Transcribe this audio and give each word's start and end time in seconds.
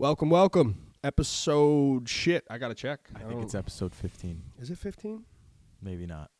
Welcome, 0.00 0.30
welcome. 0.30 0.76
Episode 1.04 2.08
shit. 2.08 2.46
I 2.48 2.56
gotta 2.56 2.74
check. 2.74 3.00
I 3.14 3.18
think 3.18 3.40
oh. 3.40 3.42
it's 3.42 3.54
episode 3.54 3.94
15. 3.94 4.40
Is 4.58 4.70
it 4.70 4.78
fifteen? 4.78 5.26
Maybe 5.82 6.06
not. 6.06 6.30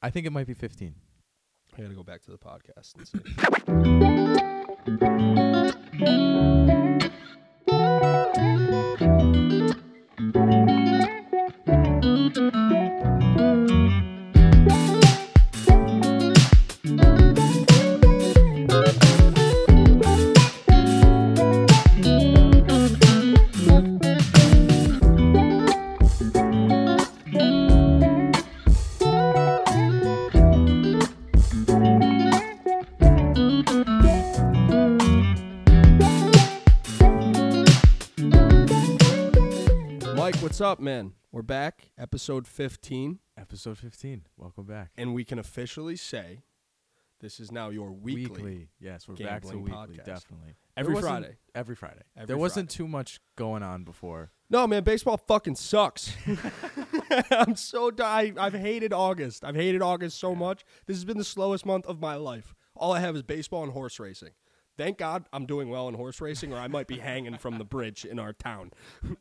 I 0.00 0.10
think 0.10 0.28
it 0.28 0.30
might 0.30 0.46
be 0.46 0.54
15. 0.54 0.94
I 1.76 1.82
gotta 1.82 1.94
go 1.94 2.04
back 2.04 2.22
to 2.22 2.30
the 2.30 2.38
podcast 2.38 2.94
and 2.94 3.08
see. 7.00 7.06
what's 40.60 40.72
up, 40.72 40.78
man? 40.78 41.14
We're 41.32 41.40
back, 41.40 41.90
episode 41.96 42.46
fifteen, 42.46 43.20
Episode 43.34 43.78
15. 43.78 44.26
Welcome 44.36 44.64
back. 44.64 44.90
and 44.98 45.14
we 45.14 45.24
can 45.24 45.38
officially 45.38 45.96
say 45.96 46.42
this 47.22 47.40
is 47.40 47.50
now 47.50 47.70
your 47.70 47.92
weekly, 47.92 48.68
Yes, 48.78 49.08
we're 49.08 49.14
back 49.14 49.40
to 49.40 49.52
gambling 49.52 49.62
weekly. 49.64 49.96
podcast. 49.96 50.04
Definitely. 50.04 50.56
every 50.76 50.92
There 50.92 51.02
wasn't- 51.02 51.22
Friday. 51.24 51.36
Every 51.54 51.74
Friday. 51.74 52.02
Every 52.14 52.26
there 52.26 52.36
wasn't 52.36 52.68
too 52.68 52.86
much 52.86 53.20
going 53.36 53.62
on 53.62 53.84
before. 53.84 54.32
No, 54.50 54.66
man, 54.66 54.84
baseball 54.84 55.16
fucking 55.16 55.54
sucks. 55.56 56.12
I'm 57.30 57.56
so 57.56 57.90
die. 57.90 58.34
I've 58.36 58.52
hated 58.52 58.92
August. 58.92 59.46
I've 59.46 59.56
hated 59.56 59.80
August 59.80 60.20
so 60.20 60.34
much. 60.34 60.66
This 60.84 60.94
has 60.98 61.06
been 61.06 61.16
the 61.16 61.24
slowest 61.24 61.64
month 61.64 61.86
of 61.86 62.00
my 62.02 62.16
life. 62.16 62.54
All 62.76 62.92
I 62.92 63.00
have 63.00 63.16
is 63.16 63.22
baseball 63.22 63.62
and 63.62 63.72
horse 63.72 63.98
racing. 63.98 64.32
Thank 64.76 64.96
God 64.96 65.26
I'm 65.32 65.44
doing 65.44 65.68
well 65.68 65.88
in 65.88 65.94
horse 65.94 66.20
racing, 66.22 66.54
or 66.54 66.56
I 66.56 66.66
might 66.66 66.86
be 66.86 66.98
hanging 66.98 67.36
from 67.36 67.58
the 67.58 67.64
bridge 67.64 68.06
in 68.06 68.18
our 68.18 68.32
town. 68.32 68.72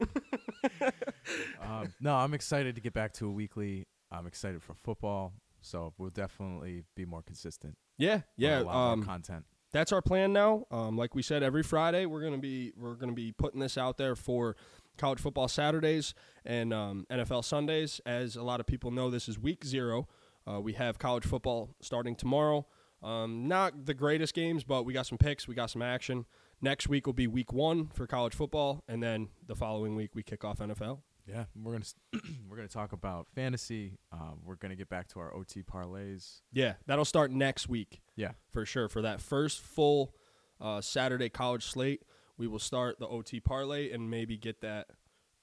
Um, 1.61 1.93
no, 1.99 2.15
I'm 2.15 2.33
excited 2.33 2.75
to 2.75 2.81
get 2.81 2.93
back 2.93 3.13
to 3.13 3.27
a 3.27 3.31
weekly. 3.31 3.85
I'm 4.11 4.25
excited 4.27 4.61
for 4.63 4.73
football. 4.73 5.33
So 5.61 5.93
we'll 5.97 6.09
definitely 6.09 6.83
be 6.95 7.05
more 7.05 7.21
consistent. 7.21 7.77
Yeah, 7.97 8.21
yeah. 8.37 8.61
A 8.61 8.63
lot 8.63 8.75
Um, 8.93 8.99
more 8.99 9.05
content. 9.05 9.45
that's 9.71 9.91
our 9.91 10.01
plan 10.01 10.31
now. 10.33 10.65
Um, 10.71 10.97
like 10.97 11.13
we 11.15 11.21
said, 11.21 11.43
every 11.43 11.63
Friday 11.63 12.05
we're 12.05 12.23
gonna 12.23 12.37
be 12.37 12.71
we're 12.77 12.95
gonna 12.95 13.11
be 13.11 13.31
putting 13.33 13.59
this 13.59 13.77
out 13.77 13.97
there 13.97 14.15
for 14.15 14.55
college 14.97 15.19
football 15.19 15.47
Saturdays 15.49 16.13
and 16.45 16.73
um, 16.73 17.05
NFL 17.09 17.43
Sundays. 17.43 17.99
As 18.05 18.35
a 18.37 18.43
lot 18.43 18.59
of 18.61 18.65
people 18.67 18.89
know, 18.91 19.09
this 19.09 19.27
is 19.27 19.37
week 19.37 19.65
zero. 19.65 20.07
Uh, 20.49 20.59
we 20.61 20.73
have 20.73 20.97
college 20.97 21.25
football 21.25 21.75
starting 21.81 22.15
tomorrow. 22.15 22.65
Um, 23.03 23.47
not 23.47 23.85
the 23.85 23.93
greatest 23.93 24.33
games, 24.33 24.63
but 24.63 24.83
we 24.83 24.93
got 24.93 25.05
some 25.05 25.17
picks, 25.17 25.47
we 25.47 25.55
got 25.55 25.69
some 25.69 25.81
action. 25.81 26.25
Next 26.61 26.87
week 26.89 27.05
will 27.05 27.13
be 27.13 27.27
week 27.27 27.53
one 27.53 27.87
for 27.87 28.07
college 28.07 28.33
football, 28.33 28.83
and 28.87 29.01
then 29.03 29.29
the 29.45 29.55
following 29.55 29.95
week 29.95 30.11
we 30.15 30.23
kick 30.23 30.43
off 30.43 30.59
NFL. 30.59 30.99
Yeah, 31.29 31.45
we're 31.55 31.73
gonna 31.73 31.85
we're 32.49 32.55
gonna 32.55 32.67
talk 32.67 32.91
about 32.93 33.27
fantasy. 33.35 33.97
Um, 34.11 34.39
we're 34.43 34.55
gonna 34.55 34.75
get 34.75 34.89
back 34.89 35.07
to 35.09 35.19
our 35.19 35.33
OT 35.35 35.61
parlays. 35.63 36.41
Yeah, 36.51 36.73
that'll 36.87 37.05
start 37.05 37.31
next 37.31 37.69
week. 37.69 38.01
Yeah. 38.15 38.31
for 38.51 38.65
sure. 38.65 38.89
For 38.89 39.01
that 39.03 39.21
first 39.21 39.61
full 39.61 40.13
uh, 40.59 40.81
Saturday 40.81 41.29
college 41.29 41.63
slate, 41.65 42.03
we 42.37 42.47
will 42.47 42.59
start 42.59 42.99
the 42.99 43.07
OT 43.07 43.39
parlay 43.39 43.91
and 43.91 44.09
maybe 44.09 44.37
get 44.37 44.61
that 44.61 44.87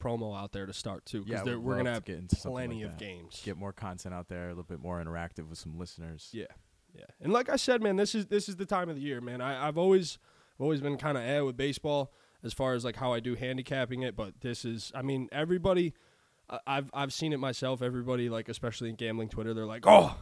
promo 0.03 0.39
out 0.39 0.53
there 0.53 0.67
to 0.67 0.73
start 0.73 1.07
too. 1.07 1.25
Yeah, 1.27 1.43
we're 1.45 1.77
gonna 1.77 1.85
to 1.85 1.91
have 1.95 2.05
get 2.05 2.19
into 2.19 2.37
plenty 2.37 2.77
like 2.83 2.93
of 2.93 2.99
that. 2.99 3.05
games. 3.05 3.41
Get 3.45 3.57
more 3.57 3.73
content 3.73 4.15
out 4.15 4.29
there, 4.29 4.47
a 4.47 4.49
little 4.51 4.65
bit 4.65 4.81
more 4.81 5.03
interactive 5.03 5.49
with 5.49 5.59
some 5.59 5.79
listeners. 5.79 6.29
Yeah, 6.33 6.47
yeah. 6.95 7.05
And 7.21 7.33
like 7.33 7.49
I 7.49 7.57
said, 7.57 7.83
man, 7.83 7.97
this 7.97 8.15
is 8.15 8.27
this 8.27 8.49
is 8.49 8.57
the 8.57 8.67
time 8.67 8.89
of 8.89 8.97
the 8.97 9.03
year, 9.03 9.21
man. 9.21 9.41
I, 9.41 9.69
I've 9.69 9.79
always 9.79 10.19
I've 10.57 10.63
always 10.63 10.81
been 10.81 10.97
kind 10.97 11.17
of 11.17 11.25
eh 11.25 11.41
with 11.41 11.57
baseball 11.57 12.13
as 12.43 12.53
far 12.53 12.75
as 12.75 12.85
like 12.85 12.97
how 12.97 13.13
I 13.13 13.21
do 13.21 13.35
handicapping 13.35 14.03
it, 14.03 14.17
but 14.17 14.41
this 14.41 14.65
is, 14.65 14.93
I 14.95 15.03
mean, 15.03 15.29
everybody. 15.33 15.95
I've 16.65 16.91
I've 16.95 17.13
seen 17.13 17.33
it 17.33 17.39
myself. 17.39 17.83
Everybody 17.83 18.29
like, 18.29 18.49
especially 18.49 18.89
in 18.89 18.95
gambling 18.95 19.29
Twitter, 19.31 19.53
they're 19.53 19.67
like, 19.67 19.83
"Oh, 19.85 20.17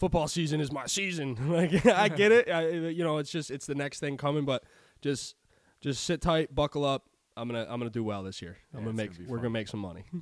football 0.00 0.26
season 0.26 0.60
is 0.60 0.72
my 0.72 0.86
season." 0.86 1.48
like, 1.48 1.86
I 1.86 2.08
get 2.08 2.32
it. 2.32 2.50
I, 2.50 2.70
you 2.88 3.04
know, 3.04 3.18
it's 3.18 3.30
just 3.30 3.52
it's 3.52 3.66
the 3.66 3.76
next 3.76 4.00
thing 4.00 4.16
coming, 4.16 4.44
but 4.44 4.64
just 5.00 5.36
just 5.80 6.02
sit 6.02 6.20
tight, 6.20 6.52
buckle 6.52 6.84
up. 6.84 7.04
I'm 7.36 7.48
gonna 7.48 7.66
I'm 7.68 7.78
gonna 7.78 7.90
do 7.90 8.02
well 8.02 8.24
this 8.24 8.42
year. 8.42 8.56
I'm 8.74 8.80
gonna 8.82 8.96
make 8.96 9.16
gonna 9.16 9.28
we're 9.28 9.36
gonna 9.36 9.50
make 9.50 9.68
some 9.68 9.80
money. 9.80 10.04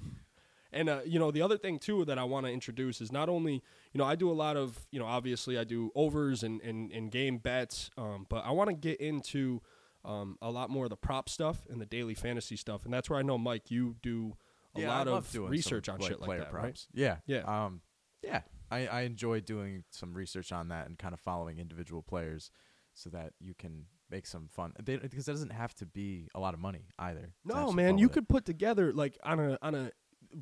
And 0.70 0.88
uh, 0.88 1.00
you 1.06 1.18
know 1.18 1.30
the 1.30 1.40
other 1.40 1.56
thing 1.56 1.78
too 1.78 2.04
that 2.04 2.18
I 2.18 2.24
want 2.24 2.44
to 2.44 2.52
introduce 2.52 3.00
is 3.00 3.10
not 3.10 3.28
only 3.28 3.54
you 3.54 3.98
know 3.98 4.04
I 4.04 4.16
do 4.16 4.30
a 4.30 4.34
lot 4.34 4.56
of 4.56 4.86
you 4.90 4.98
know 4.98 5.06
obviously 5.06 5.58
I 5.58 5.64
do 5.64 5.90
overs 5.94 6.42
and 6.42 6.60
and, 6.60 6.92
and 6.92 7.10
game 7.10 7.38
bets, 7.38 7.90
um, 7.96 8.26
but 8.28 8.44
I 8.44 8.50
want 8.50 8.68
to 8.68 8.76
get 8.76 9.00
into 9.00 9.62
um, 10.04 10.36
a 10.40 10.50
lot 10.50 10.70
more 10.70 10.84
of 10.84 10.90
the 10.90 10.96
prop 10.96 11.28
stuff 11.28 11.66
and 11.70 11.80
the 11.80 11.86
daily 11.86 12.14
fantasy 12.14 12.56
stuff, 12.56 12.84
and 12.84 12.92
that's 12.92 13.08
where 13.10 13.18
I 13.18 13.22
know 13.22 13.38
Mike 13.38 13.70
you 13.70 13.96
do 14.02 14.36
a 14.76 14.80
Yeah, 14.80 14.88
lot 14.88 15.08
of 15.08 15.30
doing 15.32 15.50
research 15.50 15.86
some, 15.86 15.94
on 15.96 16.00
like, 16.00 16.08
shit 16.10 16.20
like 16.20 16.38
that, 16.38 16.52
right? 16.52 16.86
Yeah, 16.92 17.16
Yeah. 17.26 17.42
um, 17.42 17.80
yeah. 18.22 18.42
I, 18.70 18.86
I 18.86 19.00
enjoy 19.02 19.40
doing 19.40 19.84
some 19.90 20.12
research 20.14 20.52
on 20.52 20.68
that 20.68 20.86
and 20.88 20.98
kind 20.98 21.14
of 21.14 21.20
following 21.20 21.58
individual 21.58 22.02
players, 22.02 22.50
so 22.94 23.08
that 23.10 23.32
you 23.40 23.54
can 23.54 23.86
make 24.10 24.26
some 24.26 24.48
fun. 24.48 24.72
They, 24.82 24.96
because 24.96 25.26
it 25.28 25.32
doesn't 25.32 25.52
have 25.52 25.74
to 25.76 25.86
be 25.86 26.28
a 26.34 26.40
lot 26.40 26.52
of 26.54 26.60
money 26.60 26.88
either. 26.98 27.32
No, 27.44 27.72
man, 27.72 27.96
you 27.98 28.06
it. 28.06 28.12
could 28.12 28.28
put 28.28 28.44
together 28.44 28.92
like 28.92 29.16
on 29.22 29.40
a 29.40 29.58
on 29.62 29.74
a 29.74 29.90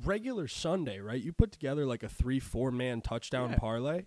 regular 0.03 0.47
Sunday, 0.49 0.99
right? 0.99 1.21
You 1.21 1.31
put 1.31 1.51
together 1.53 1.85
like 1.85 2.03
a 2.03 2.09
three 2.09 2.39
four 2.41 2.71
man 2.71 2.99
touchdown 3.01 3.51
Yeah. 3.51 3.57
parlay, 3.59 4.05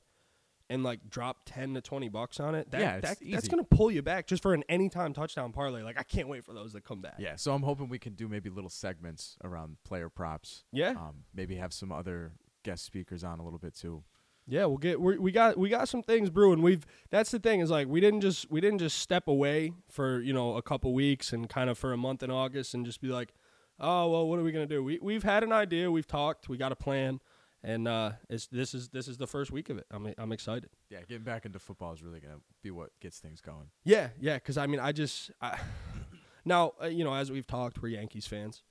and 0.70 0.82
like 0.82 1.10
drop 1.10 1.38
ten 1.44 1.74
to 1.74 1.82
twenty 1.82 2.08
bucks 2.08 2.40
on 2.40 2.54
it. 2.54 2.70
That, 2.70 2.80
Yeah, 2.80 3.00
that 3.00 3.18
that's 3.30 3.48
gonna 3.48 3.64
pull 3.64 3.90
you 3.90 4.00
back 4.00 4.26
just 4.26 4.42
for 4.42 4.54
an 4.54 4.64
anytime 4.70 5.12
touchdown 5.12 5.52
parlay. 5.52 5.82
Like 5.82 5.98
I 5.98 6.02
can't 6.02 6.28
wait 6.28 6.44
for 6.44 6.54
those 6.54 6.72
to 6.72 6.80
come 6.80 7.02
back. 7.02 7.16
Yeah, 7.18 7.36
so 7.36 7.52
I'm 7.52 7.62
hoping 7.62 7.88
we 7.90 7.98
can 7.98 8.14
do 8.14 8.28
maybe 8.28 8.48
little 8.48 8.70
segments 8.70 9.36
around 9.44 9.76
player 9.84 10.08
props. 10.08 10.64
yeah, 10.72 10.90
Um, 10.92 11.24
maybe 11.34 11.56
have 11.56 11.72
some 11.74 11.92
other 11.92 12.32
guest 12.62 12.84
speakers 12.84 13.22
on 13.24 13.38
a 13.40 13.42
little 13.42 13.58
bit 13.58 13.74
too. 13.74 14.04
yeah. 14.46 14.64
We'll 14.66 14.78
get 14.78 15.00
we 15.00 15.18
we 15.18 15.32
got 15.32 15.58
we 15.58 15.68
got 15.68 15.88
some 15.88 16.02
things 16.02 16.30
brewing. 16.30 16.62
We've 16.62 16.86
that's 17.10 17.30
the 17.30 17.38
thing 17.38 17.60
is 17.60 17.70
like 17.70 17.88
we 17.88 18.00
didn't 18.00 18.20
just 18.22 18.50
we 18.50 18.60
didn't 18.60 18.78
just 18.78 18.98
step 18.98 19.28
away 19.28 19.72
for 19.90 20.20
you 20.20 20.32
know 20.32 20.56
a 20.56 20.62
couple 20.62 20.92
weeks 20.94 21.32
and 21.32 21.48
kind 21.48 21.68
of 21.68 21.76
for 21.78 21.92
a 21.92 21.96
month 21.96 22.22
in 22.22 22.30
August 22.30 22.74
and 22.74 22.86
just 22.86 23.00
be 23.00 23.08
like, 23.08 23.34
oh 23.80 24.08
well, 24.10 24.28
what 24.28 24.38
are 24.38 24.42
we 24.44 24.52
gonna 24.52 24.66
do? 24.66 24.84
We 24.84 24.98
we've 25.02 25.24
had 25.24 25.42
an 25.42 25.52
idea, 25.52 25.90
we've 25.90 26.06
talked, 26.06 26.48
we 26.48 26.56
got 26.56 26.70
a 26.72 26.76
plan. 26.76 27.20
And 27.62 27.86
uh, 27.86 28.12
it's, 28.30 28.46
this 28.46 28.72
is 28.74 28.88
this 28.88 29.06
is 29.06 29.18
the 29.18 29.26
first 29.26 29.50
week 29.50 29.68
of 29.68 29.76
it. 29.78 29.86
I'm 29.90 30.12
I'm 30.16 30.32
excited. 30.32 30.70
Yeah, 30.88 31.00
getting 31.06 31.24
back 31.24 31.44
into 31.44 31.58
football 31.58 31.92
is 31.92 32.02
really 32.02 32.20
gonna 32.20 32.40
be 32.62 32.70
what 32.70 32.90
gets 33.00 33.18
things 33.18 33.40
going. 33.42 33.68
Yeah, 33.84 34.08
yeah. 34.18 34.36
Because 34.36 34.56
I 34.56 34.66
mean, 34.66 34.80
I 34.80 34.92
just 34.92 35.30
I, 35.42 35.58
now 36.44 36.72
uh, 36.82 36.86
you 36.86 37.04
know 37.04 37.12
as 37.14 37.30
we've 37.30 37.46
talked, 37.46 37.82
we're 37.82 37.88
Yankees 37.88 38.26
fans. 38.26 38.62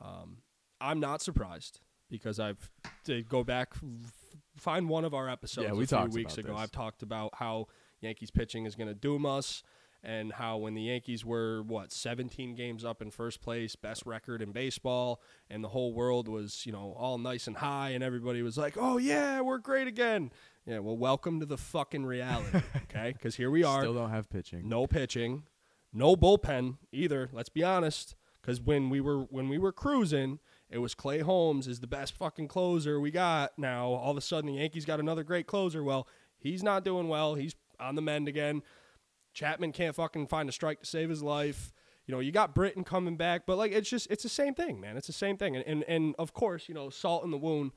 Um, 0.00 0.38
I'm 0.80 1.00
not 1.00 1.22
surprised 1.22 1.80
because 2.10 2.38
I've 2.38 2.70
to 3.04 3.22
go 3.22 3.44
back 3.44 3.72
f- 3.82 4.36
find 4.56 4.88
one 4.90 5.04
of 5.06 5.14
our 5.14 5.28
episodes 5.28 5.64
Yeah, 5.66 5.82
a 5.82 5.86
few 6.06 6.14
weeks 6.14 6.36
ago. 6.36 6.52
this. 6.52 6.60
I've 6.60 6.70
talked 6.72 7.02
about 7.02 7.30
how 7.36 7.68
Yankees 8.00 8.30
pitching 8.30 8.66
is 8.66 8.74
going 8.74 8.88
to 8.88 8.94
doom 8.94 9.24
us. 9.24 9.62
And 10.06 10.34
how 10.34 10.58
when 10.58 10.74
the 10.74 10.82
Yankees 10.82 11.24
were 11.24 11.62
what 11.62 11.90
17 11.90 12.54
games 12.54 12.84
up 12.84 13.00
in 13.00 13.10
first 13.10 13.40
place, 13.40 13.74
best 13.74 14.04
record 14.04 14.42
in 14.42 14.52
baseball, 14.52 15.22
and 15.48 15.64
the 15.64 15.68
whole 15.68 15.94
world 15.94 16.28
was 16.28 16.66
you 16.66 16.72
know 16.72 16.94
all 16.98 17.16
nice 17.16 17.46
and 17.46 17.56
high, 17.56 17.90
and 17.90 18.04
everybody 18.04 18.42
was 18.42 18.58
like, 18.58 18.74
"Oh 18.78 18.98
yeah, 18.98 19.40
we're 19.40 19.56
great 19.56 19.86
again." 19.86 20.30
Yeah, 20.66 20.80
well, 20.80 20.96
welcome 20.98 21.40
to 21.40 21.46
the 21.46 21.56
fucking 21.56 22.04
reality, 22.04 22.60
okay? 22.76 23.12
Because 23.12 23.36
here 23.36 23.50
we 23.50 23.64
are, 23.64 23.80
Still 23.80 23.94
don't 23.94 24.10
have 24.10 24.28
pitching. 24.28 24.68
no 24.68 24.86
pitching, 24.86 25.44
no 25.90 26.16
bullpen 26.16 26.76
either. 26.92 27.30
Let's 27.32 27.48
be 27.48 27.62
honest, 27.62 28.14
because 28.42 28.60
when 28.60 28.90
we 28.90 29.00
were 29.00 29.20
when 29.30 29.48
we 29.48 29.56
were 29.56 29.72
cruising, 29.72 30.38
it 30.68 30.78
was 30.78 30.94
Clay 30.94 31.20
Holmes 31.20 31.66
is 31.66 31.80
the 31.80 31.86
best 31.86 32.14
fucking 32.14 32.48
closer 32.48 33.00
we 33.00 33.10
got. 33.10 33.58
Now 33.58 33.86
all 33.86 34.10
of 34.10 34.18
a 34.18 34.20
sudden 34.20 34.52
the 34.52 34.58
Yankees 34.58 34.84
got 34.84 35.00
another 35.00 35.24
great 35.24 35.46
closer. 35.46 35.82
Well, 35.82 36.06
he's 36.38 36.62
not 36.62 36.84
doing 36.84 37.08
well. 37.08 37.36
He's 37.36 37.54
on 37.80 37.94
the 37.94 38.02
mend 38.02 38.28
again. 38.28 38.62
Chapman 39.34 39.72
can't 39.72 39.94
fucking 39.94 40.28
find 40.28 40.48
a 40.48 40.52
strike 40.52 40.80
to 40.80 40.86
save 40.86 41.10
his 41.10 41.22
life. 41.22 41.72
You 42.06 42.14
know, 42.14 42.20
you 42.20 42.32
got 42.32 42.54
Britton 42.54 42.84
coming 42.84 43.16
back, 43.16 43.46
but 43.46 43.58
like 43.58 43.72
it's 43.72 43.88
just 43.88 44.10
it's 44.10 44.22
the 44.22 44.28
same 44.28 44.54
thing, 44.54 44.80
man. 44.80 44.96
It's 44.96 45.06
the 45.06 45.12
same 45.12 45.36
thing, 45.36 45.56
and 45.56 45.66
and, 45.66 45.84
and 45.84 46.14
of 46.18 46.32
course, 46.32 46.68
you 46.68 46.74
know, 46.74 46.90
salt 46.90 47.24
in 47.24 47.30
the 47.30 47.38
wound. 47.38 47.72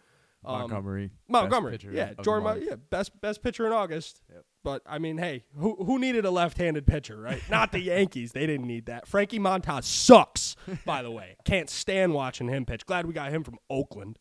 Um, 0.46 0.60
Montgomery. 0.60 1.08
best 1.08 1.30
Montgomery, 1.30 1.72
pitcher 1.74 1.92
yeah, 1.92 2.14
Jordan, 2.22 2.44
Mon- 2.44 2.62
yeah, 2.62 2.76
best 2.76 3.20
best 3.22 3.42
pitcher 3.42 3.66
in 3.66 3.74
August. 3.74 4.22
Yep. 4.32 4.46
But 4.64 4.82
I 4.86 5.00
mean, 5.00 5.18
hey, 5.18 5.46
who 5.58 5.76
who 5.84 5.98
needed 5.98 6.26
a 6.26 6.32
left-handed 6.32 6.86
pitcher, 6.86 7.18
right? 7.18 7.42
Not 7.50 7.72
the 7.72 7.80
Yankees. 7.80 8.34
They 8.34 8.46
didn't 8.46 8.68
need 8.68 8.86
that. 8.88 9.08
Frankie 9.08 9.40
Montas 9.40 9.86
sucks, 9.86 10.56
by 10.86 11.02
the 11.02 11.12
way. 11.12 11.38
Can't 11.46 11.70
stand 11.70 12.14
watching 12.14 12.50
him 12.50 12.66
pitch. 12.66 12.86
Glad 12.86 13.08
we 13.08 13.14
got 13.14 13.32
him 13.32 13.44
from 13.44 13.58
Oakland. 13.70 14.20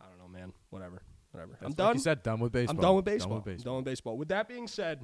I 0.00 0.04
don't 0.06 0.18
know, 0.18 0.28
man. 0.28 0.52
Whatever, 0.70 1.02
whatever. 1.32 1.52
That's 1.52 1.62
I'm 1.62 1.70
like 1.70 1.76
done. 1.76 1.94
You 1.96 2.02
said 2.02 2.22
done 2.22 2.40
with 2.40 2.52
baseball. 2.52 2.76
I'm 2.76 2.82
done 2.82 2.96
with 2.96 3.04
baseball. 3.06 3.38
Done 3.38 3.44
with 3.44 3.58
I'm 3.58 3.64
done 3.64 3.76
with 3.76 3.84
baseball. 3.86 4.18
With 4.18 4.28
that 4.28 4.48
being 4.48 4.68
said, 4.68 5.00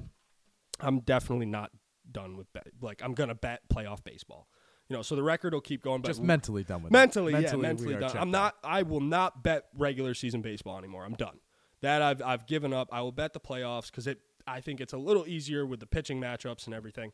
I'm 0.81 0.99
definitely 1.01 1.45
not 1.45 1.71
done 2.11 2.37
with 2.37 2.51
bet. 2.53 2.67
Like 2.81 3.01
I'm 3.03 3.13
gonna 3.13 3.35
bet 3.35 3.61
playoff 3.73 4.03
baseball. 4.03 4.47
You 4.87 4.95
know, 4.95 5.01
so 5.03 5.15
the 5.15 5.21
record 5.23 5.53
will 5.53 5.61
keep 5.61 5.83
going. 5.83 6.01
But 6.01 6.07
Just 6.07 6.21
mentally 6.21 6.63
done 6.63 6.81
with 6.81 6.91
mentally, 6.91 7.33
it. 7.35 7.43
yeah, 7.43 7.55
mentally 7.55 7.95
done. 7.95 8.17
I'm 8.17 8.31
not. 8.31 8.55
I 8.63 8.81
will 8.81 9.01
not 9.01 9.43
bet 9.43 9.65
regular 9.77 10.15
season 10.15 10.41
baseball 10.41 10.77
anymore. 10.79 11.05
I'm 11.05 11.13
done. 11.13 11.39
That 11.81 12.01
I've 12.01 12.21
I've 12.23 12.47
given 12.47 12.73
up. 12.73 12.89
I 12.91 13.01
will 13.01 13.11
bet 13.11 13.33
the 13.33 13.39
playoffs 13.39 13.91
because 13.91 14.07
it. 14.07 14.19
I 14.47 14.61
think 14.61 14.81
it's 14.81 14.93
a 14.93 14.97
little 14.97 15.27
easier 15.27 15.63
with 15.65 15.79
the 15.79 15.85
pitching 15.85 16.19
matchups 16.19 16.65
and 16.65 16.73
everything. 16.73 17.11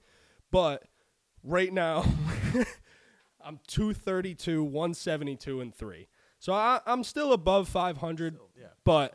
But 0.51 0.83
right 1.44 1.73
now, 1.73 2.06
I'm 3.44 3.59
232, 3.67 4.63
172, 4.63 5.59
and 5.59 5.75
three. 5.75 6.07
So 6.39 6.53
I, 6.53 6.79
I'm 6.85 7.03
still 7.03 7.33
above 7.33 7.67
500. 7.67 8.38
yeah, 8.57 8.67
but 8.85 9.13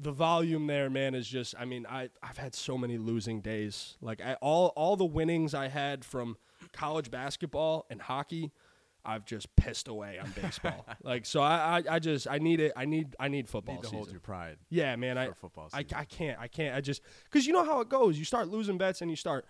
the 0.00 0.12
volume 0.12 0.66
there, 0.66 0.88
man, 0.90 1.14
is 1.14 1.26
just. 1.28 1.54
I 1.58 1.64
mean, 1.64 1.86
I 1.88 2.10
I've 2.22 2.38
had 2.38 2.54
so 2.54 2.78
many 2.78 2.98
losing 2.98 3.40
days. 3.40 3.96
Like 4.00 4.20
I, 4.20 4.34
all 4.34 4.68
all 4.76 4.96
the 4.96 5.04
winnings 5.04 5.54
I 5.54 5.68
had 5.68 6.04
from 6.04 6.36
college 6.72 7.10
basketball 7.10 7.86
and 7.90 8.00
hockey, 8.00 8.52
I've 9.04 9.24
just 9.24 9.54
pissed 9.56 9.88
away 9.88 10.18
on 10.18 10.30
baseball. 10.40 10.86
like 11.02 11.26
so, 11.26 11.40
I, 11.40 11.78
I 11.88 11.94
I 11.96 11.98
just 11.98 12.28
I 12.28 12.38
need 12.38 12.60
it. 12.60 12.72
I 12.76 12.84
need 12.84 13.16
I 13.18 13.28
need 13.28 13.48
football 13.48 13.76
Need 13.76 13.80
to 13.82 13.86
season. 13.86 13.98
hold 13.98 14.10
your 14.10 14.20
pride 14.20 14.56
Yeah, 14.70 14.94
man. 14.96 15.16
for 15.16 15.20
I 15.20 15.32
football 15.34 15.68
I. 15.72 15.78
I 15.94 16.04
can't. 16.04 16.38
I 16.38 16.48
can't. 16.48 16.76
I 16.76 16.80
just 16.80 17.02
because 17.24 17.46
you 17.46 17.52
know 17.52 17.64
how 17.64 17.80
it 17.80 17.88
goes. 17.88 18.18
You 18.18 18.24
start 18.24 18.48
losing 18.48 18.78
bets 18.78 19.00
and 19.02 19.10
you 19.10 19.16
start 19.16 19.44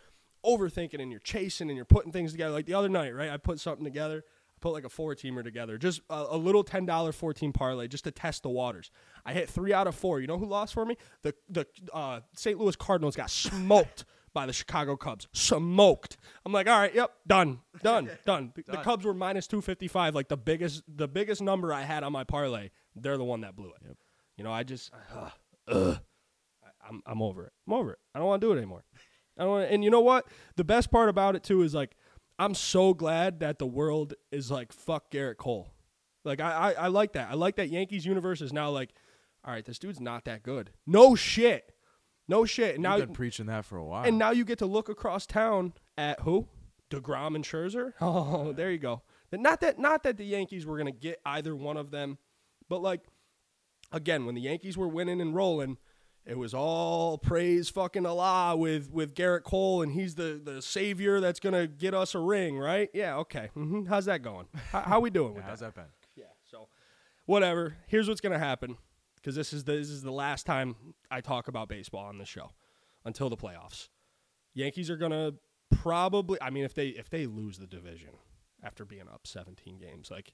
overthinking 0.44 1.00
and 1.02 1.10
you're 1.10 1.20
chasing 1.20 1.68
and 1.68 1.76
you're 1.76 1.84
putting 1.84 2.12
things 2.12 2.32
together. 2.32 2.52
Like 2.52 2.66
the 2.66 2.74
other 2.74 2.88
night, 2.88 3.14
right? 3.14 3.30
I 3.30 3.36
put 3.36 3.60
something 3.60 3.84
together. 3.84 4.24
Put 4.60 4.72
like 4.72 4.84
a 4.84 4.88
four 4.88 5.14
teamer 5.14 5.42
together, 5.44 5.78
just 5.78 6.00
a, 6.10 6.26
a 6.30 6.36
little 6.36 6.64
ten 6.64 6.86
dollar 6.86 7.12
four 7.12 7.32
team 7.32 7.52
parlay, 7.52 7.88
just 7.88 8.04
to 8.04 8.10
test 8.10 8.42
the 8.42 8.48
waters. 8.48 8.90
I 9.24 9.32
hit 9.32 9.48
three 9.48 9.72
out 9.72 9.86
of 9.86 9.94
four. 9.94 10.20
You 10.20 10.26
know 10.26 10.38
who 10.38 10.46
lost 10.46 10.74
for 10.74 10.84
me? 10.84 10.96
The 11.22 11.34
the 11.48 11.66
uh, 11.92 12.20
St. 12.34 12.58
Louis 12.58 12.76
Cardinals 12.76 13.16
got 13.16 13.30
smoked 13.30 14.04
by 14.34 14.46
the 14.46 14.52
Chicago 14.52 14.96
Cubs. 14.96 15.28
Smoked. 15.32 16.16
I'm 16.44 16.52
like, 16.52 16.68
all 16.68 16.78
right, 16.78 16.94
yep, 16.94 17.12
done, 17.26 17.60
done, 17.82 18.10
done. 18.26 18.52
The, 18.54 18.62
the 18.72 18.78
Cubs 18.78 19.04
were 19.04 19.14
minus 19.14 19.46
two 19.46 19.60
fifty 19.60 19.88
five, 19.88 20.14
like 20.14 20.28
the 20.28 20.36
biggest 20.36 20.82
the 20.88 21.08
biggest 21.08 21.40
number 21.42 21.72
I 21.72 21.82
had 21.82 22.02
on 22.02 22.12
my 22.12 22.24
parlay. 22.24 22.70
They're 22.94 23.16
the 23.18 23.24
one 23.24 23.42
that 23.42 23.54
blew 23.56 23.70
it. 23.70 23.96
You 24.36 24.44
know, 24.44 24.52
I 24.52 24.62
just. 24.62 24.90
Uh, 25.14 25.30
ugh. 25.68 25.98
I- 26.64 26.88
I'm 26.88 27.02
I'm 27.06 27.22
over 27.22 27.44
it. 27.44 27.52
I'm 27.66 27.74
over 27.74 27.92
it. 27.92 27.98
I 28.14 28.18
don't 28.18 28.28
want 28.28 28.40
to 28.40 28.46
do 28.46 28.52
it 28.52 28.56
anymore. 28.56 28.82
I 29.36 29.42
don't 29.42 29.50
want 29.50 29.70
and 29.70 29.84
you 29.84 29.90
know 29.90 30.00
what? 30.00 30.26
The 30.56 30.64
best 30.64 30.90
part 30.90 31.08
about 31.08 31.36
it 31.36 31.42
too 31.42 31.62
is 31.62 31.74
like 31.74 31.96
I'm 32.38 32.54
so 32.54 32.94
glad 32.94 33.40
that 33.40 33.58
the 33.58 33.66
world 33.66 34.14
is 34.30 34.50
like 34.50 34.72
fuck 34.72 35.10
Gerrit 35.10 35.36
Cole. 35.38 35.68
Like 36.24 36.40
I, 36.40 36.50
I 36.50 36.72
I 36.72 36.86
like 36.88 37.12
that. 37.14 37.30
I 37.30 37.34
like 37.34 37.56
that 37.56 37.68
Yankees 37.70 38.04
universe 38.06 38.40
is 38.40 38.52
now 38.52 38.70
like, 38.70 38.90
all 39.44 39.52
right, 39.52 39.64
this 39.64 39.78
dude's 39.78 40.00
not 40.00 40.24
that 40.26 40.42
good. 40.42 40.70
No 40.86 41.14
shit. 41.14 41.72
No 42.28 42.44
shit. 42.44 42.74
And 42.76 42.84
You've 42.84 42.90
now 42.92 42.98
been 42.98 43.14
preaching 43.14 43.46
that 43.46 43.64
for 43.64 43.76
a 43.78 43.84
while. 43.84 44.04
and 44.04 44.18
now 44.18 44.30
you 44.32 44.44
get 44.44 44.58
to 44.58 44.66
look 44.66 44.88
across 44.88 45.26
town 45.26 45.72
at 45.96 46.20
who? 46.20 46.46
DeGrom 46.90 47.34
and 47.34 47.44
Scherzer. 47.44 47.92
Oh, 48.00 48.52
there 48.52 48.70
you 48.70 48.78
go. 48.78 49.02
Not 49.32 49.60
that 49.62 49.78
not 49.78 50.02
that 50.04 50.16
the 50.16 50.24
Yankees 50.24 50.64
were 50.66 50.78
gonna 50.78 50.92
get 50.92 51.20
either 51.26 51.54
one 51.56 51.76
of 51.76 51.90
them, 51.90 52.18
but 52.68 52.80
like 52.82 53.00
again, 53.92 54.26
when 54.26 54.34
the 54.34 54.40
Yankees 54.42 54.76
were 54.76 54.88
winning 54.88 55.20
and 55.20 55.34
rolling, 55.34 55.78
it 56.28 56.36
was 56.36 56.52
all 56.54 57.16
praise 57.18 57.68
fucking 57.70 58.04
Allah 58.06 58.54
with 58.56 58.90
with 58.92 59.14
Gerrit 59.14 59.42
Cole 59.44 59.82
and 59.82 59.90
he's 59.92 60.14
the 60.14 60.40
the 60.42 60.60
savior 60.62 61.20
that's 61.20 61.40
gonna 61.40 61.66
get 61.66 61.94
us 61.94 62.14
a 62.14 62.18
ring, 62.20 62.58
right? 62.58 62.90
Yeah, 62.94 63.16
okay. 63.16 63.48
hmm 63.54 63.86
How's 63.86 64.04
that 64.04 64.22
going? 64.22 64.46
How, 64.70 64.80
how 64.82 65.00
we 65.00 65.10
doing 65.10 65.30
Yeah, 65.32 65.36
with 65.38 65.44
how's 65.44 65.60
that? 65.60 65.74
that 65.74 65.82
been? 65.82 65.92
Yeah. 66.16 66.24
So, 66.44 66.68
whatever. 67.26 67.76
Here's 67.86 68.08
what's 68.08 68.20
gonna 68.20 68.38
happen 68.38 68.76
because 69.16 69.34
this 69.34 69.52
is 69.52 69.64
the, 69.64 69.72
this 69.72 69.88
is 69.90 70.02
the 70.02 70.12
last 70.12 70.44
time 70.46 70.76
I 71.10 71.20
talk 71.22 71.48
about 71.48 71.68
baseball 71.68 72.04
on 72.04 72.18
this 72.18 72.28
show 72.28 72.50
until 73.04 73.30
the 73.30 73.36
playoffs. 73.36 73.88
Yankees 74.54 74.90
are 74.90 74.96
gonna 74.96 75.32
probably. 75.70 76.38
I 76.42 76.50
mean, 76.50 76.64
if 76.64 76.74
they 76.74 76.88
if 76.88 77.08
they 77.08 77.24
lose 77.26 77.58
the 77.58 77.66
division 77.66 78.10
after 78.62 78.84
being 78.84 79.08
up 79.08 79.26
17 79.26 79.78
games, 79.78 80.10
like. 80.10 80.32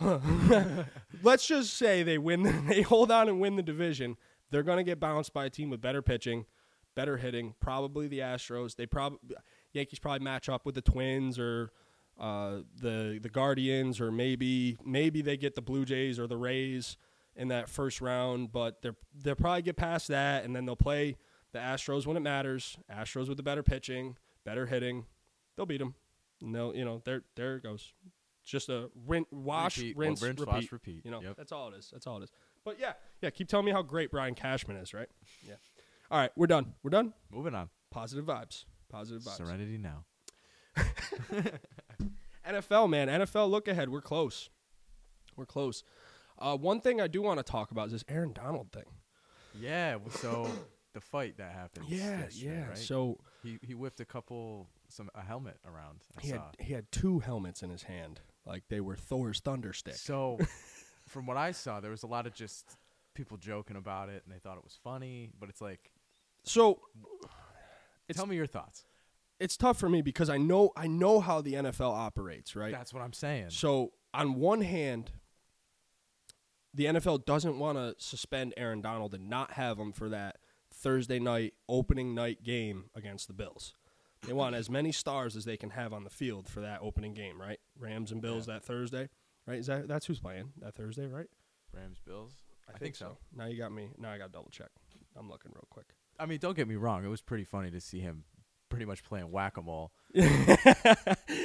let's 1.22 1.46
just 1.46 1.74
say 1.74 2.02
they 2.02 2.18
win 2.18 2.66
they 2.68 2.82
hold 2.82 3.12
on 3.12 3.28
and 3.28 3.40
win 3.40 3.54
the 3.54 3.62
division 3.62 4.16
they're 4.54 4.62
going 4.62 4.78
to 4.78 4.84
get 4.84 5.00
bounced 5.00 5.32
by 5.32 5.46
a 5.46 5.50
team 5.50 5.68
with 5.68 5.80
better 5.80 6.00
pitching 6.00 6.46
better 6.94 7.16
hitting 7.16 7.56
probably 7.58 8.06
the 8.06 8.20
astros 8.20 8.76
they 8.76 8.86
probably 8.86 9.18
yankees 9.72 9.98
probably 9.98 10.22
match 10.24 10.48
up 10.48 10.64
with 10.64 10.76
the 10.76 10.80
twins 10.80 11.40
or 11.40 11.72
uh, 12.20 12.58
the 12.80 13.18
the 13.20 13.28
guardians 13.28 14.00
or 14.00 14.12
maybe 14.12 14.78
maybe 14.84 15.20
they 15.20 15.36
get 15.36 15.56
the 15.56 15.60
blue 15.62 15.84
jays 15.84 16.20
or 16.20 16.28
the 16.28 16.36
rays 16.36 16.96
in 17.34 17.48
that 17.48 17.68
first 17.68 18.00
round 18.00 18.52
but 18.52 18.80
they're 18.80 18.94
they'll 19.22 19.34
probably 19.34 19.62
get 19.62 19.74
past 19.74 20.06
that 20.06 20.44
and 20.44 20.54
then 20.54 20.64
they'll 20.66 20.76
play 20.76 21.16
the 21.52 21.58
astros 21.58 22.06
when 22.06 22.16
it 22.16 22.20
matters 22.20 22.76
astros 22.88 23.26
with 23.28 23.36
the 23.36 23.42
better 23.42 23.64
pitching 23.64 24.16
better 24.44 24.66
hitting 24.66 25.04
they'll 25.56 25.66
beat 25.66 25.78
them 25.78 25.96
no 26.40 26.72
you 26.72 26.84
know 26.84 27.02
there 27.04 27.22
there 27.34 27.56
it 27.56 27.64
goes 27.64 27.92
just 28.44 28.68
a 28.68 28.90
rinse, 29.06 29.26
wash, 29.30 29.78
Repeat. 29.78 29.96
Well, 29.96 30.08
rinse, 30.08 30.22
rinse, 30.22 30.40
repeat. 30.40 30.52
wash, 30.52 30.72
repeat. 30.72 31.00
You 31.04 31.10
know, 31.10 31.22
Yep. 31.22 31.36
that's 31.38 31.50
all 31.50 31.68
it 31.72 31.78
is. 31.78 31.88
That's 31.90 32.06
all 32.06 32.18
it 32.20 32.24
is. 32.24 32.30
But 32.64 32.78
yeah, 32.80 32.92
yeah. 33.20 33.30
Keep 33.30 33.48
telling 33.48 33.66
me 33.66 33.72
how 33.72 33.82
great 33.82 34.10
Brian 34.10 34.34
Cashman 34.34 34.76
is, 34.76 34.94
right? 34.94 35.08
Yeah. 35.46 35.54
All 36.10 36.18
right, 36.18 36.30
we're 36.36 36.46
done. 36.46 36.74
We're 36.82 36.90
done. 36.90 37.12
Moving 37.30 37.54
on. 37.54 37.68
Positive 37.90 38.24
vibes. 38.24 38.64
Positive 38.90 39.22
vibes. 39.22 39.36
Serenity 39.36 39.78
now. 39.78 40.04
NFL, 42.48 42.88
man. 42.90 43.08
NFL 43.08 43.50
look 43.50 43.68
ahead. 43.68 43.88
We're 43.88 44.00
close. 44.00 44.50
We're 45.36 45.46
close. 45.46 45.82
Uh, 46.38 46.56
one 46.56 46.80
thing 46.80 47.00
I 47.00 47.06
do 47.06 47.22
want 47.22 47.38
to 47.38 47.42
talk 47.44 47.70
about 47.70 47.86
is 47.86 47.92
this 47.92 48.04
Aaron 48.08 48.32
Donald 48.32 48.72
thing. 48.72 48.84
Yeah. 49.58 49.96
well, 49.96 50.10
So 50.10 50.48
the 50.94 51.00
fight 51.00 51.38
that 51.38 51.52
happened. 51.52 51.88
yesterday, 51.88 52.64
Right? 52.68 52.78
So 52.78 53.18
he 53.42 53.58
he 53.62 53.74
whipped 53.74 54.00
a 54.00 54.04
couple 54.04 54.68
some 54.88 55.10
a 55.14 55.22
helmet 55.22 55.58
around. 55.64 56.00
I 56.18 56.20
he 56.22 56.28
saw. 56.28 56.34
had 56.34 56.42
he 56.58 56.72
had 56.74 56.90
two 56.92 57.20
helmets 57.20 57.62
in 57.62 57.70
his 57.70 57.84
hand, 57.84 58.20
like 58.46 58.64
they 58.68 58.80
were 58.80 58.96
Thor's 58.96 59.40
thunder 59.40 59.72
stick. 59.72 59.94
So, 59.94 60.38
from 61.14 61.26
what 61.26 61.36
I 61.38 61.52
saw, 61.52 61.80
there 61.80 61.92
was 61.92 62.02
a 62.02 62.06
lot 62.08 62.26
of 62.26 62.34
just 62.34 62.76
people 63.14 63.36
joking 63.38 63.76
about 63.76 64.08
it, 64.10 64.22
and 64.26 64.34
they 64.34 64.38
thought 64.40 64.58
it 64.58 64.64
was 64.64 64.76
funny. 64.82 65.30
But 65.38 65.48
it's 65.48 65.60
like, 65.62 65.92
So 66.42 66.80
tell 68.12 68.26
me 68.26 68.36
your 68.36 68.46
thoughts. 68.46 68.84
it's 69.40 69.56
tough 69.56 69.78
for 69.78 69.88
me 69.88 70.02
because 70.02 70.28
I 70.28 70.36
know 70.36 70.72
I 70.76 70.86
know 70.88 71.20
how 71.20 71.40
the 71.40 71.54
NFL 71.54 71.92
operates, 71.94 72.54
right? 72.54 72.72
That's 72.72 72.92
what 72.92 73.02
I'm 73.02 73.12
saying. 73.12 73.50
So 73.50 73.92
on 74.12 74.34
one 74.34 74.60
hand, 74.60 75.12
the 76.74 76.86
NFL 76.86 77.24
doesn't 77.24 77.58
want 77.58 77.78
to 77.78 77.94
suspend 77.98 78.52
Aaron 78.56 78.80
Donald 78.80 79.14
and 79.14 79.30
not 79.30 79.52
have 79.52 79.78
him 79.78 79.92
for 79.92 80.08
that 80.08 80.38
Thursday 80.72 81.20
night 81.20 81.54
opening 81.68 82.14
night 82.14 82.42
game 82.42 82.86
against 82.94 83.28
the 83.28 83.32
Bills. 83.34 83.74
They 84.26 84.32
want 84.32 84.54
as 84.56 84.70
many 84.70 84.90
stars 84.90 85.36
as 85.36 85.44
they 85.44 85.56
can 85.56 85.70
have 85.70 85.92
on 85.92 86.02
the 86.02 86.10
field 86.10 86.48
for 86.48 86.60
that 86.60 86.80
opening 86.82 87.14
game, 87.14 87.40
right? 87.40 87.60
Rams 87.78 88.10
and 88.10 88.22
Bills 88.22 88.46
that 88.46 88.64
Thursday, 88.64 89.08
right? 89.46 89.58
Is 89.58 89.66
that 89.66 89.88
that's 89.88 90.06
who's 90.06 90.20
playing 90.20 90.52
that 90.60 90.74
Thursday, 90.74 91.06
right? 91.06 91.26
Rams, 91.72 91.98
Bills. 92.06 92.32
I, 92.72 92.78
think, 92.78 92.94
so. 92.96 93.18
Now 93.36 93.46
you 93.46 93.58
got 93.58 93.72
me. 93.72 93.90
Now 93.98 94.10
I 94.12 94.18
got 94.18 94.26
to 94.26 94.32
double 94.32 94.50
check. 94.50 94.70
I'm 95.18 95.28
looking 95.28 95.50
real 95.54 95.66
quick. 95.70 95.86
I 96.18 96.26
mean, 96.26 96.38
don't 96.38 96.56
get 96.56 96.66
me 96.68 96.76
wrong. 96.76 97.04
It 97.04 97.08
was 97.08 97.20
pretty 97.20 97.44
funny 97.44 97.70
to 97.72 97.80
see 97.80 98.00
him 98.00 98.24
pretty 98.70 98.84
much 98.86 99.04
playing 99.04 99.30
whack 99.30 99.56
a 99.56 99.62
mole. 99.62 99.92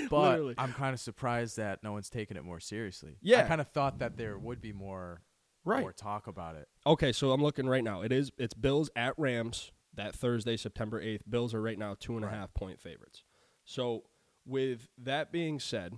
But 0.10 0.32
Literally. 0.32 0.56
I'm 0.58 0.74
kind 0.74 0.94
of 0.94 1.00
surprised 1.00 1.58
that 1.58 1.84
no 1.84 1.92
one's 1.92 2.10
taking 2.10 2.36
it 2.38 2.44
more 2.44 2.60
seriously. 2.60 3.18
Yeah, 3.22 3.40
I 3.40 3.44
kind 3.44 3.62
of 3.62 3.68
thought 3.68 4.00
that 4.00 4.18
there 4.18 4.38
would 4.40 4.60
be 4.62 4.74
more 4.74 5.22
Right. 5.66 5.82
more 5.82 5.94
talk 5.94 6.26
about 6.28 6.56
it. 6.56 6.68
Okay, 6.88 7.12
so 7.12 7.32
I'm 7.32 7.44
looking 7.44 7.68
right 7.68 7.84
now. 7.84 8.02
It 8.02 8.12
is 8.12 8.32
it's 8.40 8.54
Bills 8.56 8.90
at 8.96 9.14
Rams 9.20 9.72
that 9.94 10.16
Thursday, 10.16 10.58
September 10.58 11.00
eighth. 11.00 11.24
Bills 11.30 11.54
are 11.54 11.62
right 11.62 11.78
now 11.78 11.96
two 12.00 12.16
and 12.16 12.26
a 12.26 12.30
half 12.30 12.40
Right. 12.50 12.54
point 12.56 12.80
favorites. 12.82 13.24
So 13.66 14.04
with 14.48 14.88
that 14.98 15.32
being 15.32 15.60
said, 15.60 15.94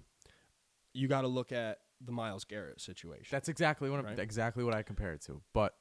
you 0.94 1.08
got 1.08 1.22
to 1.22 1.28
look 1.28 1.52
at 1.54 1.78
the 2.04 2.12
Myles 2.12 2.44
Garrett 2.46 2.82
situation. 2.82 3.28
That's 3.32 3.50
exactly 3.50 3.90
what 3.90 4.00
I'm, 4.00 4.06
Right. 4.06 4.20
exactly 4.20 4.64
what 4.64 4.74
I 4.74 4.84
compare 4.84 5.14
it 5.14 5.22
to. 5.24 5.42
But 5.54 5.76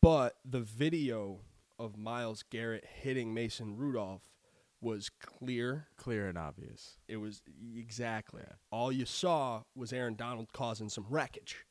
but 0.00 0.36
the 0.44 0.60
video 0.60 1.40
of 1.78 1.96
Myles 1.98 2.42
Garrett 2.42 2.84
hitting 2.86 3.34
Mason 3.34 3.76
Rudolph 3.76 4.22
was 4.80 5.10
clear. 5.10 5.88
clear 5.96 6.28
and 6.28 6.38
obvious. 6.38 6.96
It 7.08 7.16
was 7.18 7.42
exactly 7.76 8.42
Yeah. 8.46 8.54
all 8.70 8.90
you 8.92 9.04
saw 9.06 9.64
was 9.74 9.92
Aaron 9.92 10.14
Donald 10.14 10.52
causing 10.52 10.88
some 10.88 11.06
wreckage. 11.08 11.66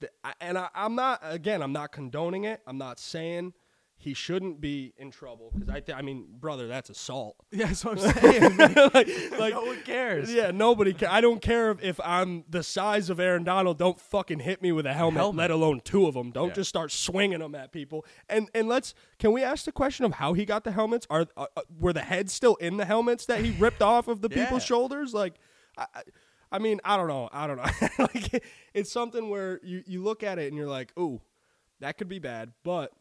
The- 0.00 0.10
I- 0.24 0.34
And 0.40 0.58
I, 0.58 0.68
I'm 0.74 0.94
not 0.94 1.20
again. 1.22 1.62
I'm 1.62 1.72
not 1.72 1.92
condoning 1.92 2.44
it. 2.44 2.62
I'm 2.66 2.78
not 2.78 2.98
saying 2.98 3.54
he 3.98 4.12
shouldn't 4.14 4.60
be 4.60 4.92
in 4.98 5.10
trouble 5.10 5.50
because 5.54 5.68
I. 5.70 5.80
Th- 5.80 5.96
I 5.96 6.02
mean, 6.02 6.26
brother, 6.38 6.68
that's 6.68 6.90
assault. 6.90 7.36
Yeah, 7.50 7.66
that's 7.66 7.84
what 7.84 7.98
I'm 7.98 8.12
saying. 8.12 8.56
like, 8.58 9.08
like, 9.38 9.54
no 9.54 9.64
one 9.64 9.80
cares. 9.82 10.32
yeah, 10.32 10.50
nobody. 10.50 10.92
Ca- 10.92 11.08
I 11.10 11.20
don't 11.22 11.40
care 11.40 11.70
if, 11.70 11.82
if 11.82 12.00
I'm 12.04 12.44
the 12.48 12.62
size 12.62 13.08
of 13.10 13.18
Aaron 13.18 13.42
Donald. 13.42 13.78
Don't 13.78 13.98
fucking 13.98 14.40
hit 14.40 14.60
me 14.60 14.70
with 14.70 14.84
a 14.86 14.92
helmet, 14.92 15.18
Helmet. 15.20 15.38
let 15.38 15.50
alone 15.50 15.80
two 15.82 16.06
of 16.06 16.14
them. 16.14 16.30
Don't 16.30 16.48
Yeah. 16.48 16.54
just 16.54 16.68
start 16.68 16.92
swinging 16.92 17.38
them 17.40 17.54
at 17.54 17.72
people. 17.72 18.04
And 18.28 18.48
and 18.54 18.68
let's 18.68 18.94
can 19.18 19.32
we 19.32 19.42
ask 19.42 19.64
the 19.64 19.72
question 19.72 20.04
of 20.04 20.12
how 20.14 20.34
he 20.34 20.44
got 20.44 20.64
the 20.64 20.72
helmets? 20.72 21.06
Are 21.08 21.26
uh, 21.36 21.46
uh, 21.56 21.62
were 21.80 21.92
the 21.94 22.02
heads 22.02 22.32
still 22.34 22.56
in 22.56 22.76
the 22.76 22.84
helmets 22.84 23.26
that 23.26 23.40
he 23.44 23.52
ripped 23.58 23.82
off 23.82 24.08
of 24.08 24.20
the 24.20 24.28
people's 24.28 24.62
shoulders? 24.64 25.14
Like, 25.14 25.34
I, 25.78 25.86
I- 26.52 26.58
mean, 26.58 26.80
I 26.84 26.96
don't 26.98 27.08
know. 27.08 27.28
I 27.32 27.46
don't 27.46 27.56
know. 27.56 27.64
like, 28.14 28.44
it's 28.74 28.92
something 28.92 29.30
where 29.30 29.58
you 29.64 29.82
you 29.86 30.02
look 30.02 30.22
at 30.22 30.38
it 30.38 30.48
and 30.48 30.56
you're 30.56 30.68
like, 30.68 30.92
ooh, 30.98 31.20
that 31.80 31.96
could 31.98 32.08
be 32.08 32.18
bad, 32.18 32.52
but. 32.62 32.92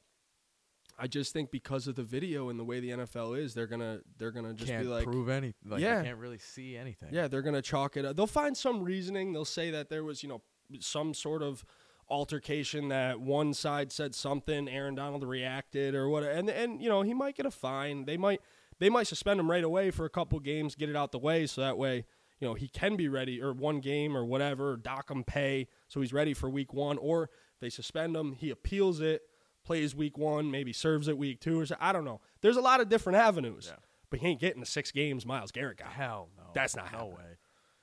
I 0.97 1.07
just 1.07 1.33
think 1.33 1.51
because 1.51 1.87
of 1.87 1.95
the 1.95 2.03
video 2.03 2.49
and 2.49 2.57
the 2.59 2.63
way 2.63 2.79
the 2.79 2.91
NFL 2.91 3.37
is, 3.37 3.53
they're 3.53 3.67
gonna 3.67 3.99
they're 4.17 4.31
gonna 4.31 4.53
just 4.53 4.69
can't 4.71 4.83
be 4.83 4.89
like, 4.89 5.03
prove 5.03 5.27
anything. 5.29 5.69
Like, 5.69 5.81
Yeah. 5.81 6.01
can't 6.03 6.17
really 6.17 6.37
see 6.37 6.77
anything. 6.77 7.09
yeah, 7.11 7.27
they're 7.27 7.41
gonna 7.41 7.61
chalk 7.61 7.97
it 7.97 8.05
up. 8.05 8.15
They'll 8.15 8.27
find 8.27 8.55
some 8.55 8.81
reasoning. 8.81 9.33
They'll 9.33 9.43
say 9.45 9.71
that 9.71 9.89
there 9.89 10.03
was 10.03 10.23
you 10.23 10.29
know 10.29 10.41
some 10.79 11.13
sort 11.13 11.43
of 11.43 11.65
altercation 12.09 12.89
that 12.89 13.19
one 13.19 13.53
side 13.53 13.91
said 13.91 14.15
something, 14.15 14.69
Aaron 14.69 14.95
Donald 14.95 15.23
reacted 15.23 15.95
or 15.95 16.07
what, 16.09 16.23
and 16.23 16.49
and 16.49 16.81
you 16.81 16.89
know 16.89 17.01
he 17.01 17.13
might 17.13 17.35
get 17.35 17.45
a 17.45 17.51
fine. 17.51 18.05
They 18.05 18.17
might 18.17 18.41
they 18.79 18.89
might 18.89 19.07
suspend 19.07 19.39
him 19.39 19.49
right 19.49 19.63
away 19.63 19.91
for 19.91 20.05
a 20.05 20.09
couple 20.09 20.39
games, 20.39 20.75
get 20.75 20.89
it 20.89 20.95
out 20.95 21.11
the 21.11 21.19
way, 21.19 21.45
so 21.47 21.61
that 21.61 21.77
way 21.77 22.05
you 22.39 22.47
know 22.47 22.53
he 22.53 22.67
can 22.67 22.95
be 22.95 23.07
ready 23.07 23.41
or 23.41 23.53
one 23.53 23.79
game 23.79 24.15
or 24.15 24.23
whatever, 24.25 24.77
dock 24.77 25.09
him 25.09 25.23
pay 25.23 25.67
so 25.87 25.99
he's 26.01 26.13
ready 26.13 26.33
for 26.33 26.49
week 26.49 26.73
one. 26.73 26.97
Or 26.97 27.23
if 27.23 27.59
they 27.59 27.69
suspend 27.69 28.15
him, 28.15 28.33
he 28.33 28.49
appeals 28.49 28.99
it, 29.01 29.21
plays 29.65 29.95
week 29.95 30.17
one, 30.17 30.49
maybe 30.51 30.71
serves 30.71 31.07
it 31.07 31.17
week 31.17 31.41
two 31.41 31.59
or 31.59 31.65
so. 31.65 31.75
I 31.79 31.91
don't 31.91 32.05
know. 32.05 32.21
There's 32.41 32.57
a 32.57 32.61
lot 32.61 32.79
of 32.81 32.87
different 32.89 33.17
avenues, 33.17 33.67
Yeah. 33.69 33.77
but 34.09 34.19
he 34.19 34.27
ain't 34.27 34.39
getting 34.39 34.59
the 34.61 34.65
six 34.65 34.91
games 34.91 35.25
Myles 35.25 35.51
Garrett 35.51 35.77
got, 35.77 35.89
Hell 35.89 36.29
no. 36.37 36.43
That's 36.53 36.75
not 36.75 36.91
no 36.91 36.97
happening. 36.99 37.15
way. 37.17 37.37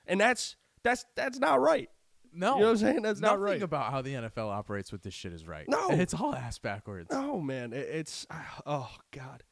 and 0.07 0.19
that's 0.21 0.55
that's 0.83 1.05
that's 1.15 1.37
not 1.39 1.61
right. 1.61 1.89
No, 2.35 2.55
You 2.55 2.59
know 2.61 2.65
what 2.65 2.71
I'm 2.71 2.77
saying? 2.77 3.01
That's 3.03 3.19
not 3.19 3.33
Nothing 3.33 3.43
right. 3.43 3.61
about 3.61 3.91
how 3.91 4.01
the 4.01 4.13
NFL 4.15 4.49
operates 4.49 4.91
with 4.91 5.03
this 5.03 5.13
shit 5.13 5.33
is 5.33 5.45
right. 5.47 5.69
No. 5.69 5.89
it's 5.91 6.15
all 6.15 6.33
ass 6.33 6.57
backwards. 6.57 7.11
No, 7.11 7.39
man, 7.39 7.73
it, 7.73 7.87
it's 7.91 8.25
oh 8.65 8.89
god. 9.11 9.43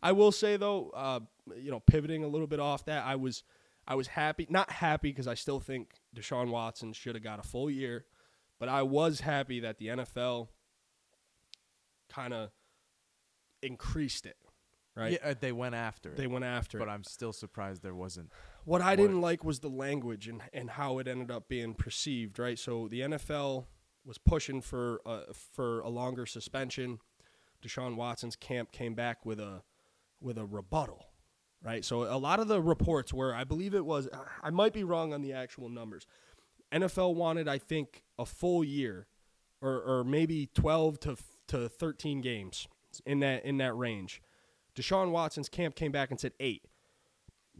I 0.00 0.12
will 0.12 0.30
say 0.30 0.56
though, 0.56 0.90
uh, 0.94 1.20
you 1.56 1.72
know, 1.72 1.80
pivoting 1.80 2.22
a 2.22 2.28
little 2.28 2.46
bit 2.46 2.60
off 2.60 2.84
that, 2.84 3.04
I 3.04 3.16
was 3.16 3.42
I 3.88 3.94
was 3.96 4.06
happy, 4.06 4.46
not 4.50 4.70
happy 4.70 5.08
because 5.10 5.26
I 5.26 5.34
still 5.34 5.58
think 5.60 5.94
Deshaun 6.14 6.50
Watson 6.50 6.92
should 6.92 7.14
have 7.16 7.24
got 7.24 7.40
a 7.40 7.42
full 7.42 7.68
year, 7.70 8.04
but 8.60 8.68
I 8.68 8.82
was 8.82 9.20
happy 9.20 9.60
that 9.60 9.78
the 9.78 9.86
NFL 9.88 10.48
kind 12.18 12.34
of 12.34 12.50
increased 13.62 14.26
it. 14.26 14.36
Right? 14.96 15.12
Yeah, 15.22 15.34
they 15.40 15.52
went 15.52 15.76
after 15.76 16.10
it. 16.10 16.16
They 16.16 16.26
went 16.26 16.44
after 16.44 16.78
but 16.78 16.84
it. 16.84 16.86
But 16.86 16.92
I'm 16.92 17.04
still 17.04 17.32
surprised 17.32 17.84
there 17.84 17.94
wasn't. 17.94 18.32
What 18.64 18.82
I 18.82 18.96
didn't 18.96 19.20
like 19.20 19.44
was 19.44 19.60
the 19.60 19.68
language 19.68 20.26
and, 20.26 20.42
and 20.52 20.70
how 20.70 20.98
it 20.98 21.06
ended 21.06 21.30
up 21.30 21.48
being 21.48 21.74
perceived, 21.74 22.38
right? 22.40 22.58
So 22.58 22.88
the 22.88 23.00
NFL 23.00 23.66
was 24.04 24.18
pushing 24.18 24.60
for 24.60 25.00
uh, 25.06 25.32
for 25.54 25.80
a 25.80 25.88
longer 25.88 26.26
suspension. 26.26 26.98
Deshaun 27.62 27.94
Watson's 27.94 28.34
camp 28.34 28.72
came 28.72 28.94
back 28.94 29.24
with 29.24 29.38
a 29.38 29.62
with 30.20 30.36
a 30.36 30.44
rebuttal, 30.44 31.06
right? 31.62 31.84
So 31.84 32.02
a 32.02 32.18
lot 32.18 32.40
of 32.40 32.48
the 32.48 32.60
reports 32.60 33.14
were, 33.14 33.32
I 33.32 33.44
believe 33.44 33.74
it 33.74 33.84
was, 33.84 34.08
I 34.42 34.50
might 34.50 34.72
be 34.72 34.82
wrong 34.82 35.12
on 35.12 35.22
the 35.22 35.32
actual 35.32 35.68
numbers. 35.68 36.06
NFL 36.72 37.14
wanted, 37.14 37.46
I 37.46 37.58
think, 37.58 38.02
a 38.18 38.26
full 38.26 38.64
year, 38.64 39.06
or 39.60 39.80
or 39.80 40.04
maybe 40.04 40.48
twelve 40.52 40.98
to 41.00 41.16
to 41.48 41.68
thirteen 41.68 42.20
games 42.20 42.68
in 43.04 43.20
that 43.20 43.44
in 43.44 43.58
that 43.58 43.76
range. 43.76 44.22
Deshaun 44.74 45.10
Watson's 45.10 45.48
camp 45.48 45.74
came 45.74 45.92
back 45.92 46.10
and 46.10 46.20
said 46.20 46.32
eight. 46.38 46.62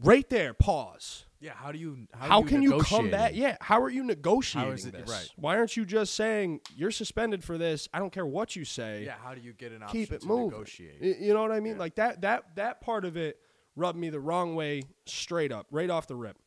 Right 0.01 0.29
there, 0.29 0.53
pause. 0.53 1.25
Yeah, 1.41 1.53
how 1.53 1.71
do 1.71 1.77
you? 1.77 2.07
How, 2.13 2.27
How, 2.27 2.41
do 2.41 2.47
can 2.47 2.61
you 2.61 2.79
come 2.79 3.09
back? 3.09 3.31
Yeah, 3.35 3.57
how 3.61 3.81
are 3.81 3.89
you 3.89 4.03
negotiating 4.03 4.87
it- 4.87 4.91
this? 4.91 5.09
right. 5.09 5.29
Why 5.35 5.57
aren't 5.57 5.75
you 5.77 5.85
just 5.85 6.15
saying 6.15 6.61
you're 6.75 6.91
suspended 6.91 7.43
for 7.43 7.57
this? 7.57 7.87
I 7.93 7.99
don't 7.99 8.11
care 8.11 8.25
what 8.25 8.55
you 8.55 8.65
say. 8.65 9.03
Yeah, 9.05 9.15
how 9.21 9.33
do 9.35 9.41
you 9.41 9.53
get 9.53 9.71
an 9.71 9.83
option 9.83 9.99
keep 9.99 10.11
it 10.11 10.21
to 10.21 10.27
moving. 10.27 10.49
negotiate? 10.51 11.01
You 11.19 11.33
know 11.33 11.41
what 11.41 11.51
I 11.51 11.59
mean? 11.59 11.73
Yeah. 11.73 11.79
Like 11.79 11.95
that 11.95 12.21
that 12.21 12.55
that 12.55 12.81
part 12.81 13.05
of 13.05 13.17
it 13.17 13.39
rubbed 13.75 13.97
me 13.97 14.09
the 14.09 14.19
wrong 14.19 14.55
way 14.55 14.83
straight 15.05 15.51
up, 15.51 15.67
right 15.71 15.89
off 15.89 16.07
the 16.07 16.15
rip. 16.15 16.37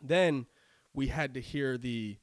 Then 0.00 0.46
we 0.94 1.08
had 1.08 1.34
to 1.34 1.40
hear 1.40 1.76
the 1.78 2.18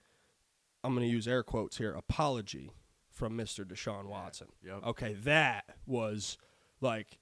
I'm 0.84 0.94
going 0.94 1.05
to 1.05 1.12
use 1.12 1.27
air 1.27 1.44
quotes 1.44 1.77
here, 1.77 1.94
apology 1.94 2.72
from 3.15 3.36
Mr. 3.38 3.65
Deshaun 3.65 4.05
Watson. 4.05 4.48
Yep. 4.63 4.84
Okay, 4.86 5.13
that 5.24 5.65
was 5.88 6.38
like 6.81 7.17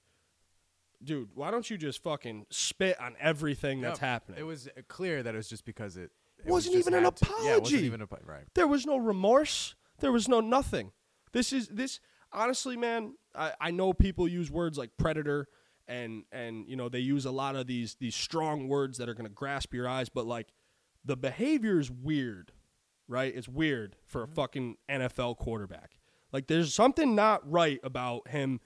dude, 1.02 1.28
why 1.34 1.50
don't 1.50 1.68
you 1.68 1.76
just 1.76 2.02
fucking 2.02 2.46
spit 2.50 2.98
on 2.98 3.14
everything 3.20 3.80
that's 3.82 3.98
Yep. 4.00 4.08
happening? 4.08 4.40
It 4.40 4.44
was 4.44 4.68
clear 4.88 5.22
that 5.22 5.34
it 5.34 5.36
was 5.36 5.48
just 5.50 5.66
because 5.66 5.96
it, 5.98 6.10
it 6.38 6.46
Wasn't 6.46 6.74
was 6.74 6.86
even 6.86 6.94
an 6.94 7.12
to- 7.12 7.26
Yeah, 7.26 7.32
wasn't 7.32 7.66
apology. 7.66 7.76
even 7.86 8.00
a 8.00 8.06
right. 8.24 8.44
There 8.54 8.66
was 8.66 8.86
no 8.86 8.96
remorse. 8.96 9.74
There 10.00 10.12
was 10.12 10.28
no 10.28 10.40
nothing. 10.40 10.92
This 11.32 11.52
is 11.52 11.68
this 11.68 12.00
honestly, 12.32 12.76
man. 12.76 13.14
I, 13.34 13.52
I 13.60 13.70
know 13.70 13.92
people 13.92 14.26
use 14.28 14.50
words 14.50 14.78
like 14.78 14.96
predator 14.96 15.46
and 15.86 16.24
and 16.32 16.66
you 16.68 16.76
know 16.76 16.88
they 16.88 17.00
use 17.00 17.26
a 17.26 17.30
lot 17.30 17.54
of 17.56 17.66
these 17.66 17.96
these 17.96 18.14
strong 18.14 18.68
words 18.68 18.96
that 18.98 19.08
are 19.08 19.14
going 19.14 19.26
to 19.26 19.32
grasp 19.34 19.74
your 19.74 19.86
eyes, 19.88 20.08
but 20.08 20.24
like 20.26 20.48
the 21.04 21.16
behavior 21.18 21.78
is 21.78 21.90
weird, 21.90 22.52
right? 23.08 23.34
It's 23.34 23.48
weird 23.48 23.96
for 24.06 24.22
a 24.22 24.26
mm-hmm. 24.26 24.34
fucking 24.34 24.76
NFL 24.88 25.38
quarterback. 25.38 25.98
Like 26.32 26.46
there's 26.46 26.74
something 26.74 27.14
not 27.14 27.48
right 27.50 27.80
about 27.84 28.28
him. 28.28 28.60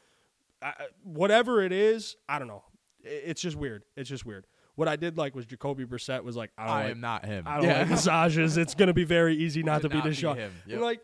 I, 0.62 0.73
whatever 1.02 1.62
it 1.62 1.73
is, 1.73 2.16
I 2.28 2.38
don't 2.38 2.49
know. 2.49 2.64
It's 3.02 3.40
just 3.40 3.57
weird. 3.57 3.85
It's 3.97 4.09
just 4.09 4.26
weird. 4.26 4.47
What 4.75 4.88
I 4.88 4.97
did 4.97 5.18
like 5.18 5.35
was 5.35 5.45
Jacoby 5.45 5.85
Brissett 5.85 6.23
was 6.23 6.37
like, 6.37 6.50
I 6.57 6.66
don't 6.66 6.73
I 6.73 6.83
like 6.83 6.90
am 6.92 7.00
not 7.00 7.25
him. 7.25 7.45
I 7.47 7.57
don't 7.57 7.64
yeah. 7.64 7.78
like 7.80 7.88
massages. 7.90 8.57
It's 8.57 8.75
going 8.75 8.87
to 8.87 8.95
be 8.95 9.04
very 9.04 9.37
easy 9.37 9.62
not 9.62 9.83
to 9.83 9.88
be 9.88 10.00
Deshaun. 10.00 10.37
him. 10.37 10.52
Yep. 10.66 10.80
like, 10.80 11.00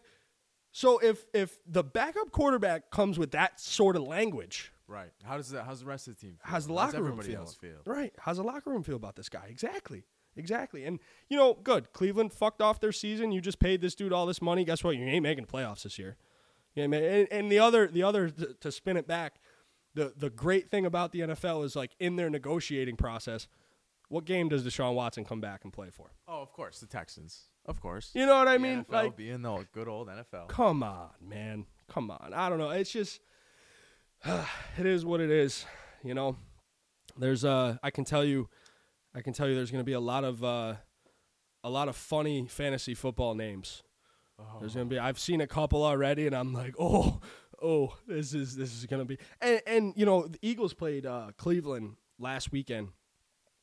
so 0.73 0.99
if 0.99 1.25
if 1.33 1.59
the 1.67 1.85
backup 1.85 2.31
quarterback 2.31 2.91
comes 2.91 3.19
with 3.19 3.33
that 3.33 3.61
sort 3.61 3.97
of 3.97 4.03
language, 4.03 4.73
Right. 4.87 5.11
How 5.23 5.37
does 5.37 5.50
that? 5.50 5.64
How's 5.64 5.81
the 5.81 5.87
rest 5.87 6.09
of 6.09 6.17
the 6.17 6.21
team? 6.21 6.33
Feel? 6.33 6.41
how's 6.43 6.67
the 6.67 6.75
How's 6.75 6.93
locker 6.93 7.03
room 7.03 7.21
feel? 7.23 7.47
feel? 7.47 7.79
Right? 7.87 8.12
How's 8.19 8.37
the 8.37 8.43
locker 8.43 8.71
room 8.71 8.83
feel 8.83 8.97
about 8.97 9.17
this 9.17 9.29
guy? 9.29 9.47
Exactly. 9.49 10.05
Exactly. 10.37 10.85
And 10.85 10.99
you 11.29 11.37
know, 11.37 11.55
good. 11.55 11.93
Cleveland 11.93 12.33
fucked 12.33 12.61
off 12.61 12.81
their 12.81 12.93
season. 12.93 13.33
You 13.33 13.41
just 13.41 13.59
paid 13.59 13.81
this 13.81 13.95
dude 13.95 14.12
all 14.12 14.26
this 14.26 14.43
money. 14.43 14.64
Guess 14.64 14.83
what? 14.85 14.97
You 14.97 15.05
ain't 15.07 15.23
making 15.23 15.47
playoffs 15.47 15.83
this 15.83 15.99
year. 15.99 16.17
Yeah, 16.75 16.87
man. 16.88 17.05
And, 17.05 17.29
and 17.31 17.53
the 17.53 17.61
other, 17.61 17.87
the 17.87 18.03
other 18.03 18.31
to, 18.31 18.55
to 18.61 18.73
spin 18.73 18.97
it 18.97 19.07
back, 19.07 19.37
the 19.95 20.12
the 20.17 20.31
great 20.31 20.71
thing 20.71 20.85
about 20.87 21.12
the 21.12 21.21
NFL 21.21 21.64
is 21.64 21.76
like 21.76 21.93
in 22.00 22.17
their 22.17 22.29
negotiating 22.31 22.97
process. 22.97 23.47
What 24.09 24.26
game 24.26 24.49
does 24.49 24.64
Deshaun 24.64 24.95
Watson 24.95 25.25
come 25.25 25.41
back 25.41 25.64
and 25.64 25.73
play 25.73 25.88
for? 25.91 26.12
Oh, 26.29 26.43
of 26.43 26.53
course, 26.53 26.79
the 26.79 26.87
Texans. 26.87 27.45
Of 27.67 27.81
course. 27.81 28.11
You 28.14 28.26
know 28.26 28.35
what 28.37 28.49
I 28.49 28.55
The 28.55 28.59
mean? 28.62 28.85
NFL 28.85 28.93
like, 28.93 29.17
being 29.17 29.43
the 29.43 29.67
good 29.73 29.88
old 29.88 30.09
NFL. 30.09 30.49
Come 30.49 30.83
on, 30.83 31.11
man. 31.26 31.64
Come 31.88 32.11
on. 32.11 32.33
I 32.35 32.49
don't 32.49 32.59
know. 32.59 32.71
It's 32.71 32.93
just 32.93 33.21
it 34.25 34.87
is 34.87 35.05
what 35.05 35.21
it 35.21 35.31
is, 35.31 35.64
you 36.03 36.14
know. 36.14 36.37
There's 37.17 37.45
uh 37.45 37.76
I 37.83 37.91
can 37.91 38.05
tell 38.05 38.25
you 38.25 38.49
I 39.14 39.21
can 39.21 39.33
tell 39.33 39.49
you 39.49 39.54
there's 39.54 39.71
going 39.71 39.80
to 39.80 39.85
be 39.85 39.92
a 39.92 40.00
lot 40.00 40.25
of 40.25 40.42
uh 40.42 40.75
a 41.62 41.71
lot 41.71 41.88
of 41.88 41.97
funny 41.97 42.47
fantasy 42.47 42.94
football 42.94 43.35
names. 43.35 43.83
Oh. 44.38 44.59
There's 44.61 44.75
going 44.75 44.88
to 44.88 44.94
be 44.94 44.99
I've 44.99 45.18
seen 45.18 45.40
a 45.40 45.47
couple 45.47 45.83
already 45.85 46.26
and 46.26 46.35
I'm 46.35 46.52
like, 46.52 46.75
"Oh, 46.80 47.21
oh, 47.62 47.97
this 48.06 48.35
is 48.35 48.56
this 48.56 48.73
is 48.73 48.87
going 48.87 49.00
to 49.00 49.06
be." 49.06 49.18
And 49.40 49.61
and 49.66 49.94
you 49.97 50.04
know, 50.04 50.26
the 50.26 50.38
Eagles 50.42 50.75
played 50.75 51.06
uh 51.06 51.30
Cleveland 51.37 51.97
last 52.18 52.52
weekend. 52.52 52.88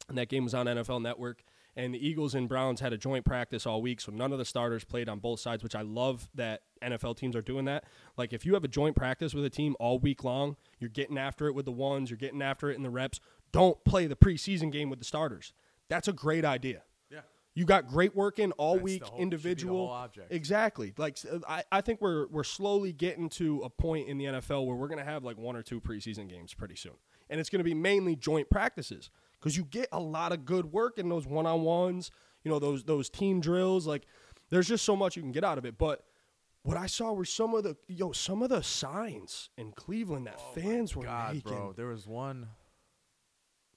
And 0.10 0.17
that 0.17 0.29
game 0.29 0.43
was 0.43 0.53
on 0.53 0.65
NFL 0.65 1.01
Network. 1.01 1.43
And 1.75 1.93
the 1.93 2.05
Eagles 2.05 2.36
and 2.36 2.50
Browns 2.50 2.81
had 2.81 2.91
a 2.91 2.98
joint 2.98 3.24
practice 3.24 3.65
all 3.65 3.81
week, 3.81 4.01
so 4.01 4.12
none 4.12 4.34
of 4.34 4.38
the 4.38 4.43
starters 4.43 4.84
played 4.84 5.08
on 5.08 5.20
both 5.20 5.39
sides, 5.39 5.63
which 5.63 5.74
I 5.74 5.84
love 5.84 6.29
that 6.36 6.63
NFL 6.84 7.15
teams 7.15 7.34
are 7.34 7.41
doing 7.41 7.63
that. 7.65 7.86
Like, 8.17 8.34
if 8.34 8.46
you 8.46 8.53
have 8.55 8.65
a 8.65 8.67
joint 8.67 8.98
practice 8.98 9.34
with 9.34 9.46
a 9.46 9.50
team 9.50 9.77
all 9.79 9.98
week 9.98 10.25
long, 10.25 10.58
you're 10.79 10.89
getting 10.89 11.17
after 11.17 11.48
it 11.48 11.55
with 11.55 11.63
the 11.63 11.72
ones, 11.72 12.10
you're 12.10 12.17
getting 12.17 12.41
after 12.41 12.70
it 12.70 12.75
in 12.75 12.84
the 12.84 12.89
reps. 12.89 13.22
Don't 13.51 13.84
play 13.84 14.08
the 14.08 14.15
preseason 14.15 14.72
game 14.72 14.89
with 14.89 15.00
the 15.00 15.05
starters. 15.05 15.53
That's 15.89 16.08
a 16.08 16.13
great 16.13 16.46
idea. 16.46 16.84
Yeah. 17.10 17.20
You 17.53 17.65
got 17.65 17.88
great 17.88 18.15
work 18.15 18.39
in 18.39 18.53
all 18.53 18.75
That's 18.75 18.84
week, 18.84 19.03
whole- 19.03 19.10
should 19.10 19.13
be 19.13 19.17
the 19.17 19.24
individual. 19.24 20.10
Exactly. 20.29 20.93
Like 20.98 21.17
I, 21.48 21.63
I 21.72 21.81
think 21.81 22.00
we're 22.01 22.27
we're 22.27 22.43
slowly 22.46 22.93
getting 22.93 23.27
to 23.29 23.62
a 23.63 23.70
point 23.70 24.08
in 24.08 24.17
the 24.17 24.25
NFL 24.25 24.65
where 24.65 24.75
we're 24.75 24.88
gonna 24.88 25.03
have 25.03 25.24
like 25.24 25.38
one 25.38 25.55
or 25.55 25.62
two 25.63 25.81
preseason 25.81 26.29
games 26.29 26.53
pretty 26.53 26.75
soon, 26.75 26.93
and 27.29 27.39
it's 27.39 27.50
gonna 27.50 27.63
be 27.65 27.74
mainly 27.74 28.15
joint 28.15 28.50
practices 28.50 29.10
because 29.39 29.58
you 29.58 29.65
get 29.65 29.89
a 29.91 30.00
lot 30.00 30.31
of 30.31 30.46
good 30.46 30.72
work 30.72 30.98
in 30.98 31.10
those 31.10 31.27
one 31.27 31.46
on 31.46 31.62
ones. 31.63 32.10
You 32.43 32.51
know 32.51 32.60
those 32.60 32.86
those 32.86 33.10
team 33.10 33.41
drills. 33.41 33.86
Like 33.86 34.05
there's 34.50 34.67
just 34.70 34.86
so 34.86 34.96
much 34.96 35.17
you 35.17 35.22
can 35.22 35.31
get 35.34 35.43
out 35.43 35.58
of 35.58 35.65
it. 35.65 35.77
But 35.77 36.05
what 36.63 36.77
I 36.77 36.86
saw 36.86 37.12
were 37.12 37.25
some 37.25 37.53
of 37.53 37.63
the 37.65 37.75
yo 37.89 38.13
some 38.13 38.41
of 38.41 38.50
the 38.50 38.63
signs 38.63 39.50
in 39.58 39.74
Cleveland 39.74 40.25
that 40.27 40.39
oh 40.39 40.53
fans 40.53 40.96
were 40.96 41.03
Oh 41.03 41.08
God, 41.08 41.34
making. 41.36 41.51
bro, 41.51 41.74
there 41.74 41.88
was 41.88 42.08
one. 42.08 42.48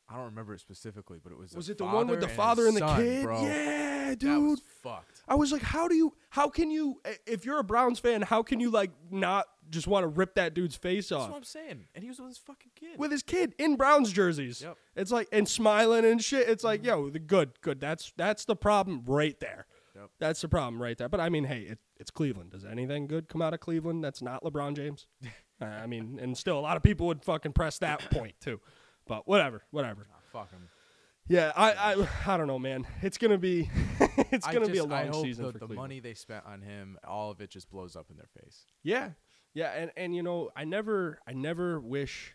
I 0.08 0.16
don't 0.16 0.26
remember 0.26 0.54
it 0.54 0.61
specifically, 0.61 1.18
but 1.23 1.32
it 1.32 1.38
was. 1.38 1.54
Was 1.54 1.70
it 1.70 1.78
the 1.78 1.84
one 1.84 2.08
with 2.08 2.20
the 2.20 2.26
and 2.26 2.34
father 2.37 2.66
and 2.66 2.76
the 2.76 2.80
son, 2.80 3.00
kid? 3.00 3.23
Bro. 3.25 3.42
Yeah, 3.42 4.11
that 4.11 4.18
dude. 4.18 4.42
was 4.42 4.62
fucked. 4.82 5.23
I 5.26 5.34
was 5.34 5.50
like, 5.50 5.62
how 5.62 5.88
do 5.88 5.94
you, 5.94 6.14
how 6.30 6.49
can 6.49 6.70
you, 6.70 7.00
if 7.26 7.44
you're 7.46 7.58
a 7.58 7.64
Browns 7.64 7.99
fan, 7.99 8.23
how 8.23 8.42
can 8.42 8.61
you 8.61 8.70
like 8.70 8.90
not 9.11 9.46
just 9.70 9.87
want 9.87 10.04
to 10.04 10.08
rip 10.08 10.34
that 10.34 10.52
dude's 10.52 10.76
face 10.76 11.08
That's 11.08 11.23
off 11.23 11.30
what 11.30 11.38
I'm 11.38 11.44
saying, 11.44 11.87
and 11.94 12.04
he 12.04 12.11
was 12.11 12.18
with 12.18 12.28
his 12.28 12.38
fucking 12.38 12.73
kid. 12.75 12.99
with 12.99 13.11
his 13.11 13.23
kid 13.23 13.54
in 13.58 13.76
Browns 13.76 14.12
jerseys? 14.12 14.61
Yep. 14.61 14.76
It's 14.96 15.11
like 15.11 15.28
and 15.32 15.49
smiling 15.49 16.04
and 16.04 16.23
shit. 16.23 16.49
It's 16.49 16.64
like, 16.64 16.84
yo, 16.84 17.08
the 17.08 17.18
good, 17.18 17.61
good. 17.62 17.80
That's 17.80 18.12
that's 18.16 18.44
the 18.44 18.56
problem 18.56 19.02
right 19.06 19.38
there. 19.40 19.66
Yep. 19.94 20.11
That's 20.18 20.40
the 20.40 20.49
problem 20.49 20.82
right 20.82 20.99
there. 20.99 21.08
But 21.08 21.20
I 21.20 21.28
mean, 21.28 21.44
hey, 21.44 21.61
it, 21.62 21.78
it's 21.99 22.11
Cleveland. 22.11 22.50
Does 22.50 22.64
anything 22.64 23.06
good 23.06 23.28
come 23.28 23.40
out 23.40 23.54
of 23.54 23.61
Cleveland 23.61 24.04
that's 24.04 24.20
not 24.20 24.42
LeBron 24.44 24.76
James? 24.76 25.06
Uh, 25.62 25.66
I 25.66 25.87
mean, 25.87 26.18
and 26.20 26.37
still 26.37 26.58
a 26.58 26.61
lot 26.61 26.76
of 26.76 26.82
people 26.82 27.06
would 27.06 27.23
fucking 27.23 27.52
press 27.52 27.78
that 27.78 28.00
point 28.11 28.34
too. 28.40 28.61
But 29.06 29.26
whatever, 29.28 29.62
whatever. 29.70 30.06
Fuck 30.32 30.50
him. 30.50 30.68
Yeah, 31.26 31.52
I, 31.56 31.73
I, 31.73 32.08
I 32.26 32.37
don't 32.37 32.46
know, 32.46 32.58
man. 32.58 32.87
It's 33.00 33.16
gonna 33.16 33.38
be, 33.38 33.70
it's 34.30 34.46
gonna 34.46 34.66
be 34.66 34.73
a 34.73 34.87
just- 34.87 34.88
long 34.88 35.12
season 35.23 35.46
the, 35.46 35.52
for 35.52 35.58
the 35.58 35.66
Cleveland. 35.66 35.76
money 35.76 36.00
they 36.00 36.14
spent 36.14 36.44
on 36.46 36.61
him, 36.61 36.99
all 37.06 37.30
of 37.30 37.40
it 37.40 37.49
just 37.50 37.70
blows 37.70 37.96
up 37.96 38.06
in 38.11 38.16
their 38.16 38.28
face. 38.42 38.64
Yeah, 38.82 39.11
Yeah, 39.54 39.70
and 39.73 39.90
and 39.96 40.14
you 40.14 40.23
know, 40.23 40.50
I 40.54 40.64
never 40.64 41.18
I 41.26 41.32
never 41.32 41.80
wish 41.80 42.34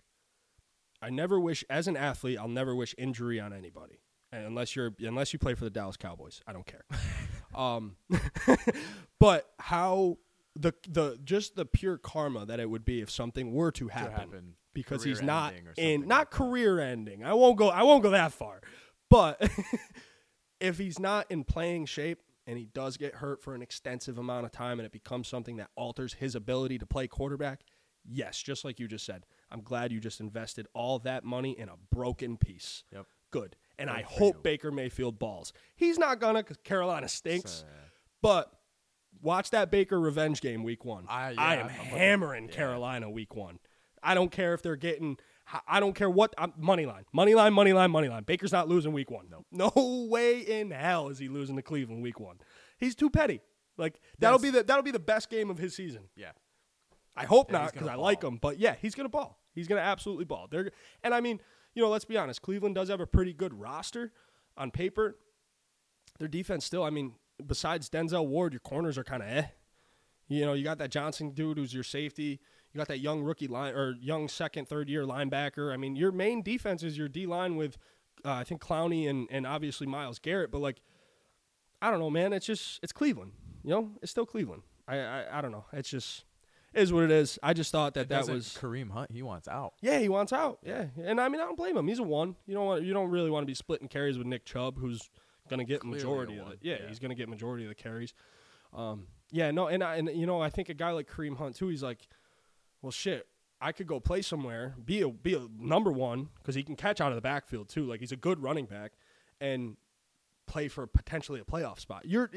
I 1.01 1.11
never 1.11 1.39
wish 1.39 1.63
as 1.69 1.88
an 1.88 1.97
athlete, 1.97 2.38
I'll 2.39 2.47
never 2.47 2.75
wish 2.75 2.95
injury 2.97 3.39
on 3.39 3.53
anybody. 3.53 3.99
And 4.31 4.45
unless 4.45 4.75
you're 4.75 4.93
unless 4.99 5.33
you 5.33 5.39
play 5.39 5.53
for 5.55 5.63
the 5.65 5.69
Dallas 5.71 5.97
Cowboys, 5.97 6.41
I 6.47 6.53
don't 6.53 6.65
care. 6.65 6.85
um 7.55 7.95
but 9.19 9.49
how 9.59 10.17
the 10.55 10.73
the 10.88 11.19
just 11.23 11.55
the 11.55 11.65
pure 11.65 11.97
karma 11.97 12.45
that 12.45 12.59
it 12.59 12.69
would 12.69 12.85
be 12.85 13.01
if 13.01 13.09
something 13.11 13.53
were 13.53 13.71
to 13.73 13.88
happen, 13.88 14.11
happen, 14.11 14.53
because 14.73 15.03
he's 15.03 15.21
not 15.21 15.53
in 15.77 16.07
not 16.07 16.17
like 16.19 16.31
career 16.31 16.79
ending. 16.79 17.23
I 17.23 17.33
won't 17.33 17.57
go 17.57 17.69
I 17.69 17.83
won't 17.83 18.03
go 18.03 18.11
that 18.11 18.33
far. 18.33 18.61
But 19.09 19.41
if 20.59 20.77
he's 20.77 20.99
not 20.99 21.25
in 21.29 21.43
playing 21.43 21.85
shape 21.85 22.19
and 22.45 22.57
he 22.57 22.65
does 22.65 22.97
get 22.97 23.15
hurt 23.15 23.41
for 23.41 23.55
an 23.55 23.61
extensive 23.61 24.17
amount 24.17 24.45
of 24.45 24.51
time 24.51 24.79
and 24.79 24.85
it 24.85 24.91
becomes 24.91 25.27
something 25.27 25.57
that 25.57 25.69
alters 25.75 26.13
his 26.13 26.35
ability 26.35 26.77
to 26.79 26.85
play 26.85 27.07
quarterback, 27.07 27.61
yes, 28.05 28.41
just 28.41 28.63
like 28.65 28.79
you 28.79 28.88
just 28.88 29.05
said. 29.05 29.25
I'm 29.51 29.61
glad 29.61 29.91
you 29.91 29.99
just 29.99 30.19
invested 30.19 30.67
all 30.73 30.99
that 30.99 31.23
money 31.23 31.57
in 31.57 31.69
a 31.69 31.75
broken 31.91 32.38
piece. 32.38 32.83
Yep. 32.91 33.05
Good. 33.31 33.55
And 33.77 33.89
I 33.89 34.01
hope 34.01 34.35
you. 34.38 34.41
Baker 34.41 34.71
Mayfield 34.71 35.19
balls. 35.19 35.53
He's 35.75 35.97
not 35.97 36.19
gonna 36.19 36.39
because 36.39 36.57
Carolina 36.57 37.07
stinks. 37.07 37.63
But 38.21 38.51
watch 39.21 39.51
that 39.51 39.71
Baker 39.71 39.99
revenge 39.99 40.41
game 40.41 40.63
week 40.63 40.83
one. 40.83 41.05
I- 41.07 41.31
yeah, 41.31 41.41
I 41.41 41.55
am 41.55 41.65
I'm 41.65 41.71
hammering 41.71 42.45
yeah. 42.49 42.55
Carolina 42.55 43.09
week 43.09 43.35
one. 43.35 43.59
I 44.03 44.13
don't 44.13 44.32
care 44.32 44.53
if 44.53 44.62
they're 44.62 44.75
getting. 44.75 45.18
I 45.68 45.79
don't 45.79 45.94
care 45.94 46.10
what 46.10 46.34
I'm, 46.38 46.53
money 46.58 46.86
line, 46.86 47.06
money 47.12 47.34
line, 47.34 47.53
money 47.53 47.74
line, 47.74 47.89
money 47.89 48.08
line. 48.08 48.22
Baker's 48.24 48.51
not 48.51 48.68
losing 48.68 48.94
week 48.94 49.10
one. 49.10 49.25
No, 49.32 49.46
no 49.51 50.08
way 50.10 50.41
in 50.41 50.70
hell 50.70 51.10
is 51.10 51.18
he 51.18 51.27
losing 51.27 51.56
to 51.56 51.63
Cleveland 51.63 52.03
week 52.03 52.20
one. 52.20 52.38
He's 52.77 52.94
too 52.94 53.10
petty. 53.10 53.41
Like 53.77 54.00
that'll 54.20 54.38
Yes. 54.39 54.51
be 54.51 54.58
the 54.60 54.63
that'll 54.63 54.84
be 54.84 54.91
the 54.91 55.00
best 55.00 55.29
game 55.29 55.50
of 55.50 55.58
his 55.58 55.75
season. 55.75 56.03
yeah. 56.15 56.32
I 57.18 57.25
hope 57.25 57.51
Yeah, 57.51 57.60
not 57.60 57.74
because 57.74 57.88
I 57.88 57.96
like 57.96 58.24
him. 58.24 58.38
But 58.38 58.60
yeah, 58.60 58.75
he's 58.79 58.94
gonna 58.96 59.10
ball. 59.10 59.39
He's 59.53 59.68
gonna 59.68 59.82
absolutely 59.82 60.25
ball. 60.25 60.48
They're 60.50 60.72
and 61.03 61.13
I 61.13 61.20
mean, 61.22 61.41
you 61.74 61.82
know, 61.82 61.89
let's 61.89 62.06
be 62.06 62.15
honest. 62.15 62.41
Cleveland 62.41 62.75
does 62.75 62.89
have 62.89 63.01
a 63.01 63.08
pretty 63.08 63.34
good 63.34 63.53
roster 63.53 64.13
on 64.56 64.70
paper. 64.72 65.18
Their 66.20 66.27
defense 66.27 66.63
still. 66.65 66.84
I 66.84 66.89
mean, 66.91 67.13
besides 67.46 67.89
Denzel 67.89 68.27
Ward, 68.27 68.53
your 68.53 68.60
corners 68.60 68.98
are 68.98 69.03
kind 69.03 69.24
of 69.24 69.29
eh. 69.29 69.44
You 70.27 70.46
know, 70.46 70.53
you 70.53 70.63
got 70.63 70.77
that 70.77 70.91
Johnson 70.91 71.32
dude 71.32 71.58
who's 71.58 71.74
your 71.74 71.84
safety. 71.84 72.39
You 72.79 72.86
got 72.86 72.88
that 72.89 73.00
young 73.00 73.21
rookie 73.21 73.48
line 73.48 73.74
or 73.75 73.95
young 74.00 74.27
second, 74.29 74.67
third 74.67 74.89
year 74.89 75.03
linebacker. 75.03 75.74
I 75.74 75.77
mean, 75.77 75.95
your 75.95 76.12
main 76.12 76.41
defense 76.41 76.81
is 76.83 76.98
your 76.98 77.07
D 77.09 77.25
line 77.25 77.55
with, 77.55 77.77
uh, 78.24 78.31
I 78.31 78.43
think 78.43 78.62
Clowney 78.62 79.09
and 79.09 79.27
and 79.29 79.45
obviously 79.45 79.86
Myles 79.88 80.19
Garrett. 80.19 80.51
But 80.51 80.59
like, 80.59 80.81
I 81.81 81.91
don't 81.91 82.00
know, 82.00 82.09
man. 82.09 82.33
It's 82.33 82.45
just 82.45 82.79
it's 82.83 82.91
Cleveland. 82.91 83.33
You 83.63 83.71
know, 83.71 83.91
it's 84.01 84.12
still 84.12 84.25
Cleveland. 84.25 84.63
I 84.88 84.98
I, 85.00 85.39
I 85.39 85.41
don't 85.41 85.51
know. 85.51 85.65
It's 85.74 85.89
just 85.89 86.25
is 86.74 86.93
what 86.93 87.03
it 87.03 87.12
is. 87.12 87.39
I 87.41 87.53
just 87.53 87.71
thought 87.71 87.95
that 87.95 88.01
It 88.01 88.09
that 88.09 88.27
was 88.27 88.57
Kareem 88.62 88.91
Hunt. 88.91 89.12
He 89.12 89.21
wants 89.24 89.48
out. 89.48 89.74
yeah. 89.81 90.00
He 90.00 90.07
wants 90.09 90.31
out. 90.31 90.59
Yeah, 90.63 90.86
and 91.03 91.19
I 91.19 91.27
mean 91.29 91.41
I 91.41 91.45
don't 91.45 91.57
blame 91.57 91.75
him. 91.75 91.88
He's 91.88 92.00
a 92.00 92.03
one. 92.03 92.36
You 92.45 92.53
don't 92.53 92.65
want 92.65 92.83
you 92.83 92.93
don't 92.93 93.09
really 93.09 93.29
want 93.29 93.43
to 93.43 93.48
be 93.48 93.55
splitting 93.55 93.88
carries 93.88 94.17
with 94.17 94.27
Nick 94.27 94.45
Chubb, 94.45 94.77
who's 94.79 95.09
gonna 95.50 95.63
get 95.65 95.81
Clearly 95.81 95.98
majority 95.98 96.38
of 96.39 96.51
it. 96.51 96.59
Yeah, 96.62 96.75
Yeah. 96.81 96.88
he's 96.88 97.00
gonna 97.00 97.15
get 97.15 97.27
majority 97.27 97.63
of 97.65 97.69
the 97.69 97.75
carries. 97.75 98.13
Um, 98.74 99.07
yeah, 99.31 99.50
no, 99.51 99.67
and 99.67 99.83
I, 99.83 99.95
and 99.95 100.09
you 100.15 100.25
know 100.27 100.41
I 100.41 100.50
think 100.50 100.69
a 100.69 100.74
guy 100.74 100.91
like 100.91 101.09
Kareem 101.09 101.38
Hunt 101.38 101.55
too. 101.55 101.67
He's 101.69 101.81
like, 101.83 102.07
well, 102.81 102.91
shit. 102.91 103.27
I 103.62 103.74
could 103.74 103.88
go 103.88 104.00
play 104.00 104.21
somewhere, 104.21 104.75
be 104.86 105.01
a 105.01 105.09
be 105.09 105.33
a 105.36 105.48
number 105.59 105.91
one 105.91 106.29
because 106.38 106.55
he 106.55 106.63
can 106.63 106.77
catch 106.77 107.01
out 107.01 107.12
of 107.12 107.15
the 107.15 107.21
backfield 107.21 107.67
too. 107.67 107.83
Like 107.83 108.00
he's 108.00 108.13
a 108.13 108.17
good 108.17 108.41
running 108.41 108.65
back, 108.65 108.93
and 109.41 109.75
play 110.48 110.67
for 110.67 110.88
potentially 110.88 111.39
a 111.39 111.43
playoff 111.43 111.79
spot. 111.79 112.03
You're 112.05 112.31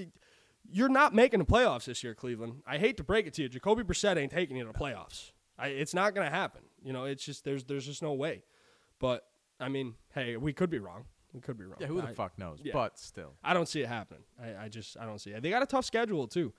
you're 0.69 0.89
not 0.89 1.15
making 1.15 1.41
the 1.41 1.47
playoffs 1.47 1.85
this 1.85 2.03
year, 2.03 2.15
Cleveland. 2.15 2.63
I 2.67 2.79
hate 2.79 2.97
to 2.97 3.05
break 3.05 3.27
it 3.27 3.35
to 3.35 3.43
you, 3.43 3.49
Jacoby 3.49 3.83
Brissett 3.83 4.17
ain't 4.17 4.33
taking 4.33 4.57
you 4.57 4.65
to 4.65 4.73
the 4.73 4.79
playoffs. 4.79 5.33
I, 5.59 5.69
it's 5.69 5.95
not 5.95 6.15
going 6.15 6.27
to 6.27 6.35
happen. 6.35 6.63
You 6.83 6.93
know, 6.93 7.05
it's 7.05 7.25
just 7.25 7.45
there's 7.45 7.65
there's 7.65 7.87
just 7.87 8.03
no 8.03 8.13
way. 8.13 8.43
But 8.99 9.25
I 9.61 9.69
mean, 9.69 9.95
hey, 10.15 10.37
we 10.37 10.53
could 10.53 10.71
be 10.71 10.79
wrong. 10.79 11.05
We 11.33 11.41
could 11.41 11.57
be 11.57 11.65
wrong. 11.65 11.79
Yeah, 11.81 11.87
who 11.87 12.01
the 12.01 12.09
I, 12.09 12.15
fuck 12.15 12.39
knows? 12.39 12.61
yeah. 12.63 12.73
But 12.75 12.99
still, 12.99 13.35
I 13.43 13.55
don't 13.55 13.69
see 13.69 13.81
it 13.81 13.89
happening. 13.89 14.23
I, 14.41 14.65
I 14.65 14.69
just 14.69 14.97
I 14.99 15.07
don't 15.07 15.21
see 15.21 15.31
it. 15.31 15.43
They 15.43 15.51
got 15.51 15.63
a 15.63 15.67
tough 15.67 15.85
schedule 15.85 16.27
too. 16.27 16.53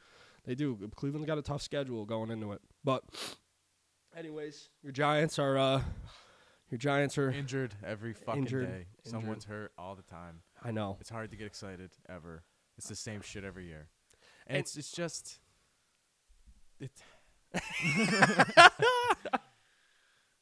They 0.46 0.56
do. 0.56 0.78
Cleveland's 0.96 1.28
got 1.28 1.38
a 1.38 1.42
tough 1.42 1.62
schedule 1.62 2.06
going 2.06 2.32
into 2.32 2.52
it. 2.52 2.62
But 2.84 3.04
anyways, 4.18 4.70
your 4.82 4.92
Giants 4.92 5.40
are 5.40 5.58
uh 5.58 5.82
your 6.70 6.78
Giants 6.78 7.18
are 7.18 7.30
injured 7.30 7.76
every 7.86 8.14
fucking 8.14 8.44
Injured, 8.44 8.68
day. 8.68 8.74
injured. 8.74 8.88
Someone's 9.06 9.46
hurt 9.46 9.72
all 9.78 9.96
the 9.96 10.02
time. 10.04 10.42
I 10.64 10.72
know. 10.72 10.98
It's 11.00 11.10
hard 11.10 11.30
to 11.32 11.38
get 11.38 11.46
excited 11.48 11.92
ever. 12.10 12.44
It's 12.78 12.88
the 12.88 12.96
same 12.96 13.22
shit 13.22 13.44
every 13.44 13.66
year, 13.68 13.90
And- 14.48 14.58
and, 14.58 14.58
it's 14.60 14.76
it's 14.78 14.92
just 14.92 15.40
it. 16.80 16.92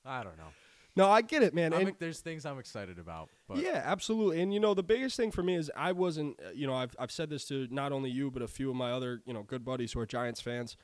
I 0.06 0.24
don't 0.24 0.38
know. 0.38 0.48
No, 0.96 1.10
I 1.10 1.22
get 1.22 1.42
it, 1.44 1.54
man. 1.54 1.74
I'm 1.74 1.82
And- 1.82 1.90
ex- 1.90 1.98
there's 2.00 2.20
things 2.20 2.46
I'm 2.46 2.60
excited 2.60 3.00
about, 3.00 3.30
but 3.48 3.58
yeah, 3.60 3.82
absolutely. 3.86 4.42
And 4.42 4.54
you 4.54 4.60
know, 4.60 4.74
the 4.74 4.84
biggest 4.84 5.16
thing 5.16 5.32
for 5.32 5.42
me 5.44 5.56
is 5.56 5.72
I 5.76 5.92
wasn't. 5.94 6.38
uh, 6.46 6.50
You 6.54 6.68
know, 6.68 6.74
I've 6.74 6.96
I've 7.00 7.12
said 7.12 7.30
this 7.30 7.46
to 7.46 7.68
not 7.72 7.92
only 7.92 8.10
you 8.10 8.30
but 8.32 8.42
a 8.42 8.48
few 8.48 8.70
of 8.70 8.76
my 8.76 8.92
other 8.92 9.22
you 9.26 9.34
know 9.34 9.44
good 9.44 9.64
buddies 9.64 9.94
who 9.94 10.00
are 10.02 10.06
Giants 10.06 10.42
fans. 10.42 10.76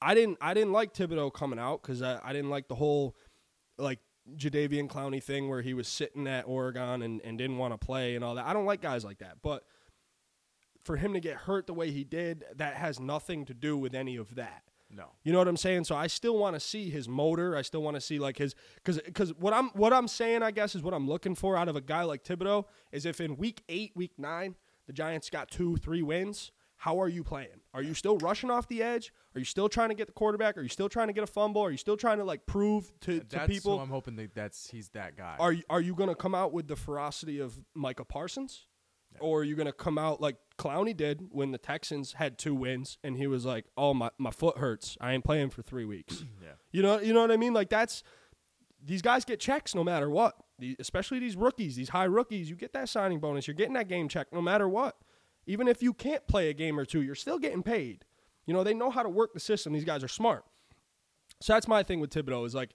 I 0.00 0.14
didn't 0.14 0.38
I 0.40 0.54
didn't 0.54 0.72
like 0.72 0.94
Thibodeaux 0.94 1.32
coming 1.32 1.58
out 1.58 1.82
because 1.82 2.02
I, 2.02 2.20
I 2.22 2.32
didn't 2.32 2.50
like 2.50 2.68
the 2.68 2.74
whole 2.74 3.16
like 3.78 4.00
Jadeveon 4.36 4.88
Clowney 4.88 5.22
thing 5.22 5.48
where 5.48 5.62
he 5.62 5.74
was 5.74 5.88
sitting 5.88 6.26
at 6.26 6.46
Oregon 6.46 7.02
and, 7.02 7.20
and 7.22 7.38
didn't 7.38 7.58
want 7.58 7.78
to 7.78 7.78
play 7.78 8.14
and 8.16 8.24
all 8.24 8.34
that. 8.34 8.46
I 8.46 8.52
don't 8.52 8.66
like 8.66 8.82
guys 8.82 9.04
like 9.04 9.18
that. 9.18 9.36
But 9.42 9.64
for 10.82 10.96
him 10.96 11.14
to 11.14 11.20
get 11.20 11.36
hurt 11.36 11.66
the 11.66 11.74
way 11.74 11.90
he 11.90 12.04
did, 12.04 12.44
that 12.56 12.74
has 12.74 13.00
nothing 13.00 13.44
to 13.46 13.54
do 13.54 13.76
with 13.76 13.94
any 13.94 14.16
of 14.16 14.34
that. 14.34 14.62
no. 14.90 15.06
You 15.24 15.32
know 15.32 15.38
what 15.38 15.48
I'm 15.48 15.56
saying? 15.56 15.84
So 15.84 15.96
I 15.96 16.06
still 16.06 16.38
want 16.38 16.54
to 16.54 16.60
see 16.60 16.90
his 16.90 17.08
motor. 17.08 17.56
I 17.56 17.62
still 17.62 17.82
want 17.82 17.96
to 17.96 18.00
see 18.00 18.18
like 18.18 18.36
his 18.38 18.54
because 18.76 19.00
because 19.00 19.34
what 19.34 19.52
I'm 19.52 19.68
what 19.70 19.92
I'm 19.92 20.08
saying 20.08 20.42
I 20.42 20.50
guess 20.50 20.74
is 20.74 20.82
what 20.82 20.94
I'm 20.94 21.08
looking 21.08 21.34
for 21.34 21.56
out 21.56 21.68
of 21.68 21.76
a 21.76 21.80
guy 21.80 22.02
like 22.02 22.24
Thibodeaux 22.24 22.64
is 22.92 23.06
if 23.06 23.20
in 23.20 23.36
week 23.36 23.62
eight, 23.68 23.92
week 23.94 24.12
nine, 24.18 24.56
the 24.86 24.92
Giants 24.92 25.30
got 25.30 25.50
two, 25.50 25.76
three 25.76 26.02
wins. 26.02 26.52
How 26.76 27.00
are 27.00 27.08
you 27.08 27.24
playing? 27.24 27.60
Are 27.72 27.82
you 27.82 27.94
still 27.94 28.18
rushing 28.18 28.50
off 28.50 28.68
the 28.68 28.82
edge? 28.82 29.12
Are 29.34 29.38
you 29.38 29.44
still 29.44 29.68
trying 29.68 29.88
to 29.88 29.94
get 29.94 30.06
the 30.06 30.12
quarterback? 30.12 30.58
Are 30.58 30.62
you 30.62 30.68
still 30.68 30.88
trying 30.88 31.06
to 31.08 31.12
get 31.12 31.24
a 31.24 31.26
fumble? 31.26 31.62
Are 31.62 31.70
you 31.70 31.76
still 31.76 31.96
trying 31.96 32.18
to 32.18 32.24
like 32.24 32.46
prove 32.46 32.92
to, 33.00 33.20
to 33.20 33.26
That's 33.28 33.46
people? 33.46 33.76
who 33.76 33.82
I'm 33.82 33.90
hoping 33.90 34.16
that 34.16 34.34
that's 34.34 34.68
he's 34.70 34.90
that 34.90 35.16
guy. 35.16 35.36
Are 35.38 35.52
you, 35.52 35.62
are 35.70 35.80
you 35.80 35.94
going 35.94 36.10
to 36.10 36.14
come 36.14 36.34
out 36.34 36.52
with 36.52 36.68
the 36.68 36.76
ferocity 36.76 37.40
of 37.40 37.58
Micah 37.74 38.04
Parsons? 38.04 38.66
Or 39.18 39.40
are 39.40 39.44
you 39.44 39.56
going 39.56 39.66
to 39.66 39.72
come 39.72 39.96
out 39.96 40.20
like 40.20 40.36
Clowney 40.58 40.94
did 40.94 41.28
when 41.30 41.50
the 41.50 41.58
Texans 41.58 42.12
had 42.14 42.36
two 42.36 42.54
wins 42.54 42.98
and 43.02 43.16
he 43.16 43.26
was 43.26 43.46
like, 43.46 43.64
"Oh 43.74 43.94
my 43.94 44.10
my 44.18 44.30
foot 44.30 44.58
hurts. 44.58 44.98
I 45.00 45.14
ain't 45.14 45.24
playing 45.24 45.50
for 45.50 45.62
3 45.62 45.86
weeks." 45.86 46.24
yeah. 46.42 46.50
you 46.70 46.82
know 46.82 47.00
you 47.00 47.14
know 47.14 47.22
what 47.22 47.30
I 47.30 47.38
mean? 47.38 47.54
Like 47.54 47.70
that's 47.70 48.02
these 48.84 49.02
guys 49.02 49.24
get 49.24 49.40
checks 49.40 49.74
no 49.74 49.82
matter 49.82 50.10
what. 50.10 50.36
The, 50.58 50.76
especially 50.78 51.18
these 51.18 51.36
rookies, 51.36 51.76
these 51.76 51.88
high 51.88 52.04
rookies, 52.04 52.48
you 52.50 52.56
get 52.56 52.72
that 52.74 52.88
signing 52.88 53.18
bonus. 53.18 53.46
You're 53.46 53.54
getting 53.54 53.74
that 53.74 53.88
game 53.88 54.08
check 54.08 54.28
no 54.32 54.42
matter 54.42 54.68
what. 54.68 54.96
Even 55.46 55.68
if 55.68 55.82
you 55.82 55.92
can't 55.92 56.26
play 56.26 56.50
a 56.50 56.52
game 56.54 56.78
or 56.78 56.84
two, 56.84 57.02
you're 57.02 57.14
still 57.14 57.38
getting 57.38 57.62
paid. 57.62 58.04
You 58.46 58.54
know, 58.54 58.64
they 58.64 58.74
know 58.74 58.90
how 58.90 59.02
to 59.02 59.08
work 59.08 59.32
the 59.32 59.40
system. 59.40 59.72
These 59.72 59.84
guys 59.84 60.02
are 60.04 60.08
smart. 60.08 60.44
So 61.40 61.52
that's 61.52 61.68
my 61.68 61.82
thing 61.82 62.00
with 62.00 62.10
Thibodeaux 62.10 62.46
is 62.46 62.54
like 62.54 62.70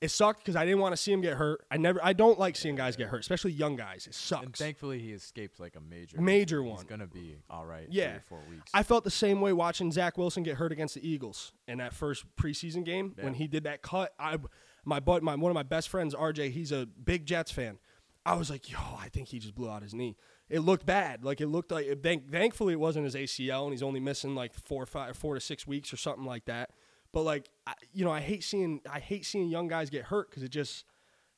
it 0.00 0.10
sucked 0.10 0.40
because 0.40 0.54
I 0.56 0.64
didn't 0.66 0.80
want 0.80 0.92
to 0.92 0.96
see 0.96 1.12
him 1.12 1.20
get 1.22 1.34
hurt. 1.34 1.64
I 1.70 1.76
never 1.78 1.98
I 2.04 2.12
don't 2.12 2.38
like 2.38 2.56
seeing 2.56 2.74
guys 2.76 2.94
get 2.96 3.08
hurt, 3.08 3.20
especially 3.20 3.52
young 3.52 3.74
guys. 3.76 4.02
It 4.02 4.08
And 4.08 4.14
sucks. 4.14 4.58
thankfully, 4.60 4.98
he 4.98 5.12
escaped 5.12 5.58
like 5.58 5.76
a 5.76 5.80
major 5.80 6.20
Major 6.20 6.62
one. 6.62 6.76
He's 6.76 6.84
gonna 6.84 7.06
be 7.06 7.36
all 7.48 7.64
right. 7.64 7.86
Yeah. 7.90 8.08
three 8.08 8.16
or 8.16 8.22
four 8.28 8.40
weeks. 8.50 8.70
I 8.74 8.82
felt 8.82 9.04
the 9.04 9.10
same 9.10 9.40
way 9.40 9.52
watching 9.52 9.90
Zach 9.90 10.18
Wilson 10.18 10.42
get 10.42 10.56
hurt 10.56 10.72
against 10.72 10.94
the 10.94 11.08
Eagles 11.08 11.52
in 11.66 11.78
that 11.78 11.92
first 11.94 12.24
preseason 12.36 12.84
game 12.84 13.14
when 13.20 13.34
he 13.34 13.46
did 13.46 13.64
that 13.64 13.82
cut. 13.82 14.12
I, 14.18 14.38
my 14.84 15.00
bud, 15.00 15.22
my 15.22 15.34
one 15.36 15.50
of 15.50 15.54
my 15.54 15.62
best 15.62 15.88
friends, 15.88 16.14
RJ, 16.14 16.50
he's 16.50 16.70
a 16.72 16.86
big 16.86 17.24
Jets 17.26 17.50
fan. 17.50 17.78
I 18.26 18.34
was 18.36 18.50
like, 18.50 18.70
yo, 18.70 18.78
I 18.98 19.08
think 19.08 19.28
he 19.28 19.38
just 19.38 19.54
blew 19.54 19.70
out 19.70 19.82
his 19.82 19.94
knee. 19.94 20.16
It 20.50 20.60
looked 20.60 20.84
bad. 20.86 21.24
Like 21.24 21.40
it 21.40 21.46
looked 21.46 21.70
like. 21.72 21.86
It, 21.86 22.02
thank, 22.02 22.30
thankfully, 22.30 22.74
it 22.74 22.80
wasn't 22.80 23.04
his 23.06 23.14
ACL, 23.14 23.64
and 23.64 23.72
he's 23.72 23.82
only 23.82 24.00
missing 24.00 24.34
like 24.34 24.52
four, 24.54 24.82
or 24.82 24.86
five, 24.86 25.16
four 25.16 25.34
to 25.34 25.40
six 25.40 25.66
weeks 25.66 25.92
or 25.92 25.96
something 25.96 26.24
like 26.24 26.44
that. 26.46 26.70
But 27.12 27.22
like, 27.22 27.48
I, 27.66 27.74
you 27.92 28.04
know, 28.04 28.10
I 28.10 28.20
hate 28.20 28.44
seeing 28.44 28.80
I 28.90 28.98
hate 29.00 29.24
seeing 29.24 29.48
young 29.48 29.68
guys 29.68 29.88
get 29.90 30.04
hurt 30.04 30.28
because 30.30 30.42
it 30.42 30.50
just 30.50 30.84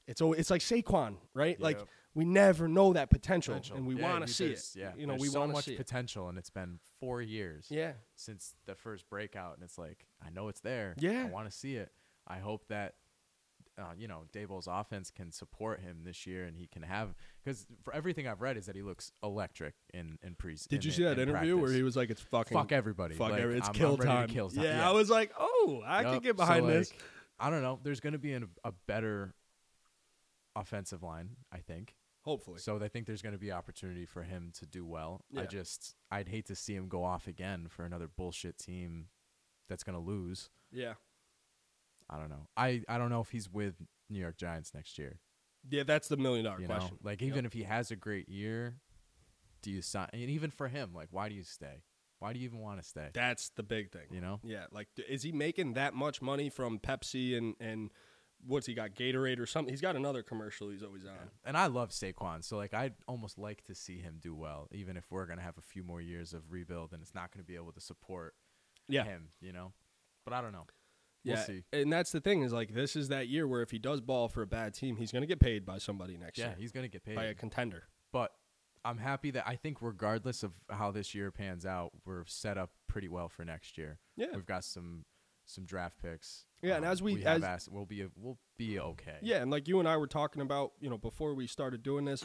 it's 0.08 0.20
al- 0.20 0.32
it's 0.32 0.50
like 0.50 0.60
Saquon, 0.62 1.16
right? 1.34 1.60
Like 1.60 1.78
we 2.14 2.24
never 2.24 2.66
know 2.66 2.94
that 2.94 3.10
potential, 3.10 3.54
Potential. 3.54 3.76
and 3.76 3.86
we 3.86 3.96
Yeah, 3.96 4.10
want 4.10 4.26
to 4.26 4.32
see 4.32 4.46
it. 4.46 4.66
Yeah, 4.74 4.92
you 4.96 5.06
know, 5.06 5.12
there's 5.12 5.20
we 5.22 5.28
so 5.28 5.40
want 5.40 5.50
to 5.50 5.56
much 5.56 5.64
see 5.66 5.74
it. 5.74 5.76
potential, 5.76 6.28
and 6.30 6.38
it's 6.38 6.48
been 6.50 6.78
four 6.98 7.20
years 7.20 7.66
Yeah, 7.70 7.92
since 8.16 8.54
the 8.64 8.74
first 8.74 9.08
breakout, 9.10 9.54
and 9.54 9.62
it's 9.62 9.76
like 9.78 10.06
I 10.26 10.30
know 10.30 10.48
it's 10.48 10.60
there. 10.60 10.94
Yeah. 10.98 11.22
I 11.22 11.30
want 11.30 11.48
to 11.50 11.56
see 11.56 11.76
it. 11.76 11.92
I 12.26 12.38
hope 12.38 12.68
that 12.68 12.94
uh, 13.78 13.92
you 13.96 14.08
know 14.08 14.24
Daboll's 14.32 14.66
offense 14.70 15.10
can 15.10 15.30
support 15.30 15.80
him 15.80 15.98
this 16.04 16.26
year, 16.26 16.44
and 16.44 16.56
he 16.56 16.66
can 16.66 16.82
have 16.82 17.14
because 17.44 17.66
for 17.84 17.94
everything 17.94 18.26
I've 18.26 18.40
read 18.40 18.56
is 18.56 18.66
that 18.66 18.74
he 18.76 18.82
looks 18.82 19.12
electric 19.22 19.74
in 19.92 20.18
in 20.22 20.34
pre. 20.34 20.56
Did 20.68 20.72
in- 20.80 20.82
you 20.82 20.90
see 20.92 21.02
that 21.04 21.18
in 21.18 21.28
interview 21.28 21.56
where 21.58 21.70
he 21.72 21.82
was 21.82 21.96
like, 21.96 22.10
"It's 22.10 22.20
fucking 22.22 22.56
fuck 22.56 22.72
everybody? 22.72 23.14
fuck 23.16 23.32
Like, 23.32 23.40
every- 23.42 23.58
it's 23.58 23.66
I'm- 23.66 23.74
kill 23.74 23.94
I'm 23.94 23.98
time." 24.06 24.28
Kill 24.28 24.50
time. 24.50 24.64
Yeah, 24.64 24.88
I 24.88 24.92
was 24.92 25.10
like, 25.10 25.32
"Oh, 25.38 25.82
I 25.86 26.02
Yup. 26.02 26.12
can 26.14 26.22
get 26.22 26.30
So, 26.30 26.34
behind 26.36 26.68
this." 26.68 26.90
like, 26.90 27.02
I 27.38 27.50
don't 27.50 27.62
know. 27.62 27.78
There's 27.82 28.00
going 28.00 28.14
to 28.14 28.18
be 28.18 28.32
an, 28.32 28.48
a 28.64 28.72
better 28.86 29.34
offensive 30.54 31.02
line, 31.02 31.30
I 31.52 31.58
think. 31.58 31.94
Hopefully, 32.22 32.58
So 32.58 32.82
I 32.82 32.88
think 32.88 33.06
there's 33.06 33.22
going 33.22 33.34
to 33.34 33.38
be 33.38 33.52
opportunity 33.52 34.04
for 34.04 34.24
him 34.24 34.50
to 34.58 34.66
do 34.66 34.84
well. 34.84 35.20
I 35.36 35.44
just 35.44 35.94
I'd 36.10 36.28
hate 36.28 36.46
to 36.46 36.56
see 36.56 36.74
him 36.74 36.88
go 36.88 37.04
off 37.04 37.28
again 37.28 37.68
for 37.68 37.84
another 37.84 38.08
bullshit 38.08 38.58
team 38.58 39.08
that's 39.68 39.84
going 39.84 39.94
to 39.96 40.04
lose. 40.04 40.50
yeah, 40.72 40.94
I 42.10 42.18
don't 42.18 42.28
know. 42.30 42.46
I 42.56 42.82
I 42.88 42.98
don't 42.98 43.10
know 43.10 43.20
if 43.20 43.30
he's 43.30 43.50
with 43.50 43.74
New 44.08 44.20
York 44.20 44.36
Giants 44.36 44.72
next 44.74 44.98
year. 44.98 45.20
Yeah, 45.68 45.82
that's 45.82 46.08
the 46.08 46.16
million 46.16 46.44
dollar 46.44 46.60
You 46.60 46.66
question. 46.68 46.98
know, 47.02 47.08
like 47.08 47.22
even 47.22 47.44
if 47.44 47.52
he 47.52 47.64
has 47.64 47.90
a 47.90 47.96
great 47.96 48.28
year, 48.28 48.76
do 49.62 49.70
you 49.70 49.82
sign? 49.82 50.08
And 50.12 50.22
even 50.30 50.50
for 50.50 50.68
him, 50.68 50.92
like 50.94 51.08
why 51.10 51.28
do 51.28 51.34
you 51.34 51.42
stay? 51.42 51.82
Why 52.20 52.32
do 52.32 52.38
you 52.38 52.44
even 52.46 52.60
want 52.60 52.80
to 52.80 52.86
stay? 52.86 53.08
That's 53.12 53.50
the 53.50 53.62
big 53.62 53.90
thing. 53.90 54.06
You 54.10 54.20
know, 54.20 54.40
Yeah, 54.44 54.66
like 54.70 54.88
is 55.08 55.22
he 55.22 55.32
making 55.32 55.74
that 55.74 55.92
much 55.94 56.22
money 56.22 56.48
from 56.48 56.78
Pepsi 56.78 57.36
and 57.36 57.54
and 57.60 57.90
what's 58.46 58.66
he 58.66 58.74
got 58.74 58.94
Gatorade 58.94 59.40
or 59.40 59.46
something? 59.46 59.72
He's 59.72 59.80
got 59.80 59.96
another 59.96 60.22
commercial 60.22 60.68
he's 60.70 60.82
always 60.84 61.04
on. 61.04 61.30
and 61.44 61.56
I 61.56 61.66
love 61.66 61.90
Saquon, 61.90 62.44
so 62.44 62.56
like 62.56 62.72
I'd 62.72 62.94
almost 63.08 63.36
like 63.38 63.64
to 63.64 63.74
see 63.74 63.98
him 63.98 64.18
do 64.20 64.34
well, 64.34 64.68
even 64.72 64.96
if 64.96 65.10
we're 65.10 65.26
gonna 65.26 65.42
have 65.42 65.58
a 65.58 65.62
few 65.62 65.82
more 65.82 66.00
years 66.00 66.32
of 66.32 66.52
rebuild 66.52 66.92
and 66.92 67.02
it's 67.02 67.14
not 67.14 67.32
gonna 67.32 67.44
be 67.44 67.56
able 67.56 67.72
to 67.72 67.80
support 67.80 68.34
Yeah, 68.88 69.02
him. 69.04 69.30
You 69.40 69.52
know, 69.52 69.72
but 70.24 70.32
I 70.32 70.40
don't 70.40 70.52
know. 70.52 70.66
We'll 71.26 71.34
yeah, 71.36 71.42
see. 71.42 71.64
and 71.72 71.92
that's 71.92 72.12
the 72.12 72.20
thing 72.20 72.42
is 72.42 72.52
like 72.52 72.72
this 72.72 72.94
is 72.96 73.08
that 73.08 73.26
year 73.28 73.46
where 73.48 73.60
if 73.60 73.70
he 73.72 73.78
does 73.78 74.00
ball 74.00 74.28
for 74.28 74.42
a 74.42 74.46
bad 74.46 74.74
team, 74.74 74.96
he's 74.96 75.10
going 75.12 75.22
to 75.22 75.26
get 75.26 75.40
paid 75.40 75.66
by 75.66 75.78
somebody 75.78 76.16
next 76.16 76.38
Yeah, 76.38 76.46
year 76.48 76.56
he's 76.58 76.70
gonna 76.72 76.88
get 76.88 77.04
paid. 77.04 77.16
by 77.16 77.24
a 77.24 77.34
contender. 77.34 77.84
but 78.12 78.32
I'm 78.84 78.98
happy 78.98 79.32
that 79.32 79.42
I 79.48 79.56
think 79.56 79.78
regardless 79.82 80.44
of 80.44 80.52
how 80.70 80.92
this 80.92 81.12
year 81.12 81.32
pans 81.32 81.66
out, 81.66 81.90
we're 82.04 82.24
set 82.26 82.56
up 82.56 82.70
pretty 82.86 83.08
well 83.08 83.28
for 83.28 83.44
next 83.44 83.76
year. 83.76 83.98
Yeah, 84.16 84.28
We've 84.32 84.46
got 84.46 84.62
some 84.64 85.04
some 85.44 85.64
draft 85.64 85.98
picks. 86.00 86.44
Yeah, 86.62 86.76
and 86.76 86.84
Um, 86.84 86.90
as 86.92 87.02
we- 87.02 87.22
have 87.22 87.38
as- 87.38 87.44
ass- 87.44 87.68
we'll 87.68 87.86
be 87.86 88.06
we'll 88.16 88.38
be 88.56 88.78
okay. 88.78 89.18
yeah, 89.22 89.42
and 89.42 89.50
like 89.50 89.66
you 89.66 89.80
and 89.80 89.88
I 89.88 89.96
were 89.96 90.06
talking 90.06 90.40
about, 90.42 90.72
you 90.80 90.88
know, 90.88 90.98
before 90.98 91.34
we 91.34 91.46
started 91.48 91.82
doing 91.82 92.04
this, 92.04 92.24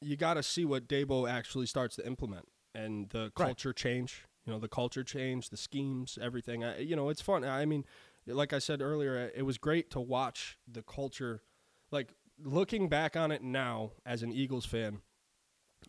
you 0.00 0.16
got 0.16 0.34
to 0.34 0.42
see 0.42 0.64
what 0.64 0.88
Dabo 0.88 1.30
actually 1.30 1.66
starts 1.66 1.94
to 1.96 2.06
implement 2.06 2.48
and 2.74 3.08
the 3.10 3.24
Right. 3.24 3.34
culture 3.46 3.72
change. 3.72 4.24
You 4.46 4.52
know, 4.54 4.60
the 4.60 4.68
culture 4.68 5.04
change, 5.04 5.50
the 5.50 5.56
schemes, 5.58 6.16
everything. 6.22 6.64
I, 6.64 6.78
you 6.78 6.96
know, 6.96 7.10
it's 7.10 7.20
fun. 7.20 7.44
I 7.44 7.66
mean, 7.66 7.84
like 8.28 8.52
I 8.52 8.58
said 8.58 8.80
earlier, 8.82 9.18
uh, 9.18 9.38
it 9.38 9.42
was 9.42 9.58
great 9.58 9.90
to 9.92 10.00
watch 10.00 10.58
the 10.70 10.82
culture. 10.82 11.42
Like 11.90 12.14
looking 12.42 12.88
back 12.88 13.16
on 13.16 13.30
it 13.30 13.42
now 13.42 13.92
as 14.06 14.22
an 14.22 14.32
Eagles 14.32 14.66
fan, 14.66 15.00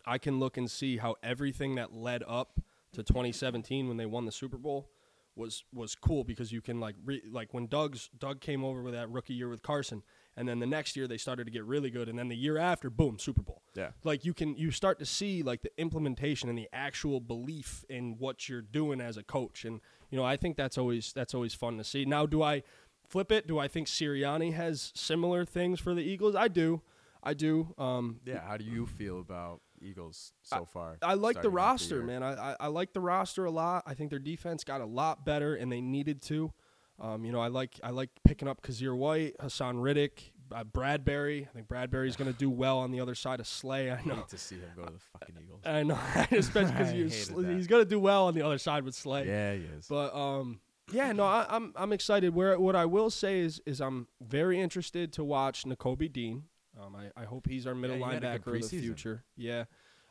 I 0.04 0.18
can 0.18 0.38
look 0.38 0.56
and 0.56 0.70
see 0.70 0.96
how 0.96 1.16
everything 1.22 1.74
that 1.76 1.92
led 1.92 2.22
up 2.26 2.60
to 2.92 3.02
2017 3.02 3.88
when 3.88 3.96
they 3.96 4.06
won 4.06 4.24
the 4.24 4.32
Super 4.32 4.58
Bowl 4.58 4.90
was 5.36 5.64
was 5.72 5.94
cool 5.94 6.24
because 6.24 6.52
you 6.52 6.60
can 6.60 6.80
like 6.80 6.96
re, 7.04 7.22
like 7.30 7.54
when 7.54 7.66
Doug's 7.66 8.10
Doug 8.18 8.40
came 8.40 8.64
over 8.64 8.82
with 8.82 8.94
that 8.94 9.10
rookie 9.10 9.34
year 9.34 9.48
with 9.48 9.62
Carson, 9.62 10.02
and 10.36 10.48
then 10.48 10.58
the 10.58 10.66
next 10.66 10.96
year 10.96 11.06
they 11.06 11.16
started 11.16 11.44
to 11.44 11.50
get 11.50 11.64
really 11.64 11.90
good, 11.90 12.08
and 12.08 12.18
then 12.18 12.28
the 12.28 12.36
year 12.36 12.58
after, 12.58 12.90
boom, 12.90 13.18
Super 13.18 13.42
Bowl. 13.42 13.62
Yeah. 13.74 13.90
Like 14.04 14.24
you 14.24 14.34
can 14.34 14.56
you 14.56 14.70
start 14.70 14.98
to 14.98 15.06
see 15.06 15.42
like 15.42 15.62
the 15.62 15.70
implementation 15.78 16.48
and 16.48 16.58
the 16.58 16.68
actual 16.72 17.20
belief 17.20 17.84
in 17.88 18.16
what 18.18 18.48
you're 18.48 18.62
doing 18.62 19.00
as 19.00 19.16
a 19.16 19.22
coach, 19.22 19.64
and 19.64 19.80
you 20.10 20.18
know 20.18 20.24
I 20.24 20.36
think 20.36 20.56
that's 20.56 20.78
always 20.78 21.12
that's 21.12 21.34
always 21.34 21.54
fun 21.54 21.78
to 21.78 21.84
see. 21.84 22.04
Now, 22.04 22.26
do 22.26 22.42
I 22.42 22.62
flip 23.08 23.32
it? 23.32 23.46
Do 23.46 23.58
I 23.58 23.68
think 23.68 23.86
Sirianni 23.88 24.54
has 24.54 24.92
similar 24.94 25.44
things 25.44 25.80
for 25.80 25.94
the 25.94 26.02
Eagles? 26.02 26.34
I 26.36 26.48
do, 26.48 26.82
I 27.22 27.34
do. 27.34 27.74
Um, 27.78 28.20
Yeah. 28.24 28.40
How 28.40 28.56
do 28.56 28.64
you 28.64 28.86
feel 28.86 29.20
about 29.20 29.60
Eagles 29.80 30.32
so 30.42 30.64
far? 30.64 30.96
I 31.02 31.14
like 31.14 31.42
the 31.42 31.50
roster, 31.50 31.96
year? 31.96 32.04
man. 32.04 32.22
I, 32.22 32.52
I 32.52 32.56
I 32.60 32.66
like 32.68 32.92
the 32.92 33.00
roster 33.00 33.44
a 33.44 33.50
lot. 33.50 33.82
I 33.86 33.94
think 33.94 34.10
their 34.10 34.18
defense 34.18 34.64
got 34.64 34.80
a 34.80 34.86
lot 34.86 35.24
better, 35.24 35.54
and 35.54 35.70
they 35.70 35.80
needed 35.80 36.22
to. 36.22 36.52
Um, 36.98 37.24
you 37.24 37.32
know, 37.32 37.40
I 37.40 37.48
like 37.48 37.80
I 37.82 37.90
like 37.90 38.10
picking 38.24 38.46
up 38.46 38.62
Kyzir 38.62 38.94
White, 38.96 39.36
Haason 39.40 39.80
Reddick, 39.80 40.32
uh, 40.54 40.64
Bradbury. 40.64 41.46
I 41.48 41.54
think 41.54 41.68
Bradbury's 41.68 42.16
going 42.16 42.32
to 42.32 42.38
do 42.38 42.50
well 42.50 42.78
on 42.78 42.90
the 42.90 43.00
other 43.00 43.14
side 43.14 43.40
of 43.40 43.46
Slay. 43.46 43.90
I 43.90 43.96
I 43.96 44.04
know. 44.04 44.14
hate 44.16 44.28
to 44.28 44.38
see 44.38 44.56
him 44.56 44.68
go 44.76 44.84
to 44.84 44.92
the 44.92 44.98
fucking 45.18 45.36
Eagles. 45.42 45.60
I 45.64 45.82
know, 45.82 45.98
especially 46.30 46.72
because 46.72 46.88
I 46.92 46.96
he's, 46.96 47.28
he's 47.28 47.66
going 47.66 47.84
to 47.84 47.88
do 47.88 47.98
well 48.00 48.26
on 48.26 48.34
the 48.34 48.42
other 48.42 48.58
side 48.58 48.84
with 48.84 48.94
Slay. 48.94 49.26
yeah, 49.26 49.54
he 49.54 49.60
is. 49.62 49.86
But 49.88 50.14
um, 50.14 50.60
yeah, 50.92 51.12
no, 51.12 51.24
I, 51.24 51.46
I'm 51.48 51.72
I'm 51.76 51.92
excited. 51.92 52.34
Where 52.34 52.58
what 52.58 52.76
I 52.76 52.86
will 52.86 53.10
say 53.10 53.40
is 53.40 53.60
is 53.66 53.80
I'm 53.80 54.08
very 54.20 54.60
interested 54.60 55.12
to 55.14 55.24
watch 55.24 55.64
Nakobe 55.64 56.12
Dean. 56.12 56.44
Um, 56.80 56.96
I, 56.96 57.10
I 57.20 57.24
hope 57.24 57.46
he's 57.48 57.66
our 57.66 57.74
middle 57.74 57.96
he 57.96 58.02
good 58.02 58.22
linebacker 58.22 58.56
of 58.56 58.62
the 58.70 58.80
future. 58.80 59.24
Yeah, 59.36 59.64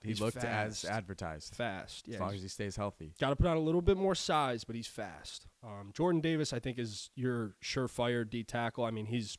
he 0.03 0.09
he's 0.09 0.21
looked 0.21 0.37
as 0.43 0.85
advertised. 0.85 1.55
fast. 1.55 2.07
Yeah, 2.07 2.15
as 2.15 2.21
long 2.21 2.33
as 2.35 2.41
he 2.41 2.47
stays 2.47 2.75
healthy. 2.75 3.13
Got 3.19 3.29
to 3.29 3.35
put 3.35 3.47
on 3.47 3.57
a 3.57 3.61
little 3.61 3.81
bit 3.81 3.97
more 3.97 4.15
size, 4.15 4.63
but 4.63 4.75
he's 4.75 4.87
fast. 4.87 5.47
Um, 5.63 5.91
Jordan 5.93 6.21
Davis, 6.21 6.53
I 6.53 6.59
think, 6.59 6.77
is 6.79 7.09
your 7.15 7.55
surefire 7.63 8.29
D 8.29 8.43
tackle. 8.43 8.85
I 8.85 8.91
mean, 8.91 9.07
he's 9.07 9.37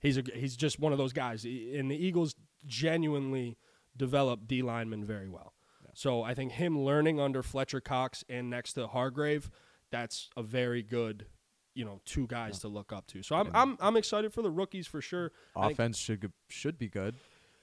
he's 0.00 0.18
a, 0.18 0.22
he's 0.34 0.56
just 0.56 0.78
one 0.80 0.92
of 0.92 0.98
those 0.98 1.12
guys. 1.12 1.44
And 1.44 1.90
the 1.90 1.96
Eagles 1.96 2.34
genuinely 2.66 3.56
develop 3.96 4.46
D 4.46 4.62
linemen 4.62 5.04
very 5.04 5.28
well. 5.28 5.54
Yeah. 5.84 5.90
So 5.94 6.22
I 6.22 6.34
think 6.34 6.52
him 6.52 6.78
learning 6.80 7.20
under 7.20 7.42
Fletcher 7.42 7.80
Cox 7.80 8.24
and 8.28 8.50
next 8.50 8.74
to 8.74 8.86
Hargrave, 8.86 9.50
that's 9.90 10.30
a 10.36 10.42
very 10.42 10.82
good, 10.82 11.26
you 11.74 11.84
know, 11.84 12.00
two 12.04 12.26
guys 12.26 12.58
to 12.60 12.68
look 12.68 12.92
up 12.92 13.06
to. 13.08 13.22
So 13.22 13.36
I'm 13.36 13.50
I'm 13.54 13.76
I'm 13.80 13.96
excited 13.96 14.32
for 14.32 14.42
the 14.42 14.50
rookies 14.50 14.86
for 14.86 15.00
sure. 15.00 15.32
Offense 15.56 15.98
should 15.98 16.32
should 16.48 16.78
be 16.78 16.88
good. 16.88 17.14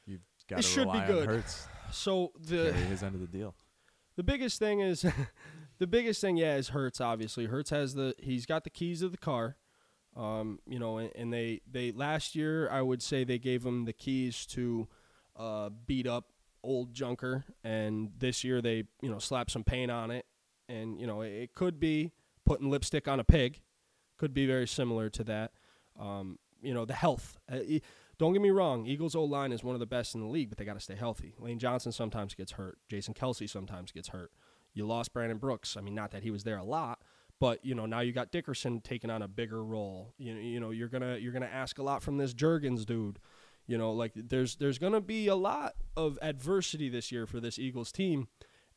You've 0.06 0.22
got 0.50 0.60
It 0.60 0.62
to 0.64 0.68
should 0.68 0.92
be 0.92 1.00
good. 1.02 1.28
on 1.28 1.36
Hurts 1.36 1.68
So 1.92 2.32
the 2.40 2.72
carry 2.72 2.86
his 2.86 3.04
end 3.04 3.16
of 3.16 3.22
the 3.22 3.28
deal. 3.28 3.56
The 4.18 4.24
biggest 4.24 4.58
thing 4.58 4.80
is, 4.80 5.06
the 5.78 5.86
biggest 5.86 6.22
thing, 6.22 6.38
yeah, 6.38 6.56
is 6.56 6.70
Hurts. 6.70 7.00
Obviously, 7.00 7.46
Hurts 7.46 7.70
has 7.70 7.94
the 7.94 8.16
he's 8.18 8.48
got 8.48 8.64
the 8.64 8.72
keys 8.72 9.04
of 9.04 9.12
the 9.12 9.18
car. 9.20 9.58
Um, 10.18 10.60
you 10.68 10.80
know, 10.80 10.98
and, 10.98 11.12
and 11.16 11.32
they 11.32 11.62
they 11.70 11.92
last 11.92 12.36
year 12.36 12.70
I 12.72 12.82
would 12.82 13.04
say 13.04 13.24
they 13.24 13.38
gave 13.38 13.64
him 13.64 13.86
the 13.86 13.94
keys 13.94 14.46
to 14.48 14.88
uh, 15.36 15.70
beat 15.86 16.08
up 16.08 16.26
old 16.64 16.92
junker, 16.94 17.46
and 17.64 18.10
this 18.18 18.44
year 18.44 18.62
they 18.62 18.86
you 19.02 19.10
know 19.10 19.20
slap 19.20 19.52
some 19.52 19.64
paint 19.64 19.92
on 19.92 20.10
it, 20.10 20.26
and 20.68 21.00
you 21.00 21.06
know 21.06 21.22
it, 21.22 21.30
it 21.30 21.56
could 21.56 21.80
be 21.80 22.12
putting 22.46 22.70
lipstick 22.70 23.08
on 23.08 23.20
a 23.20 23.24
pig, 23.24 23.62
could 24.18 24.34
be 24.34 24.48
very 24.48 24.68
similar 24.68 25.10
to 25.12 25.24
that. 25.26 25.52
Um, 26.00 26.40
you 26.62 26.74
know 26.74 26.86
the 26.86 26.96
health. 26.96 27.38
Uh, 27.52 27.60
don't 28.18 28.34
get 28.34 28.42
me 28.42 28.50
wrong, 28.50 28.88
Eagles 28.88 29.16
O 29.16 29.24
line 29.24 29.52
is 29.52 29.64
one 29.64 29.76
of 29.76 29.80
the 29.80 29.86
best 29.86 30.16
in 30.16 30.22
the 30.22 30.28
league, 30.28 30.50
but 30.50 30.58
they 30.58 30.66
got 30.66 30.74
to 30.74 30.80
stay 30.80 30.96
healthy. 30.96 31.36
Lane 31.38 31.60
Johnson 31.60 31.92
sometimes 31.92 32.34
gets 32.34 32.54
hurt. 32.54 32.80
Jason 32.90 33.14
Kelce 33.14 33.48
sometimes 33.48 33.92
gets 33.92 34.08
hurt. 34.08 34.32
You 34.74 34.88
lost 34.88 35.14
Brandon 35.14 35.38
Brooks. 35.38 35.78
I 35.78 35.82
mean, 35.82 35.94
not 35.94 36.10
that 36.12 36.24
he 36.24 36.32
was 36.32 36.44
there 36.44 36.58
a 36.58 36.64
lot, 36.64 37.04
but 37.40 37.64
you 37.66 37.76
know 37.76 37.86
now 37.86 38.00
you 38.00 38.12
got 38.12 38.32
Dickerson 38.32 38.82
taking 38.82 39.10
on 39.10 39.22
a 39.22 39.28
bigger 39.28 39.64
role. 39.64 40.14
You 40.18 40.34
you 40.36 40.60
know 40.60 40.72
you're 40.72 40.88
gonna 40.88 41.18
you're 41.18 41.34
gonna 41.34 41.46
ask 41.46 41.78
a 41.78 41.84
lot 41.84 42.02
from 42.02 42.18
this 42.18 42.34
Jurgens 42.34 42.86
dude. 42.86 43.20
You 43.68 43.78
know, 43.78 43.92
like 43.92 44.14
there's 44.16 44.56
there's 44.56 44.80
gonna 44.80 45.02
be 45.02 45.28
a 45.28 45.36
lot 45.36 45.74
of 45.96 46.18
adversity 46.22 46.90
this 46.90 47.12
year 47.12 47.26
for 47.26 47.40
this 47.40 47.60
Eagles 47.60 47.92
team, 47.92 48.28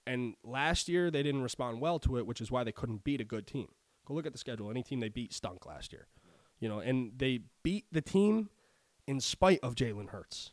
and 0.07 0.35
last 0.43 0.89
year 0.89 1.11
they 1.11 1.23
didn't 1.23 1.43
respond 1.43 1.81
well 1.81 1.99
to 2.01 2.19
it, 2.19 2.27
which 2.27 2.41
is 2.41 2.51
why 2.51 2.65
they 2.65 2.73
couldn't 2.73 3.05
beat 3.05 3.21
a 3.21 3.25
good 3.25 3.47
team. 3.47 3.69
Go 4.05 4.15
look 4.15 4.27
at 4.27 4.33
the 4.33 4.39
schedule. 4.39 4.71
Any 4.71 4.83
team 4.83 5.01
they 5.01 5.09
beat 5.09 5.33
stunk 5.33 5.65
last 5.65 5.93
year. 5.93 6.09
You 6.59 6.69
know, 6.69 6.81
and 6.81 7.13
they 7.17 7.41
beat 7.63 7.87
the 7.93 8.03
team 8.03 8.51
in 9.07 9.21
spite 9.21 9.61
of 9.63 9.75
Jalen 9.75 10.11
Hurts. 10.11 10.53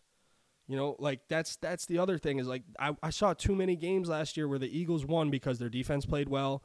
You 0.68 0.76
know, 0.76 0.96
like 1.00 1.22
that's 1.30 1.56
that's 1.56 1.86
the 1.86 1.98
other 1.98 2.18
thing 2.18 2.40
is 2.40 2.48
like 2.48 2.64
I, 2.80 2.96
I 3.02 3.10
saw 3.10 3.34
too 3.34 3.56
many 3.56 3.76
games 3.76 4.10
last 4.10 4.38
year 4.38 4.48
where 4.48 4.60
the 4.60 4.78
Eagles 4.78 5.06
won 5.06 5.30
because 5.30 5.60
their 5.60 5.70
defense 5.70 6.06
played 6.06 6.30
well. 6.30 6.62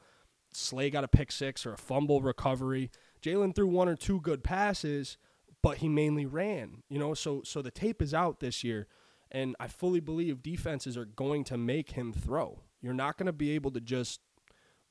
Slay 0.55 0.89
got 0.89 1.03
a 1.03 1.07
pick 1.07 1.31
six 1.31 1.65
or 1.65 1.73
a 1.73 1.77
fumble 1.77 2.21
recovery. 2.21 2.91
Jalen 3.21 3.55
threw 3.55 3.67
one 3.67 3.87
or 3.89 3.95
two 3.95 4.19
good 4.21 4.43
passes, 4.43 5.17
but 5.61 5.77
he 5.77 5.87
mainly 5.87 6.25
ran. 6.25 6.83
You 6.89 6.99
know, 6.99 7.13
so 7.13 7.41
so 7.43 7.61
the 7.61 7.71
tape 7.71 8.01
is 8.01 8.13
out 8.13 8.39
this 8.39 8.63
year, 8.63 8.87
and 9.31 9.55
I 9.59 9.67
fully 9.67 9.99
believe 9.99 10.43
defenses 10.43 10.97
are 10.97 11.05
going 11.05 11.43
to 11.45 11.57
make 11.57 11.91
him 11.91 12.13
throw. 12.13 12.61
You're 12.81 12.93
not 12.93 13.17
going 13.17 13.27
to 13.27 13.33
be 13.33 13.51
able 13.51 13.71
to 13.71 13.81
just 13.81 14.19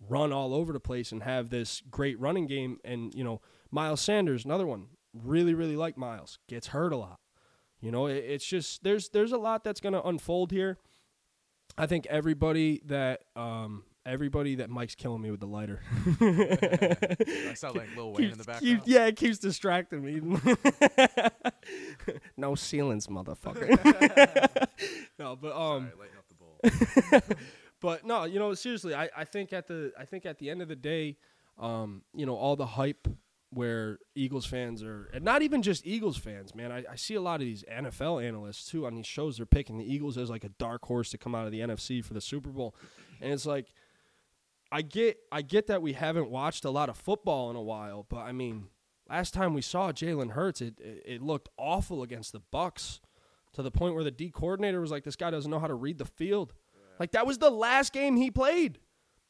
run 0.08 0.32
all 0.32 0.54
over 0.54 0.72
the 0.72 0.80
place 0.80 1.12
and 1.12 1.22
have 1.22 1.50
this 1.50 1.82
great 1.90 2.18
running 2.18 2.46
game. 2.46 2.78
And 2.84 3.14
you 3.14 3.22
know, 3.22 3.40
Miles 3.70 4.00
Sanders, 4.00 4.44
another 4.44 4.66
one, 4.66 4.86
really 5.12 5.54
really 5.54 5.76
like 5.76 5.96
Miles, 5.96 6.38
gets 6.48 6.68
hurt 6.68 6.92
a 6.92 6.96
lot. 6.96 7.20
You 7.80 7.90
know, 7.90 8.06
it, 8.06 8.24
it's 8.24 8.46
just 8.46 8.82
there's 8.82 9.10
there's 9.10 9.32
a 9.32 9.38
lot 9.38 9.64
that's 9.64 9.80
going 9.80 9.92
to 9.92 10.02
unfold 10.02 10.50
here. 10.50 10.78
I 11.76 11.86
think 11.86 12.06
everybody 12.06 12.80
that 12.86 13.24
um 13.36 13.84
everybody 14.04 14.56
that 14.56 14.70
Mike's 14.70 14.94
killing 14.94 15.22
me 15.22 15.30
with 15.30 15.40
the 15.40 15.46
lighter. 15.46 15.80
I 16.20 17.54
sound 17.54 17.76
like 17.76 17.94
Lil 17.96 18.12
Wayne 18.12 18.30
in 18.30 18.38
the 18.38 18.44
background. 18.44 18.60
keep- 18.60 18.80
yeah, 18.86 19.06
it 19.06 19.16
keeps 19.16 19.38
distracting 19.38 20.04
me. 20.04 20.20
no 22.36 22.54
ceilings, 22.54 23.06
motherfucker. 23.06 23.68
no, 25.18 25.36
but 25.36 25.56
um, 25.56 25.90
Sorry, 25.90 25.98
lighten 25.98 26.18
up 26.18 26.28
the 26.28 26.34
bowl. 26.34 27.36
but 27.80 28.06
no, 28.06 28.24
you 28.24 28.38
know, 28.38 28.54
seriously, 28.54 28.94
I, 28.94 29.08
I 29.16 29.24
think 29.24 29.52
at 29.52 29.66
the 29.66 29.92
I 29.98 30.04
think 30.04 30.26
at 30.26 30.38
the 30.38 30.50
end 30.50 30.62
of 30.62 30.68
the 30.68 30.76
day, 30.76 31.16
um, 31.58 32.02
you 32.14 32.26
know, 32.26 32.34
all 32.36 32.56
the 32.56 32.66
hype 32.66 33.08
where 33.50 33.98
Eagles 34.14 34.46
fans 34.46 34.82
are, 34.82 35.10
and 35.12 35.22
not 35.24 35.42
even 35.42 35.60
just 35.60 35.86
Eagles 35.86 36.16
fans, 36.16 36.54
man. 36.54 36.72
I, 36.72 36.84
I 36.90 36.96
see 36.96 37.14
a 37.14 37.20
lot 37.20 37.34
of 37.34 37.40
these 37.46 37.62
NFL 37.70 38.26
analysts 38.26 38.70
too 38.70 38.86
on 38.86 38.94
these 38.94 39.06
shows. 39.06 39.36
They're 39.36 39.46
picking 39.46 39.76
the 39.76 39.84
Eagles 39.84 40.16
as 40.16 40.30
like 40.30 40.42
a 40.44 40.48
dark 40.48 40.84
horse 40.86 41.10
to 41.10 41.18
come 41.18 41.34
out 41.34 41.44
of 41.44 41.52
the 41.52 41.60
NFC 41.60 42.02
for 42.02 42.14
the 42.14 42.20
Super 42.20 42.48
Bowl, 42.48 42.74
and 43.20 43.30
it's 43.32 43.44
like, 43.46 43.66
I 44.72 44.82
get 44.82 45.18
I 45.30 45.42
get 45.42 45.66
that 45.66 45.82
we 45.82 45.92
haven't 45.92 46.30
watched 46.30 46.64
a 46.64 46.70
lot 46.70 46.88
of 46.88 46.96
football 46.96 47.50
in 47.50 47.56
a 47.56 47.62
while, 47.62 48.06
but 48.08 48.20
I 48.20 48.32
mean, 48.32 48.68
last 49.08 49.34
time 49.34 49.52
we 49.52 49.60
saw 49.60 49.92
Jalen 49.92 50.30
Hurts, 50.30 50.62
it, 50.62 50.80
it 50.80 51.02
it 51.04 51.22
looked 51.22 51.50
awful 51.58 52.02
against 52.02 52.32
the 52.32 52.40
Bucs, 52.40 53.00
to 53.52 53.62
the 53.62 53.70
point 53.70 53.94
where 53.94 54.02
the 54.02 54.10
D 54.10 54.30
coordinator 54.30 54.80
was 54.80 54.90
like, 54.90 55.04
"This 55.04 55.16
guy 55.16 55.30
doesn't 55.30 55.50
know 55.50 55.58
how 55.58 55.66
to 55.66 55.74
read 55.74 55.98
the 55.98 56.06
field." 56.06 56.54
Like 56.98 57.12
that 57.12 57.26
was 57.26 57.38
the 57.38 57.50
last 57.50 57.92
game 57.92 58.16
he 58.16 58.30
played. 58.30 58.78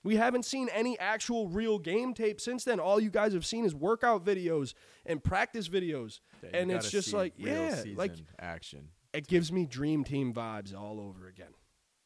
We 0.05 0.17
haven't 0.17 0.45
seen 0.45 0.69
any 0.73 0.99
actual 0.99 1.49
real 1.49 1.79
game 1.79 2.13
tape 2.13 2.41
since 2.41 2.65
then. 2.65 2.81
All 2.81 3.01
you 3.01 3.11
guys 3.11 3.35
have 3.35 3.47
seen 3.47 3.65
is 3.65 3.75
workout 3.75 4.25
videos 4.25 4.75
and 5.07 5.23
practice 5.23 5.69
videos. 5.69 6.21
Yeah, 6.43 6.51
and 6.55 6.73
it's 6.73 6.91
just 6.91 7.13
like, 7.13 7.35
yeah, 7.37 7.83
like 7.95 8.13
action. 8.41 8.89
it 9.13 9.29
gives 9.29 9.53
me 9.53 9.65
dream 9.65 10.03
team 10.05 10.33
vibes 10.35 10.75
all 10.77 11.01
over 11.01 11.29
again. 11.29 11.53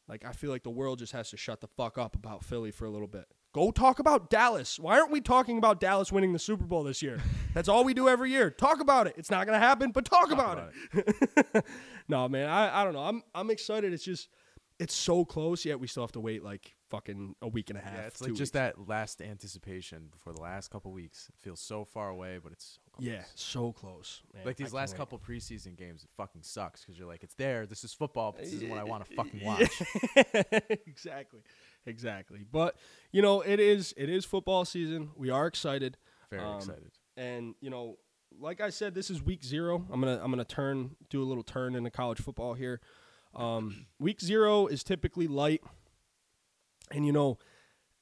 Like 0.08 0.24
I 0.24 0.32
feel 0.32 0.50
like 0.50 0.62
the 0.62 0.70
world 0.70 0.98
just 0.98 1.12
has 1.12 1.30
to 1.30 1.36
shut 1.36 1.60
the 1.60 1.66
fuck 1.66 1.98
up 1.98 2.14
about 2.14 2.44
Philly 2.44 2.70
for 2.70 2.84
a 2.84 2.90
little 2.90 3.08
bit. 3.08 3.26
Go 3.52 3.70
talk 3.70 3.98
about 3.98 4.28
Dallas. 4.28 4.78
Why 4.78 4.98
aren't 4.98 5.10
we 5.10 5.20
talking 5.20 5.56
about 5.56 5.80
Dallas 5.80 6.12
winning 6.12 6.32
the 6.32 6.38
Super 6.38 6.64
Bowl 6.64 6.82
this 6.82 7.02
year? 7.02 7.20
That's 7.54 7.68
all 7.68 7.84
we 7.84 7.94
do 7.94 8.08
every 8.08 8.30
year. 8.30 8.50
Talk 8.50 8.80
about 8.80 9.06
it. 9.06 9.14
It's 9.16 9.30
not 9.30 9.46
gonna 9.46 9.58
happen, 9.58 9.92
but 9.92 10.04
talk, 10.04 10.30
about, 10.30 10.58
about 10.58 10.72
it. 10.92 11.64
no, 12.08 12.28
man, 12.28 12.48
I, 12.48 12.82
I 12.82 12.84
don't 12.84 12.92
know. 12.92 13.00
I'm 13.00 13.22
I'm 13.34 13.50
excited. 13.50 13.92
It's 13.92 14.04
just 14.04 14.28
it's 14.78 14.94
so 14.94 15.24
close, 15.24 15.64
yet 15.64 15.80
we 15.80 15.86
still 15.86 16.02
have 16.02 16.12
to 16.12 16.20
wait 16.20 16.44
like 16.44 16.74
fucking 16.90 17.34
a 17.42 17.48
week 17.48 17.70
and 17.70 17.78
a 17.78 17.82
half. 17.82 17.94
Yeah, 17.94 18.06
it's 18.06 18.20
like 18.20 18.30
just 18.30 18.40
weeks. 18.40 18.50
that 18.50 18.88
last 18.88 19.22
anticipation 19.22 20.08
before 20.10 20.32
the 20.32 20.42
last 20.42 20.70
couple 20.70 20.92
weeks. 20.92 21.30
It 21.30 21.40
feels 21.40 21.60
so 21.60 21.84
far 21.84 22.10
away, 22.10 22.38
but 22.42 22.52
it's 22.52 22.78
so 22.84 22.85
close. 22.96 23.06
Yeah, 23.08 23.22
so 23.34 23.72
close. 23.72 24.22
man. 24.34 24.44
Like 24.44 24.56
these 24.56 24.66
can't 24.66 24.74
last 24.74 24.96
couple 24.96 25.18
preseason 25.18 25.76
games, 25.76 26.02
it 26.04 26.10
fucking 26.16 26.42
sucks 26.42 26.80
because 26.82 26.98
you're 26.98 27.08
like, 27.08 27.22
it's 27.22 27.34
there. 27.34 27.66
This 27.66 27.84
is 27.84 27.92
football. 27.94 28.32
But 28.32 28.42
this 28.44 28.54
isn't 28.54 28.68
what 28.68 28.78
I 28.78 28.84
want 28.84 29.04
to 29.06 29.14
fucking 29.14 29.40
watch. 29.44 29.82
exactly, 30.86 31.40
exactly. 31.86 32.44
But 32.50 32.76
you 33.12 33.22
know, 33.22 33.40
it 33.42 33.60
is 33.60 33.94
it 33.96 34.08
is 34.08 34.24
football 34.24 34.64
season. 34.64 35.10
We 35.16 35.30
are 35.30 35.46
excited, 35.46 35.96
Very 36.30 36.42
Um, 36.42 36.56
excited. 36.56 36.92
and 37.16 37.54
you 37.60 37.70
know, 37.70 37.96
like 38.38 38.60
I 38.60 38.70
said, 38.70 38.94
this 38.94 39.10
is 39.10 39.22
week 39.22 39.44
zero. 39.44 39.86
I'm 39.90 40.00
gonna 40.00 40.20
I'm 40.22 40.30
gonna 40.30 40.44
turn 40.44 40.96
do 41.10 41.22
a 41.22 41.24
little 41.24 41.42
turn 41.44 41.74
into 41.74 41.90
college 41.90 42.20
football 42.20 42.54
here. 42.54 42.80
Um, 43.34 43.86
week 43.98 44.20
zero 44.20 44.66
is 44.66 44.82
typically 44.82 45.26
light, 45.26 45.62
and 46.90 47.06
you 47.06 47.12
know, 47.12 47.38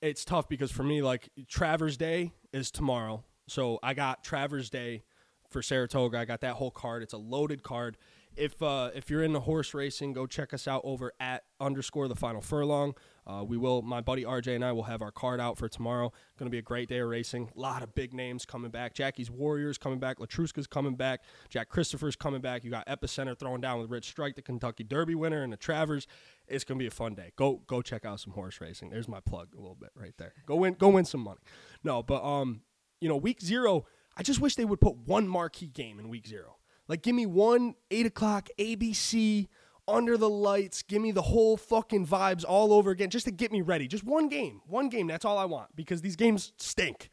it's 0.01 0.25
tough 0.25 0.49
because 0.49 0.71
for 0.71 0.83
me, 0.83 1.03
like 1.03 1.29
Travers 1.49 1.97
Day 1.97 2.33
is 2.53 2.71
tomorrow, 2.71 3.25
so 3.47 3.79
I 3.83 3.95
got 3.95 4.25
Travers 4.25 4.71
Day 4.71 5.03
for 5.51 5.63
Saratoga. 5.63 6.19
I 6.19 6.25
got 6.25 6.41
that 6.41 6.55
whole 6.55 6.71
card. 6.71 7.03
It's 7.03 7.13
a 7.13 7.19
loaded 7.19 7.63
card. 7.63 7.97
If 8.37 8.61
uh, 8.61 8.91
if 8.95 9.11
you're 9.11 9.23
into 9.23 9.39
horse 9.39 9.75
racing, 9.75 10.13
go 10.13 10.27
check 10.27 10.53
us 10.53 10.67
out 10.67 10.81
over 10.83 11.13
at 11.21 11.45
underscore 11.61 12.09
the 12.09 12.17
final 12.17 12.41
furlong. 12.41 12.95
Uh, 13.27 13.45
we 13.47 13.57
will. 13.57 13.81
My 13.81 14.01
buddy 14.01 14.25
RJ 14.25 14.57
and 14.57 14.65
I 14.65 14.73
will 14.73 14.83
have 14.83 15.01
our 15.01 15.13
card 15.13 15.41
out 15.41 15.57
for 15.57 15.69
tomorrow. 15.69 16.13
Going 16.37 16.47
to 16.47 16.51
be 16.51 16.59
a 16.59 16.63
great 16.63 16.89
day 16.89 16.99
of 16.99 17.09
racing. 17.09 17.51
A 17.57 17.61
lot 17.61 17.83
of 17.83 17.95
big 17.95 18.13
names 18.13 18.45
coming 18.45 18.73
back. 18.73 18.93
Jackie's 18.93 19.31
Warriors 19.31 19.79
coming 19.79 20.01
back. 20.01 20.19
Letruska's 20.19 20.67
coming 20.67 20.97
back. 20.97 21.21
Jack 21.49 21.69
Christopher's 21.69 22.17
coming 22.17 22.41
back. 22.41 22.65
You 22.65 22.73
got 22.73 22.87
Epicenter 22.87 23.39
throwing 23.39 23.61
down 23.61 23.81
with 23.81 23.89
Rich 23.89 24.09
Strike, 24.09 24.35
the 24.35 24.43
Kentucky 24.43 24.83
Derby 24.83 25.15
winner, 25.15 25.43
and 25.43 25.53
the 25.53 25.57
Travers. 25.57 26.09
It's 26.49 26.65
going 26.65 26.79
to 26.79 26.83
be 26.83 26.89
a 26.89 26.91
fun 26.91 27.15
day. 27.15 27.31
Go 27.37 27.63
go 27.69 27.83
check 27.83 28.05
out 28.05 28.19
some 28.19 28.33
horse 28.33 28.61
racing. 28.61 28.91
There's 28.91 29.09
my 29.09 29.21
plug 29.21 29.55
a 29.55 29.61
little 29.61 29.77
bit 29.77 29.91
right 29.95 30.15
there. 30.19 30.35
Go 30.45 30.57
win 30.57 30.75
go 30.75 30.89
win 30.89 31.05
some 31.05 31.21
money. 31.21 31.41
No, 31.85 32.03
but 32.03 32.25
um, 32.25 32.63
you 33.05 33.11
know, 33.11 33.19
week 33.19 33.43
zero. 33.43 33.85
I 34.17 34.23
just 34.23 34.41
wish 34.41 34.55
they 34.55 34.65
would 34.65 34.81
put 34.81 34.97
one 34.97 35.29
marquee 35.29 35.67
game 35.67 36.01
in 36.01 36.09
week 36.09 36.27
zero. 36.27 36.57
Like, 36.89 37.03
give 37.03 37.15
me 37.15 37.27
one 37.27 37.75
eight 37.91 38.07
o'clock 38.07 38.49
ABC 38.59 39.49
under 39.87 40.17
the 40.17 40.31
lights. 40.31 40.81
Give 40.81 41.03
me 41.03 41.13
the 41.13 41.21
whole 41.21 41.59
fucking 41.59 42.07
vibes 42.07 42.47
all 42.49 42.73
over 42.73 42.91
again, 42.91 43.11
just 43.11 43.27
to 43.27 43.31
get 43.31 43.53
me 43.53 43.61
ready. 43.61 43.87
Just 43.87 44.05
one 44.05 44.31
game, 44.31 44.63
one 44.67 44.89
game. 44.89 45.07
That's 45.07 45.27
all 45.27 45.37
I 45.37 45.45
want 45.45 45.77
because 45.77 46.01
these 46.01 46.17
games 46.17 46.55
stink, 46.57 47.11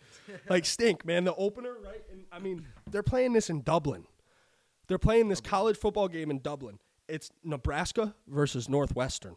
like 0.50 0.66
stink, 0.66 1.04
man. 1.04 1.26
The 1.26 1.36
opener, 1.36 1.74
right? 1.84 2.04
And 2.10 2.24
I 2.32 2.40
mean, 2.40 2.66
they're 2.90 3.04
playing 3.04 3.34
this 3.34 3.50
in 3.50 3.62
Dublin. 3.62 4.06
They're 4.88 4.98
playing 4.98 5.28
this 5.28 5.42
college 5.42 5.76
football 5.76 6.08
game 6.08 6.32
in 6.32 6.40
Dublin. 6.40 6.80
It's 7.10 7.32
Nebraska 7.44 8.16
versus 8.30 8.70
Northwestern 8.70 9.36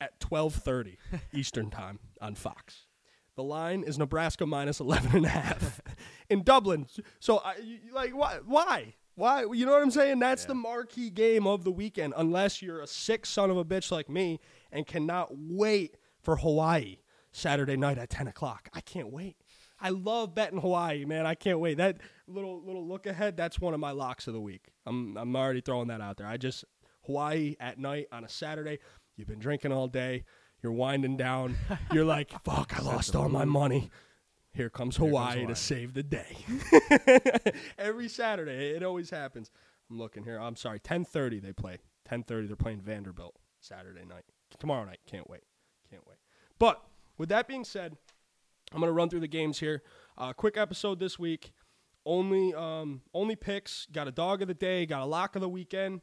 at 0.00 0.18
12:30 0.18 0.96
Eastern 1.32 1.70
Time 1.70 2.00
on 2.20 2.34
Fox. 2.34 2.86
The 3.36 3.42
line 3.42 3.82
is 3.82 3.98
Nebraska 3.98 4.46
minus 4.46 4.80
11 4.80 5.16
and 5.16 5.26
a 5.26 5.28
half 5.30 5.80
in 6.30 6.42
Dublin. 6.42 6.86
So 7.20 7.38
I 7.44 7.54
like 7.92 8.14
why 8.16 8.38
why? 8.44 8.94
Why? 9.16 9.42
You 9.52 9.64
know 9.66 9.72
what 9.72 9.82
I'm 9.82 9.90
saying? 9.90 10.18
That's 10.18 10.42
Yeah. 10.44 10.48
the 10.48 10.54
marquee 10.56 11.10
game 11.10 11.46
of 11.46 11.64
the 11.64 11.70
weekend 11.72 12.14
unless 12.16 12.62
you're 12.62 12.80
a 12.80 12.86
sick 12.86 13.26
son 13.26 13.50
of 13.50 13.56
a 13.56 13.64
bitch 13.64 13.90
like 13.92 14.08
me 14.08 14.40
and 14.72 14.86
cannot 14.86 15.28
wait 15.32 15.96
for 16.20 16.36
Hawaii 16.36 16.98
Saturday 17.32 17.76
night 17.76 17.98
at 17.98 18.10
10 18.10 18.26
o'clock. 18.28 18.68
I 18.72 18.80
can't 18.80 19.12
wait. 19.12 19.36
I 19.80 19.90
love 19.90 20.34
betting 20.34 20.60
Hawaii, 20.60 21.04
man. 21.04 21.26
I 21.26 21.34
can't 21.34 21.58
wait. 21.60 21.76
That 21.78 21.98
little 22.28 22.62
little 22.64 22.86
look 22.86 23.06
ahead, 23.06 23.36
that's 23.36 23.58
one 23.60 23.74
of 23.74 23.80
my 23.80 23.90
locks 23.90 24.26
of 24.28 24.34
the 24.34 24.40
week. 24.40 24.68
I'm 24.86 25.16
I'm 25.16 25.34
already 25.36 25.60
throwing 25.60 25.88
that 25.88 26.00
out 26.00 26.16
there. 26.16 26.26
I 26.26 26.36
just 26.36 26.64
Hawaii 27.02 27.56
at 27.60 27.78
night 27.78 28.06
on 28.12 28.24
a 28.24 28.28
Saturday. 28.28 28.78
You've 29.16 29.28
been 29.28 29.38
drinking 29.40 29.72
all 29.72 29.86
day. 29.88 30.24
You're 30.64 30.72
winding 30.72 31.18
down. 31.18 31.58
You're 31.92 32.06
like, 32.06 32.30
fuck, 32.44 32.72
I 32.74 32.82
lost 32.82 33.14
all 33.14 33.28
my 33.28 33.44
money. 33.44 33.90
Here 34.54 34.70
comes 34.70 34.96
Hawaii, 34.96 35.40
Hawaii. 35.40 35.46
to 35.46 35.54
save 35.54 35.92
the 35.92 36.02
day. 36.02 36.38
Every 37.78 38.08
Saturday, 38.08 38.70
it 38.70 38.82
always 38.82 39.10
happens. 39.10 39.50
I'm 39.90 39.98
looking 39.98 40.24
here. 40.24 40.38
I'm 40.38 40.56
sorry, 40.56 40.80
10:30 40.80 41.42
they 41.42 41.52
play. 41.52 41.80
10:30 42.08 42.46
they're 42.46 42.56
playing 42.56 42.80
Vanderbilt 42.80 43.36
Saturday 43.60 44.06
night. 44.06 44.24
Tomorrow 44.58 44.86
night. 44.86 45.00
Can't 45.06 45.28
wait. 45.28 45.42
Can't 45.90 46.06
wait. 46.08 46.16
But 46.58 46.82
with 47.18 47.28
that 47.28 47.46
being 47.46 47.64
said, 47.64 47.98
I'm 48.72 48.80
gonna 48.80 48.92
run 48.92 49.10
through 49.10 49.20
the 49.20 49.28
games 49.28 49.60
here. 49.60 49.82
Uh, 50.16 50.32
quick 50.32 50.56
episode 50.56 50.98
this 50.98 51.18
week. 51.18 51.52
Only 52.06 52.54
um, 52.54 53.02
only 53.12 53.36
picks. 53.36 53.86
Got 53.92 54.08
a 54.08 54.12
dog 54.12 54.40
of 54.40 54.48
the 54.48 54.54
day. 54.54 54.86
Got 54.86 55.02
a 55.02 55.06
lock 55.06 55.36
of 55.36 55.42
the 55.42 55.48
weekend. 55.48 56.00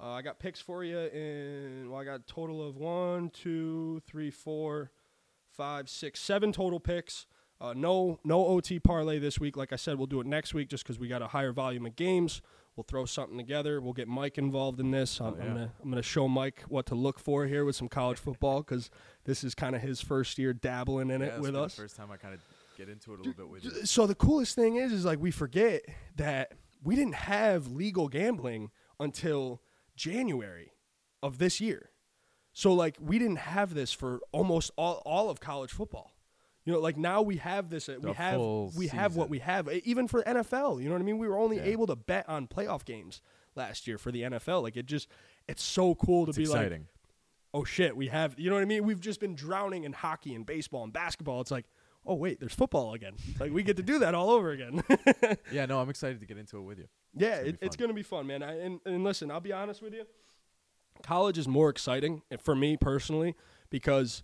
Uh, 0.00 0.10
I 0.10 0.22
got 0.22 0.38
picks 0.38 0.60
for 0.60 0.82
you 0.84 0.98
in. 0.98 1.88
Well, 1.90 2.00
I 2.00 2.04
got 2.04 2.20
a 2.20 2.22
total 2.26 2.66
of 2.66 2.76
one, 2.76 3.30
two, 3.30 4.02
three, 4.06 4.30
four, 4.30 4.90
five, 5.56 5.88
six, 5.88 6.20
seven 6.20 6.52
total 6.52 6.80
picks. 6.80 7.26
Uh, 7.60 7.72
no, 7.74 8.18
no 8.24 8.44
OT 8.46 8.80
parlay 8.80 9.18
this 9.18 9.38
week. 9.38 9.56
Like 9.56 9.72
I 9.72 9.76
said, 9.76 9.96
we'll 9.96 10.08
do 10.08 10.20
it 10.20 10.26
next 10.26 10.52
week 10.52 10.68
just 10.68 10.82
because 10.84 10.98
we 10.98 11.06
got 11.08 11.22
a 11.22 11.28
higher 11.28 11.52
volume 11.52 11.86
of 11.86 11.94
games. 11.96 12.42
We'll 12.76 12.84
throw 12.84 13.04
something 13.04 13.38
together. 13.38 13.80
We'll 13.80 13.92
get 13.92 14.08
Mike 14.08 14.36
involved 14.36 14.80
in 14.80 14.90
this. 14.90 15.20
I'm, 15.20 15.34
Oh, 15.34 15.36
yeah. 15.38 15.42
I'm 15.44 15.48
gonna 15.54 15.72
I'm 15.84 15.90
gonna 15.90 16.02
show 16.02 16.26
Mike 16.26 16.64
what 16.66 16.86
to 16.86 16.96
look 16.96 17.20
for 17.20 17.46
here 17.46 17.64
with 17.64 17.76
some 17.76 17.88
college 17.88 18.18
football 18.18 18.58
because 18.62 18.90
this 19.24 19.44
is 19.44 19.54
kind 19.54 19.76
of 19.76 19.80
his 19.82 20.00
first 20.00 20.36
year 20.38 20.52
dabbling 20.52 21.10
in 21.10 21.20
Yeah, 21.20 21.36
it 21.36 21.40
with 21.40 21.54
us. 21.54 21.76
First 21.76 21.94
time 21.94 22.10
I 22.10 22.16
kind 22.16 22.34
of 22.34 22.40
get 22.76 22.88
into 22.88 23.12
it 23.12 23.20
a 23.20 23.22
little 23.22 23.32
bit 23.32 23.48
with 23.48 23.64
you. 23.64 23.86
So 23.86 24.08
the 24.08 24.16
coolest 24.16 24.56
thing 24.56 24.74
is, 24.74 24.92
is 24.92 25.04
like 25.04 25.20
we 25.20 25.30
forget 25.30 25.82
that 26.16 26.54
we 26.82 26.96
didn't 26.96 27.14
have 27.14 27.68
legal 27.68 28.08
gambling 28.08 28.72
until 28.98 29.60
January 29.96 30.72
of 31.22 31.38
this 31.38 31.60
year. 31.60 31.90
So 32.52 32.72
like 32.72 32.96
we 33.00 33.18
didn't 33.18 33.38
have 33.38 33.74
this 33.74 33.92
for 33.92 34.20
almost 34.32 34.70
all, 34.76 35.02
all 35.04 35.30
of 35.30 35.40
college 35.40 35.70
football. 35.72 36.12
You 36.64 36.72
know, 36.72 36.80
like 36.80 36.96
now 36.96 37.20
we 37.20 37.36
have 37.36 37.68
this. 37.68 37.88
uh, 37.88 37.96
We 38.00 38.12
have 38.12 38.40
we 38.76 38.86
have 38.88 39.16
what 39.16 39.28
we 39.28 39.40
have. 39.40 39.68
Even 39.84 40.08
for 40.08 40.22
NFL, 40.22 40.80
you 40.82 40.86
know 40.88 40.94
what 40.94 41.02
I 41.02 41.04
mean. 41.04 41.18
We 41.18 41.28
were 41.28 41.38
only 41.38 41.56
Yeah. 41.58 41.64
able 41.64 41.86
to 41.88 41.96
bet 41.96 42.26
on 42.28 42.46
playoff 42.46 42.84
games 42.84 43.20
last 43.54 43.86
year 43.86 43.98
for 43.98 44.10
the 44.10 44.22
NFL. 44.22 44.62
Like 44.62 44.76
it 44.76 44.86
just, 44.86 45.08
it's 45.46 45.62
so 45.62 45.94
cool 45.94 46.24
to 46.26 46.30
It's 46.30 46.38
be 46.38 46.46
like, 46.46 46.72
oh 47.52 47.64
shit, 47.64 47.94
we 47.96 48.06
have, 48.08 48.38
you 48.38 48.48
know 48.48 48.56
what 48.56 48.62
I 48.62 48.66
mean? 48.66 48.84
We've 48.84 49.00
just 49.00 49.20
been 49.20 49.34
drowning 49.34 49.84
in 49.84 49.92
hockey 49.92 50.34
and 50.34 50.46
baseball 50.46 50.84
and 50.84 50.92
basketball. 50.92 51.40
It's 51.42 51.50
like, 51.50 51.66
oh 52.06 52.14
wait, 52.14 52.40
there's 52.40 52.54
football 52.54 52.94
again. 52.94 53.14
Like 53.38 53.52
we 53.52 53.62
get 53.62 53.76
to 53.76 53.82
do 53.82 53.98
that 53.98 54.14
all 54.14 54.30
over 54.30 54.50
again. 54.52 54.82
yeah, 55.52 55.66
no, 55.66 55.80
I'm 55.80 55.90
excited 55.90 56.20
to 56.20 56.26
get 56.26 56.38
into 56.38 56.56
it 56.56 56.62
with 56.62 56.78
you. 56.78 56.86
Yeah, 57.16 57.36
gonna 57.36 57.48
it, 57.48 57.58
it's 57.60 57.76
going 57.76 57.88
to 57.88 57.94
be 57.94 58.02
fun, 58.02 58.26
man. 58.26 58.42
I, 58.42 58.58
and, 58.60 58.80
and 58.84 59.04
listen, 59.04 59.30
I'll 59.30 59.40
be 59.40 59.52
honest 59.52 59.82
with 59.82 59.94
you. 59.94 60.04
College 61.02 61.38
is 61.38 61.48
more 61.48 61.70
exciting 61.70 62.22
for 62.40 62.54
me 62.54 62.76
personally 62.76 63.34
because 63.70 64.22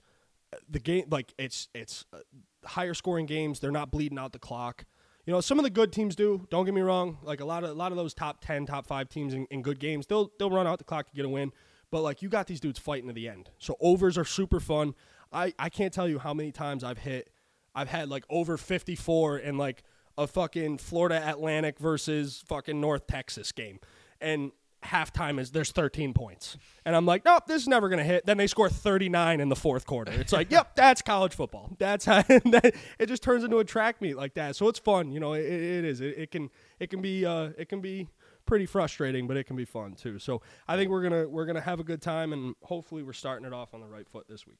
the 0.68 0.78
game, 0.78 1.04
like 1.10 1.34
it's 1.38 1.68
it's 1.74 2.04
uh, 2.12 2.18
higher 2.64 2.94
scoring 2.94 3.26
games. 3.26 3.60
They're 3.60 3.70
not 3.70 3.90
bleeding 3.90 4.18
out 4.18 4.32
the 4.32 4.38
clock. 4.38 4.84
You 5.26 5.32
know, 5.32 5.40
some 5.40 5.58
of 5.58 5.64
the 5.64 5.70
good 5.70 5.92
teams 5.92 6.16
do. 6.16 6.46
Don't 6.50 6.64
get 6.64 6.74
me 6.74 6.80
wrong. 6.80 7.18
Like 7.22 7.40
a 7.40 7.44
lot 7.44 7.64
of 7.64 7.70
a 7.70 7.74
lot 7.74 7.92
of 7.92 7.96
those 7.96 8.14
top 8.14 8.40
ten, 8.40 8.66
top 8.66 8.86
five 8.86 9.08
teams 9.08 9.34
in, 9.34 9.46
in 9.50 9.62
good 9.62 9.78
games, 9.78 10.06
they'll 10.06 10.30
they'll 10.38 10.50
run 10.50 10.66
out 10.66 10.78
the 10.78 10.84
clock 10.84 11.08
to 11.08 11.14
get 11.14 11.24
a 11.24 11.28
win. 11.28 11.52
But 11.90 12.02
like 12.02 12.22
you 12.22 12.28
got 12.28 12.46
these 12.46 12.60
dudes 12.60 12.78
fighting 12.78 13.08
to 13.08 13.12
the 13.12 13.28
end. 13.28 13.50
So 13.58 13.76
overs 13.80 14.16
are 14.16 14.24
super 14.24 14.60
fun. 14.60 14.94
I 15.32 15.52
I 15.58 15.68
can't 15.68 15.92
tell 15.92 16.08
you 16.08 16.18
how 16.18 16.34
many 16.34 16.52
times 16.52 16.82
I've 16.84 16.98
hit. 16.98 17.30
I've 17.74 17.88
had 17.88 18.08
like 18.08 18.24
over 18.30 18.56
fifty 18.56 18.96
four 18.96 19.36
and 19.36 19.58
like 19.58 19.82
a 20.20 20.26
fucking 20.26 20.78
Florida 20.78 21.22
Atlantic 21.28 21.78
versus 21.78 22.42
fucking 22.46 22.80
North 22.80 23.06
Texas 23.06 23.52
game, 23.52 23.80
and 24.20 24.52
halftime 24.84 25.38
is 25.38 25.50
there's 25.50 25.72
13 25.72 26.12
points, 26.14 26.56
and 26.84 26.94
I'm 26.94 27.06
like, 27.06 27.24
nope, 27.24 27.46
this 27.46 27.62
is 27.62 27.68
never 27.68 27.88
gonna 27.88 28.04
hit. 28.04 28.26
Then 28.26 28.36
they 28.36 28.46
score 28.46 28.68
39 28.68 29.40
in 29.40 29.48
the 29.48 29.56
fourth 29.56 29.86
quarter. 29.86 30.12
It's 30.12 30.32
like, 30.32 30.50
yep, 30.52 30.74
that's 30.74 31.02
college 31.02 31.34
football. 31.34 31.70
That's 31.78 32.04
how 32.04 32.22
it 32.28 33.06
just 33.06 33.22
turns 33.22 33.44
into 33.44 33.58
a 33.58 33.64
track 33.64 34.00
meet 34.02 34.16
like 34.16 34.34
that. 34.34 34.56
So 34.56 34.68
it's 34.68 34.78
fun, 34.78 35.10
you 35.10 35.20
know. 35.20 35.32
It, 35.32 35.44
it 35.44 35.84
is. 35.84 36.00
It, 36.00 36.18
it 36.18 36.30
can 36.30 36.50
it 36.78 36.90
can 36.90 37.00
be 37.00 37.24
uh, 37.24 37.50
it 37.58 37.68
can 37.68 37.80
be 37.80 38.08
pretty 38.46 38.66
frustrating, 38.66 39.26
but 39.26 39.36
it 39.36 39.44
can 39.44 39.56
be 39.56 39.64
fun 39.64 39.94
too. 39.94 40.18
So 40.18 40.42
I 40.68 40.76
think 40.76 40.90
we're 40.90 41.02
gonna 41.02 41.28
we're 41.28 41.46
gonna 41.46 41.60
have 41.60 41.80
a 41.80 41.84
good 41.84 42.02
time, 42.02 42.32
and 42.32 42.54
hopefully 42.62 43.02
we're 43.02 43.12
starting 43.12 43.46
it 43.46 43.52
off 43.52 43.74
on 43.74 43.80
the 43.80 43.88
right 43.88 44.08
foot 44.08 44.26
this 44.28 44.46
week. 44.46 44.58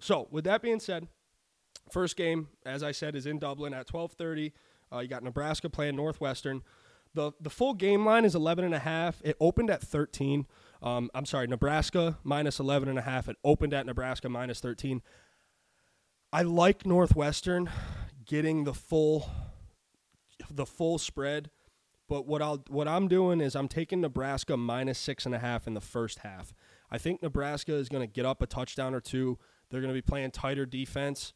So 0.00 0.28
with 0.30 0.44
that 0.44 0.62
being 0.62 0.80
said, 0.80 1.08
first 1.90 2.16
game, 2.16 2.48
as 2.64 2.82
I 2.82 2.92
said, 2.92 3.14
is 3.14 3.26
in 3.26 3.38
Dublin 3.38 3.74
at 3.74 3.86
12:30. 3.86 4.52
Uh, 4.92 4.98
you 5.00 5.08
got 5.08 5.22
Nebraska 5.22 5.70
playing 5.70 5.96
Northwestern. 5.96 6.62
The 7.14 7.32
the 7.40 7.50
full 7.50 7.74
game 7.74 8.04
line 8.04 8.24
is 8.24 8.34
11 8.34 8.64
and 8.64 8.74
a 8.74 8.78
half. 8.78 9.20
It 9.24 9.36
opened 9.40 9.70
at 9.70 9.82
13. 9.82 10.46
Um, 10.82 11.10
I'm 11.14 11.26
sorry, 11.26 11.46
Nebraska 11.46 12.18
minus 12.24 12.58
11 12.58 12.88
and 12.88 12.98
a 12.98 13.02
half. 13.02 13.28
It 13.28 13.36
opened 13.44 13.72
at 13.74 13.86
Nebraska 13.86 14.28
minus 14.28 14.60
13. 14.60 15.02
I 16.32 16.42
like 16.42 16.86
Northwestern 16.86 17.70
getting 18.24 18.64
the 18.64 18.74
full 18.74 19.28
the 20.50 20.66
full 20.66 20.98
spread, 20.98 21.50
but 22.08 22.26
what 22.26 22.42
I'll 22.42 22.64
what 22.68 22.88
I'm 22.88 23.08
doing 23.08 23.40
is 23.40 23.54
I'm 23.54 23.68
taking 23.68 24.00
Nebraska 24.00 24.56
minus 24.56 24.98
six 24.98 25.26
and 25.26 25.34
a 25.34 25.38
half 25.38 25.66
in 25.66 25.74
the 25.74 25.80
first 25.80 26.20
half. 26.20 26.54
I 26.90 26.98
think 26.98 27.22
Nebraska 27.22 27.74
is 27.74 27.88
going 27.88 28.06
to 28.06 28.12
get 28.12 28.26
up 28.26 28.42
a 28.42 28.46
touchdown 28.46 28.94
or 28.94 29.00
two. 29.00 29.38
They're 29.70 29.80
going 29.80 29.94
to 29.94 29.96
be 29.96 30.02
playing 30.02 30.30
tighter 30.30 30.66
defense, 30.66 31.32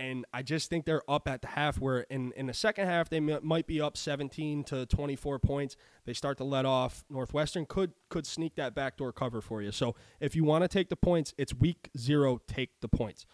and 0.00 0.24
I 0.32 0.42
just 0.42 0.70
think 0.70 0.86
they're 0.86 1.08
up 1.08 1.28
at 1.28 1.42
the 1.42 1.48
half. 1.48 1.78
Where 1.78 2.00
in 2.00 2.32
in 2.32 2.46
the 2.46 2.54
second 2.54 2.86
half 2.86 3.10
they 3.10 3.18
m- 3.18 3.38
might 3.42 3.66
be 3.66 3.80
up 3.82 3.98
17 3.98 4.64
to 4.64 4.86
24 4.86 5.38
points. 5.38 5.76
They 6.06 6.14
start 6.14 6.38
to 6.38 6.44
let 6.44 6.64
off. 6.64 7.04
Northwestern 7.10 7.66
could 7.66 7.92
could 8.08 8.26
sneak 8.26 8.54
that 8.56 8.74
backdoor 8.74 9.12
cover 9.12 9.42
for 9.42 9.60
you. 9.60 9.70
So 9.72 9.94
if 10.18 10.34
you 10.34 10.42
want 10.42 10.64
to 10.64 10.68
take 10.68 10.88
the 10.88 10.96
points, 10.96 11.34
it's 11.36 11.52
week 11.52 11.90
zero. 11.98 12.40
Take 12.48 12.80
the 12.80 12.88
points, 12.88 13.26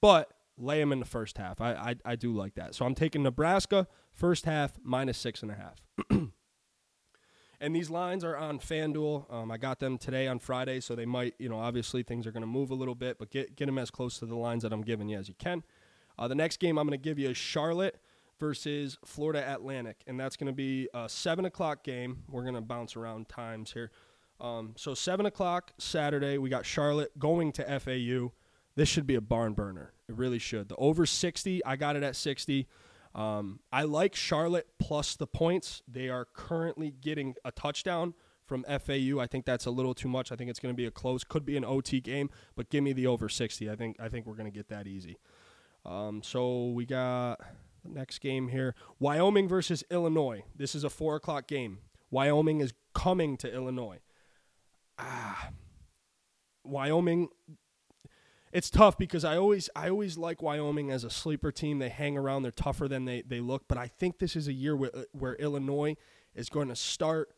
but 0.00 0.32
lay 0.56 0.78
them 0.78 0.92
in 0.92 1.00
the 1.00 1.06
first 1.06 1.38
half. 1.38 1.60
I, 1.60 1.72
I 1.72 2.12
I 2.12 2.16
do 2.16 2.32
like 2.32 2.54
that. 2.54 2.76
So 2.76 2.86
I'm 2.86 2.94
taking 2.94 3.24
Nebraska 3.24 3.88
first 4.12 4.44
half 4.44 4.74
minus 4.84 5.18
six 5.18 5.42
and 5.42 5.50
a 5.50 5.54
half. 5.54 5.82
and 7.60 7.74
these 7.74 7.90
lines 7.90 8.22
are 8.22 8.36
on 8.36 8.60
FanDuel. 8.60 9.32
Um, 9.32 9.50
I 9.50 9.56
got 9.56 9.80
them 9.80 9.98
today 9.98 10.28
on 10.28 10.38
Friday, 10.38 10.78
so 10.78 10.94
they 10.94 11.06
might, 11.06 11.34
you 11.38 11.48
know, 11.48 11.58
obviously 11.58 12.04
things 12.04 12.26
are 12.28 12.32
going 12.32 12.42
to 12.42 12.46
move 12.46 12.70
a 12.70 12.74
little 12.74 12.94
bit, 12.94 13.18
but 13.18 13.30
get 13.30 13.56
get 13.56 13.66
them 13.66 13.78
as 13.78 13.90
close 13.90 14.20
to 14.20 14.26
the 14.26 14.36
lines 14.36 14.62
that 14.62 14.72
I'm 14.72 14.82
giving 14.82 15.08
you 15.08 15.18
as 15.18 15.28
you 15.28 15.34
can. 15.36 15.64
Uh, 16.18 16.28
the 16.28 16.34
next 16.34 16.58
game 16.58 16.78
I'm 16.78 16.86
going 16.86 16.98
to 16.98 17.02
give 17.02 17.18
you 17.18 17.30
is 17.30 17.36
Charlotte 17.36 18.00
versus 18.38 18.98
Florida 19.04 19.44
Atlantic, 19.52 20.02
and 20.06 20.18
that's 20.18 20.36
going 20.36 20.48
to 20.48 20.52
be 20.52 20.88
a 20.94 21.08
seven 21.08 21.44
o'clock 21.44 21.84
game. 21.84 22.24
We're 22.28 22.42
going 22.42 22.54
to 22.54 22.60
bounce 22.60 22.96
around 22.96 23.28
times 23.28 23.72
here. 23.72 23.90
Um, 24.40 24.74
so 24.76 24.94
seven 24.94 25.26
o'clock 25.26 25.72
Saturday, 25.78 26.38
we 26.38 26.50
got 26.50 26.66
Charlotte 26.66 27.16
going 27.18 27.52
to 27.52 27.80
FAU. 27.80 28.32
This 28.74 28.88
should 28.88 29.06
be 29.06 29.14
a 29.14 29.20
barn 29.20 29.52
burner. 29.52 29.92
It 30.08 30.16
really 30.16 30.38
should. 30.38 30.68
The 30.68 30.76
over 30.76 31.06
60, 31.06 31.64
I 31.64 31.76
got 31.76 31.94
it 31.94 32.02
at 32.02 32.16
60. 32.16 32.66
Um, 33.14 33.60
I 33.70 33.82
like 33.82 34.14
Charlotte 34.14 34.66
plus 34.78 35.14
the 35.14 35.26
points. 35.26 35.82
They 35.86 36.08
are 36.08 36.24
currently 36.24 36.90
getting 36.90 37.34
a 37.44 37.52
touchdown 37.52 38.14
from 38.44 38.64
FAU. 38.64 39.20
I 39.20 39.26
think 39.26 39.44
that's 39.44 39.66
a 39.66 39.70
little 39.70 39.94
too 39.94 40.08
much. 40.08 40.32
I 40.32 40.36
think 40.36 40.50
it's 40.50 40.58
going 40.58 40.74
to 40.74 40.76
be 40.76 40.86
a 40.86 40.90
close, 40.90 41.22
could 41.22 41.44
be 41.44 41.56
an 41.56 41.64
OT 41.64 42.00
game, 42.00 42.30
but 42.56 42.70
give 42.70 42.82
me 42.82 42.92
the 42.92 43.06
over 43.06 43.28
60. 43.28 43.70
I 43.70 43.76
think 43.76 43.96
I 44.00 44.08
think 44.08 44.26
we're 44.26 44.34
going 44.34 44.50
to 44.50 44.56
get 44.56 44.68
that 44.68 44.86
easy. 44.86 45.18
Um, 45.84 46.22
so 46.22 46.68
we 46.68 46.86
got 46.86 47.40
the 47.84 47.90
next 47.90 48.20
game 48.20 48.48
here: 48.48 48.74
Wyoming 48.98 49.48
versus 49.48 49.84
Illinois. 49.90 50.44
This 50.56 50.74
is 50.74 50.84
a 50.84 50.90
four 50.90 51.16
o'clock 51.16 51.46
game. 51.46 51.78
Wyoming 52.10 52.60
is 52.60 52.72
coming 52.94 53.36
to 53.38 53.52
Illinois. 53.52 54.00
Ah, 54.98 55.50
Wyoming 56.64 57.28
it's 58.52 58.68
tough 58.68 58.98
because 58.98 59.24
I 59.24 59.36
always 59.36 59.70
I 59.74 59.88
always 59.88 60.18
like 60.18 60.42
Wyoming 60.42 60.90
as 60.90 61.04
a 61.04 61.10
sleeper 61.10 61.50
team. 61.50 61.78
They 61.78 61.88
hang 61.88 62.18
around. 62.18 62.42
They're 62.42 62.52
tougher 62.52 62.86
than 62.86 63.06
they, 63.06 63.22
they 63.22 63.40
look. 63.40 63.64
But 63.66 63.78
I 63.78 63.88
think 63.88 64.18
this 64.18 64.36
is 64.36 64.46
a 64.46 64.52
year 64.52 64.76
where, 64.76 64.90
where 65.12 65.34
Illinois 65.36 65.96
is 66.34 66.50
going 66.50 66.68
to 66.68 66.76
start 66.76 67.30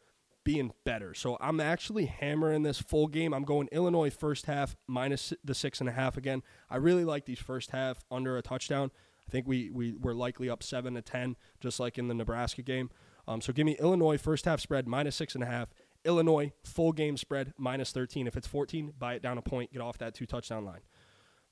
being 0.44 0.72
better. 0.84 1.14
So 1.14 1.36
I'm 1.40 1.58
actually 1.60 2.06
hammering 2.06 2.62
this 2.62 2.80
full 2.80 3.08
game. 3.08 3.32
I'm 3.32 3.44
going 3.44 3.68
Illinois 3.72 4.10
first 4.10 4.46
half 4.46 4.76
minus 4.86 5.32
the 5.42 5.54
six 5.54 5.80
and 5.80 5.88
a 5.88 5.92
half 5.92 6.16
again. 6.16 6.42
I 6.70 6.76
really 6.76 7.04
like 7.04 7.24
these 7.24 7.38
first 7.38 7.70
half 7.70 8.04
under 8.10 8.36
a 8.36 8.42
touchdown. 8.42 8.90
I 9.26 9.30
think 9.30 9.48
we 9.48 9.70
we 9.70 9.94
we're 9.94 10.12
likely 10.12 10.50
up 10.50 10.62
seven 10.62 10.94
to 10.94 11.02
ten, 11.02 11.36
just 11.60 11.80
like 11.80 11.98
in 11.98 12.08
the 12.08 12.14
Nebraska 12.14 12.62
game. 12.62 12.90
Um, 13.26 13.40
so 13.40 13.52
give 13.52 13.64
me 13.64 13.76
Illinois 13.80 14.18
first 14.18 14.44
half 14.44 14.60
spread 14.60 14.86
minus 14.86 15.16
six 15.16 15.34
and 15.34 15.42
a 15.42 15.46
half. 15.46 15.70
Illinois 16.04 16.52
full 16.62 16.92
game 16.92 17.16
spread 17.16 17.54
minus 17.56 17.90
13. 17.90 18.26
If 18.26 18.36
it's 18.36 18.46
14, 18.46 18.92
buy 18.98 19.14
it 19.14 19.22
down 19.22 19.38
a 19.38 19.42
point, 19.42 19.72
get 19.72 19.80
off 19.80 19.98
that 19.98 20.14
two 20.14 20.26
touchdown 20.26 20.64
line. 20.64 20.80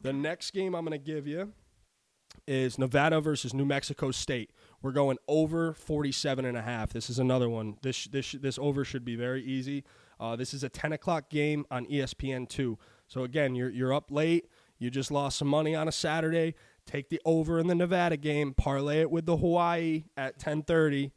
The 0.01 0.13
next 0.13 0.51
game 0.51 0.75
I'm 0.75 0.85
going 0.85 0.99
to 0.99 1.05
give 1.05 1.27
you 1.27 1.53
is 2.47 2.79
Nevada 2.79 3.21
versus 3.21 3.55
New 3.55 3.65
Mexico 3.65 4.11
State. 4.11 4.51
We're 4.83 4.92
going 4.92 5.18
over 5.29 5.73
47 5.73 6.45
and 6.45 6.57
a 6.57 6.62
half. 6.62 6.92
This 6.92 7.09
is 7.09 7.18
another 7.18 7.49
one. 7.49 7.77
This 7.83 8.07
this 8.07 8.33
this 8.33 8.59
over 8.59 8.85
should 8.85 9.05
be 9.05 9.16
very 9.16 9.42
easy. 9.45 9.85
Uh, 10.18 10.37
this 10.37 10.53
is 10.53 10.62
a 10.62 10.68
10 10.68 10.92
o'clock 10.92 11.31
game 11.31 11.64
on 11.71 11.87
ESPN 11.87 12.49
two. 12.49 12.79
So 13.07 13.23
again, 13.23 13.55
you're 13.55 13.71
you're 13.71 13.95
up 13.95 14.11
late. 14.11 14.49
You 14.79 14.90
just 14.90 15.11
lost 15.11 15.38
some 15.38 15.49
money 15.49 15.75
on 15.77 15.87
a 15.87 15.92
Saturday. 15.92 16.55
Take 16.85 17.09
the 17.11 17.21
over 17.25 17.61
in 17.61 17.68
the 17.68 17.75
Nevada 17.75 18.16
game. 18.16 18.55
Parlay 18.55 19.01
it 19.01 19.11
with 19.11 19.27
the 19.27 19.37
Hawaii 19.37 20.05
at 20.16 20.38
10:30 20.38 21.12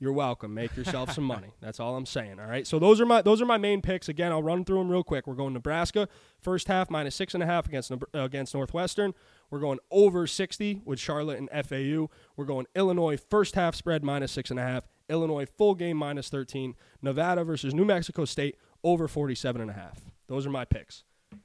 you're 0.00 0.12
welcome. 0.12 0.52
Make 0.52 0.76
yourself 0.76 1.12
some 1.12 1.24
money. 1.24 1.54
That's 1.60 1.80
all 1.80 1.96
I'm 1.96 2.06
saying. 2.06 2.38
All 2.40 2.46
right. 2.46 2.66
So 2.66 2.78
those 2.78 3.00
are 3.00 3.06
my 3.06 3.22
those 3.22 3.40
are 3.40 3.46
my 3.46 3.58
main 3.58 3.80
picks. 3.80 4.08
Again, 4.08 4.32
I'll 4.32 4.42
run 4.42 4.64
through 4.64 4.78
them 4.78 4.90
real 4.90 5.04
quick. 5.04 5.26
We're 5.26 5.34
going 5.34 5.54
Nebraska 5.54 6.08
first 6.42 6.68
half 6.68 6.90
minus 6.90 7.14
six 7.14 7.32
and 7.32 7.42
a 7.42 7.46
half 7.46 7.66
against 7.66 7.90
against 8.12 8.54
Northwestern. 8.54 9.14
We're 9.54 9.60
going 9.60 9.78
over 9.92 10.26
60 10.26 10.82
with 10.84 10.98
Charlotte 10.98 11.38
and 11.38 11.48
FAU. 11.64 12.08
We're 12.34 12.44
going 12.44 12.66
Illinois 12.74 13.16
first 13.16 13.54
half 13.54 13.76
spread 13.76 14.02
minus 14.02 14.32
six 14.32 14.50
and 14.50 14.58
a 14.58 14.64
half. 14.64 14.88
Illinois 15.08 15.46
full 15.46 15.76
game 15.76 15.96
minus 15.96 16.28
13. 16.28 16.74
Nevada 17.02 17.44
versus 17.44 17.72
New 17.72 17.84
Mexico 17.84 18.24
State 18.24 18.56
over 18.82 19.06
47 19.06 19.62
and 19.62 19.70
a 19.70 19.74
half. 19.74 20.00
Those 20.26 20.44
are 20.44 20.50
my 20.50 20.64
picks. 20.64 21.04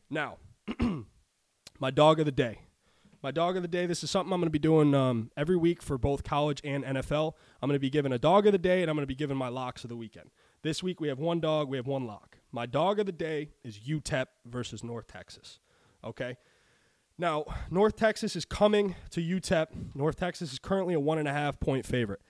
Now, 0.09 0.37
my 1.79 1.91
dog 1.91 2.19
of 2.19 2.25
the 2.25 2.31
day. 2.31 2.61
My 3.21 3.29
dog 3.29 3.57
of 3.57 3.61
the 3.61 3.67
day. 3.67 3.85
This 3.85 4.03
is 4.03 4.09
something 4.09 4.33
I'm 4.33 4.39
going 4.39 4.47
to 4.47 4.49
be 4.49 4.57
doing 4.57 4.95
um, 4.95 5.29
every 5.37 5.55
week 5.55 5.83
for 5.83 5.99
both 5.99 6.23
college 6.23 6.61
and 6.63 6.83
NFL. 6.83 7.33
I'm 7.61 7.69
going 7.69 7.75
to 7.75 7.79
be 7.79 7.91
giving 7.91 8.11
a 8.11 8.17
dog 8.17 8.47
of 8.47 8.53
the 8.53 8.57
day, 8.57 8.81
and 8.81 8.89
I'm 8.89 8.95
going 8.95 9.03
to 9.03 9.07
be 9.07 9.13
giving 9.13 9.37
my 9.37 9.49
locks 9.49 9.83
of 9.83 9.89
the 9.89 9.95
weekend. 9.95 10.31
This 10.63 10.81
week 10.81 10.99
we 10.99 11.09
have 11.09 11.19
one 11.19 11.41
dog, 11.41 11.69
we 11.69 11.77
have 11.77 11.85
one 11.85 12.07
lock. 12.07 12.39
My 12.51 12.65
dog 12.65 12.99
of 12.99 13.05
the 13.05 13.11
day 13.11 13.49
is 13.63 13.77
UTEP 13.77 14.25
versus 14.47 14.83
North 14.83 15.05
Texas. 15.05 15.59
Okay. 16.03 16.37
Now, 17.19 17.43
North 17.69 17.97
Texas 17.97 18.37
is 18.37 18.45
coming 18.45 18.95
to 19.09 19.21
UTEP. 19.21 19.93
North 19.93 20.15
Texas 20.15 20.53
is 20.53 20.57
currently 20.57 20.93
a 20.93 21.01
one 21.01 21.17
and 21.17 21.27
a 21.27 21.33
half 21.33 21.59
point 21.59 21.85
favorite. 21.85 22.21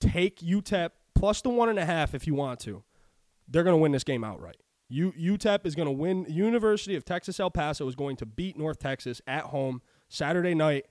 Take 0.00 0.38
UTEP 0.40 0.90
plus 1.14 1.42
the 1.42 1.50
one 1.50 1.68
and 1.68 1.78
a 1.78 1.84
half 1.84 2.14
if 2.14 2.26
you 2.26 2.34
want 2.34 2.58
to. 2.60 2.82
They're 3.46 3.64
going 3.64 3.74
to 3.74 3.80
win 3.80 3.92
this 3.92 4.04
game 4.04 4.24
outright. 4.24 4.56
U- 4.88 5.12
UTEP 5.12 5.66
is 5.66 5.74
going 5.74 5.86
to 5.86 5.92
win. 5.92 6.24
University 6.26 6.96
of 6.96 7.04
Texas 7.04 7.38
El 7.38 7.50
Paso 7.50 7.86
is 7.86 7.94
going 7.94 8.16
to 8.16 8.24
beat 8.24 8.56
North 8.56 8.78
Texas 8.78 9.20
at 9.26 9.44
home 9.44 9.82
Saturday 10.08 10.54
night 10.54 10.86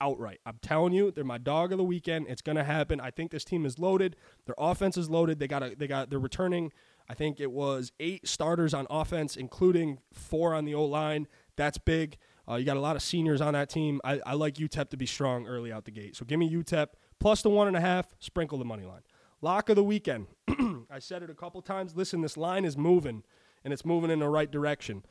outright. 0.00 0.40
I'm 0.46 0.58
telling 0.62 0.94
you, 0.94 1.10
they're 1.10 1.24
my 1.24 1.36
dog 1.36 1.72
of 1.72 1.78
the 1.78 1.84
weekend. 1.84 2.26
It's 2.28 2.42
going 2.42 2.56
to 2.56 2.64
happen. 2.64 3.00
I 3.00 3.10
think 3.10 3.32
this 3.32 3.44
team 3.44 3.66
is 3.66 3.78
loaded. 3.78 4.16
Their 4.46 4.54
offense 4.56 4.96
is 4.96 5.10
loaded. 5.10 5.38
They 5.38 5.46
got 5.46 5.62
a, 5.62 5.76
they 5.76 5.86
got 5.86 6.08
they're 6.08 6.18
returning. 6.18 6.72
I 7.06 7.12
think 7.12 7.38
it 7.38 7.52
was 7.52 7.92
eight 8.00 8.26
starters 8.26 8.72
on 8.72 8.86
offense, 8.88 9.36
including 9.36 9.98
four 10.10 10.54
on 10.54 10.64
the 10.64 10.74
O 10.74 10.86
line. 10.86 11.28
That's 11.56 11.76
big. 11.76 12.16
Uh, 12.48 12.56
you 12.56 12.64
got 12.64 12.76
a 12.76 12.80
lot 12.80 12.96
of 12.96 13.02
seniors 13.02 13.40
on 13.40 13.54
that 13.54 13.70
team. 13.70 14.00
I, 14.04 14.20
I 14.26 14.34
like 14.34 14.54
UTEP 14.54 14.90
to 14.90 14.96
be 14.96 15.06
strong 15.06 15.46
early 15.46 15.72
out 15.72 15.84
the 15.84 15.90
gate. 15.90 16.16
So 16.16 16.24
give 16.24 16.38
me 16.38 16.50
UTEP 16.50 16.88
plus 17.20 17.42
the 17.42 17.50
one 17.50 17.68
and 17.68 17.76
a 17.76 17.80
half. 17.80 18.14
Sprinkle 18.18 18.58
the 18.58 18.64
money 18.64 18.84
line. 18.84 19.02
Lock 19.40 19.68
of 19.68 19.76
the 19.76 19.84
weekend. 19.84 20.26
I 20.90 20.98
said 20.98 21.22
it 21.22 21.30
a 21.30 21.34
couple 21.34 21.62
times. 21.62 21.96
Listen, 21.96 22.20
this 22.20 22.36
line 22.36 22.64
is 22.64 22.76
moving, 22.76 23.24
and 23.64 23.72
it's 23.72 23.84
moving 23.84 24.10
in 24.10 24.20
the 24.20 24.28
right 24.28 24.50
direction. 24.50 25.04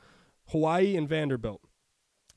Hawaii 0.49 0.95
and 0.95 1.07
Vanderbilt. 1.07 1.61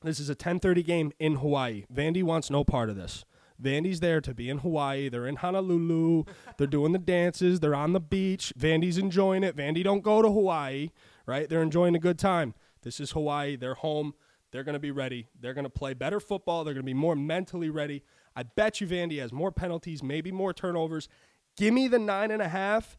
This 0.01 0.19
is 0.19 0.29
a 0.29 0.35
10:30 0.35 0.85
game 0.85 1.11
in 1.19 1.35
Hawaii. 1.35 1.85
Vandy 1.93 2.21
wants 2.21 2.49
no 2.49 2.63
part 2.63 2.89
of 2.89 2.95
this. 2.95 3.25
Vandy's 3.61 4.01
there 4.01 4.19
to 4.21 4.33
be 4.33 4.49
in 4.49 4.59
Hawaii. 4.59 5.09
They're 5.09 5.27
in 5.27 5.37
Honolulu. 5.37 6.25
They're 6.57 6.67
doing 6.67 6.91
the 6.91 6.99
dances. 6.99 7.59
They're 7.59 7.75
on 7.75 7.93
the 7.93 8.01
beach. 8.01 8.53
Vandy's 8.59 8.97
enjoying 8.97 9.43
it. 9.43 9.55
Vandy 9.55 9.83
don't 9.83 10.03
go 10.03 10.21
to 10.21 10.27
Hawaii, 10.27 10.89
right? 11.25 11.47
They're 11.47 11.61
enjoying 11.61 11.95
a 11.95 11.99
good 11.99 12.19
time. 12.19 12.53
This 12.81 12.99
is 12.99 13.11
Hawaii. 13.11 13.55
They're 13.55 13.75
home. 13.75 14.13
They're 14.55 14.63
going 14.63 14.73
to 14.73 14.79
be 14.79 14.91
ready. 14.91 15.27
They're 15.37 15.53
going 15.53 15.65
to 15.65 15.69
play 15.69 15.93
better 15.93 16.21
football. 16.21 16.63
They're 16.63 16.73
going 16.73 16.85
to 16.85 16.89
be 16.89 16.93
more 16.93 17.13
mentally 17.13 17.69
ready. 17.69 18.03
I 18.37 18.43
bet 18.43 18.79
you 18.79 18.87
Vandy 18.87 19.19
has 19.19 19.33
more 19.33 19.51
penalties, 19.51 20.01
maybe 20.01 20.31
more 20.31 20.53
turnovers. 20.53 21.09
Give 21.57 21.73
me 21.73 21.89
the 21.89 21.99
nine 21.99 22.31
and 22.31 22.41
a 22.41 22.47
half. 22.47 22.97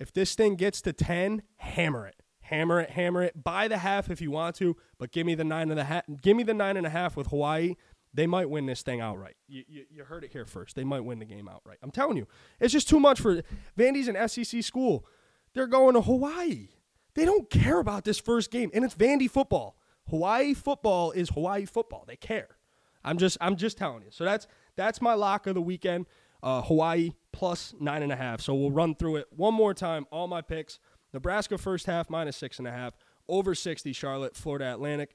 If 0.00 0.12
this 0.12 0.34
thing 0.34 0.56
gets 0.56 0.80
to 0.82 0.92
10, 0.92 1.42
hammer 1.58 2.08
it 2.08 2.16
hammer 2.46 2.80
it, 2.80 2.90
hammer 2.90 3.22
it. 3.24 3.42
Buy 3.42 3.66
the 3.66 3.78
half 3.78 4.08
if 4.08 4.20
you 4.20 4.30
want 4.30 4.54
to, 4.56 4.76
but 4.98 5.10
give 5.10 5.26
me 5.26 5.34
the 5.34 5.44
nine 5.44 5.70
and 5.70 5.80
a 5.80 5.84
half. 5.84 6.04
Give 6.22 6.36
me 6.36 6.44
the 6.44 6.54
nine 6.54 6.76
and 6.76 6.86
a 6.86 6.90
half 6.90 7.16
with 7.16 7.26
Hawaii. 7.28 7.74
They 8.14 8.26
might 8.26 8.48
win 8.48 8.66
this 8.66 8.82
thing 8.82 9.00
outright. 9.00 9.36
You, 9.48 9.64
you, 9.68 9.84
you, 9.90 10.04
heard 10.04 10.24
it 10.24 10.32
here 10.32 10.46
first. 10.46 10.74
They 10.74 10.84
might 10.84 11.00
win 11.00 11.18
the 11.18 11.24
game 11.24 11.48
outright. 11.48 11.78
I'm 11.82 11.90
telling 11.90 12.16
you, 12.16 12.26
it's 12.60 12.72
just 12.72 12.88
too 12.88 13.00
much 13.00 13.20
for 13.20 13.42
Vandy's 13.76 14.08
an 14.08 14.28
SEC 14.28 14.62
school. 14.62 15.04
They're 15.52 15.66
going 15.66 15.94
to 15.94 16.00
Hawaii. 16.00 16.68
They 17.14 17.24
don't 17.24 17.50
care 17.50 17.78
about 17.78 18.04
this 18.04 18.18
first 18.18 18.50
game, 18.50 18.70
and 18.72 18.84
it's 18.84 18.94
Vandy 18.94 19.30
football. 19.30 19.76
Hawaii 20.08 20.54
football 20.54 21.12
is 21.12 21.30
Hawaii 21.30 21.66
football. 21.66 22.04
They 22.06 22.16
care. 22.16 22.56
I'm 23.04 23.18
just 23.18 23.38
I'm 23.40 23.56
just 23.56 23.78
telling 23.78 24.02
you. 24.02 24.10
So 24.10 24.24
that's 24.24 24.46
that's 24.76 25.00
my 25.00 25.14
lock 25.14 25.46
of 25.46 25.54
the 25.54 25.62
weekend. 25.62 26.06
Uh, 26.42 26.62
Hawaii 26.62 27.12
plus 27.32 27.74
nine 27.80 28.02
and 28.02 28.12
a 28.12 28.16
half. 28.16 28.40
So 28.40 28.54
we'll 28.54 28.70
run 28.70 28.94
through 28.94 29.16
it 29.16 29.26
one 29.30 29.54
more 29.54 29.74
time. 29.74 30.06
All 30.10 30.26
my 30.26 30.42
picks. 30.42 30.78
Nebraska 31.12 31.56
first 31.56 31.86
half 31.86 32.10
minus 32.10 32.36
six 32.36 32.58
and 32.58 32.68
a 32.68 32.72
half. 32.72 32.94
Over 33.28 33.54
60 33.54 33.92
Charlotte, 33.92 34.36
Florida 34.36 34.72
Atlantic. 34.72 35.14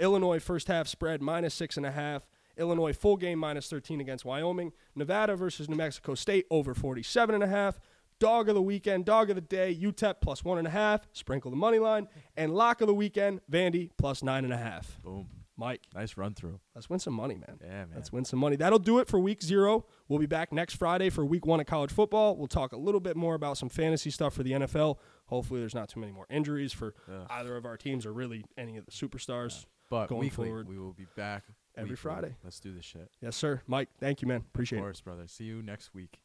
Illinois 0.00 0.40
first 0.40 0.68
half 0.68 0.88
spread 0.88 1.22
minus 1.22 1.54
six 1.54 1.76
and 1.76 1.86
a 1.86 1.90
half. 1.90 2.26
Illinois 2.56 2.92
full 2.92 3.16
game 3.16 3.38
minus 3.38 3.68
13 3.68 4.00
against 4.00 4.24
Wyoming. 4.24 4.72
Nevada 4.94 5.36
versus 5.36 5.68
New 5.68 5.76
Mexico 5.76 6.14
State 6.14 6.46
over 6.50 6.74
47 6.74 7.34
and 7.34 7.44
a 7.44 7.48
half. 7.48 7.78
Dog 8.24 8.48
of 8.48 8.54
the 8.54 8.62
weekend, 8.62 9.04
dog 9.04 9.28
of 9.30 9.36
the 9.36 9.42
day, 9.42 9.78
UTEP 9.80 10.14
plus 10.22 10.42
one 10.42 10.56
and 10.58 10.66
a 10.66 10.70
half. 10.70 11.06
Sprinkle 11.12 11.50
the 11.50 11.56
money 11.56 11.78
line. 11.78 12.08
And 12.36 12.54
lock 12.54 12.80
of 12.80 12.86
the 12.86 12.94
weekend, 12.94 13.40
Vandy 13.50 13.90
plus 13.98 14.22
nine 14.22 14.44
and 14.44 14.52
a 14.52 14.56
half. 14.56 14.98
Boom. 15.02 15.28
Mike, 15.56 15.82
Nice 15.94 16.16
run 16.16 16.34
through. 16.34 16.58
let's 16.74 16.90
win 16.90 16.98
some 16.98 17.14
money, 17.14 17.36
man. 17.36 17.58
Yeah, 17.62 17.68
man. 17.84 17.90
Let's 17.94 18.10
win 18.10 18.24
some 18.24 18.40
money. 18.40 18.56
That'll 18.56 18.80
do 18.80 18.98
it 18.98 19.06
for 19.08 19.20
week 19.20 19.40
zero. 19.42 19.84
We'll 20.08 20.18
be 20.18 20.26
back 20.26 20.52
next 20.52 20.74
Friday 20.74 21.10
for 21.10 21.24
week 21.24 21.46
one 21.46 21.60
of 21.60 21.66
college 21.66 21.92
football. 21.92 22.36
We'll 22.36 22.48
talk 22.48 22.72
a 22.72 22.76
little 22.76 22.98
bit 22.98 23.14
more 23.16 23.34
about 23.36 23.56
some 23.58 23.68
fantasy 23.68 24.10
stuff 24.10 24.34
for 24.34 24.42
the 24.42 24.52
NFL. 24.52 24.96
Hopefully, 25.26 25.60
there's 25.60 25.74
not 25.74 25.88
too 25.90 26.00
many 26.00 26.10
more 26.10 26.26
injuries 26.28 26.72
for 26.72 26.94
Ugh. 27.08 27.26
either 27.30 27.56
of 27.56 27.66
our 27.66 27.76
teams 27.76 28.04
or 28.04 28.12
really 28.12 28.44
any 28.58 28.76
of 28.78 28.84
the 28.86 28.90
superstars. 28.90 29.66
But 29.90 30.08
going 30.08 30.22
weekly, 30.22 30.48
forward. 30.48 30.66
we 30.68 30.78
will 30.78 30.94
be 30.94 31.06
back 31.14 31.44
Every 31.76 31.90
weekly. 31.90 31.96
Friday. 31.96 32.36
Let's 32.42 32.58
do 32.58 32.72
this 32.74 32.84
shit. 32.86 33.10
Yes, 33.20 33.36
sir. 33.36 33.60
Mike, 33.68 33.90
thank 34.00 34.22
you, 34.22 34.28
man. 34.28 34.38
Appreciate 34.52 34.78
Of 34.78 34.82
it. 34.82 34.86
course, 34.86 35.00
brother. 35.02 35.28
See 35.28 35.44
you 35.44 35.62
next 35.62 35.94
week. 35.94 36.18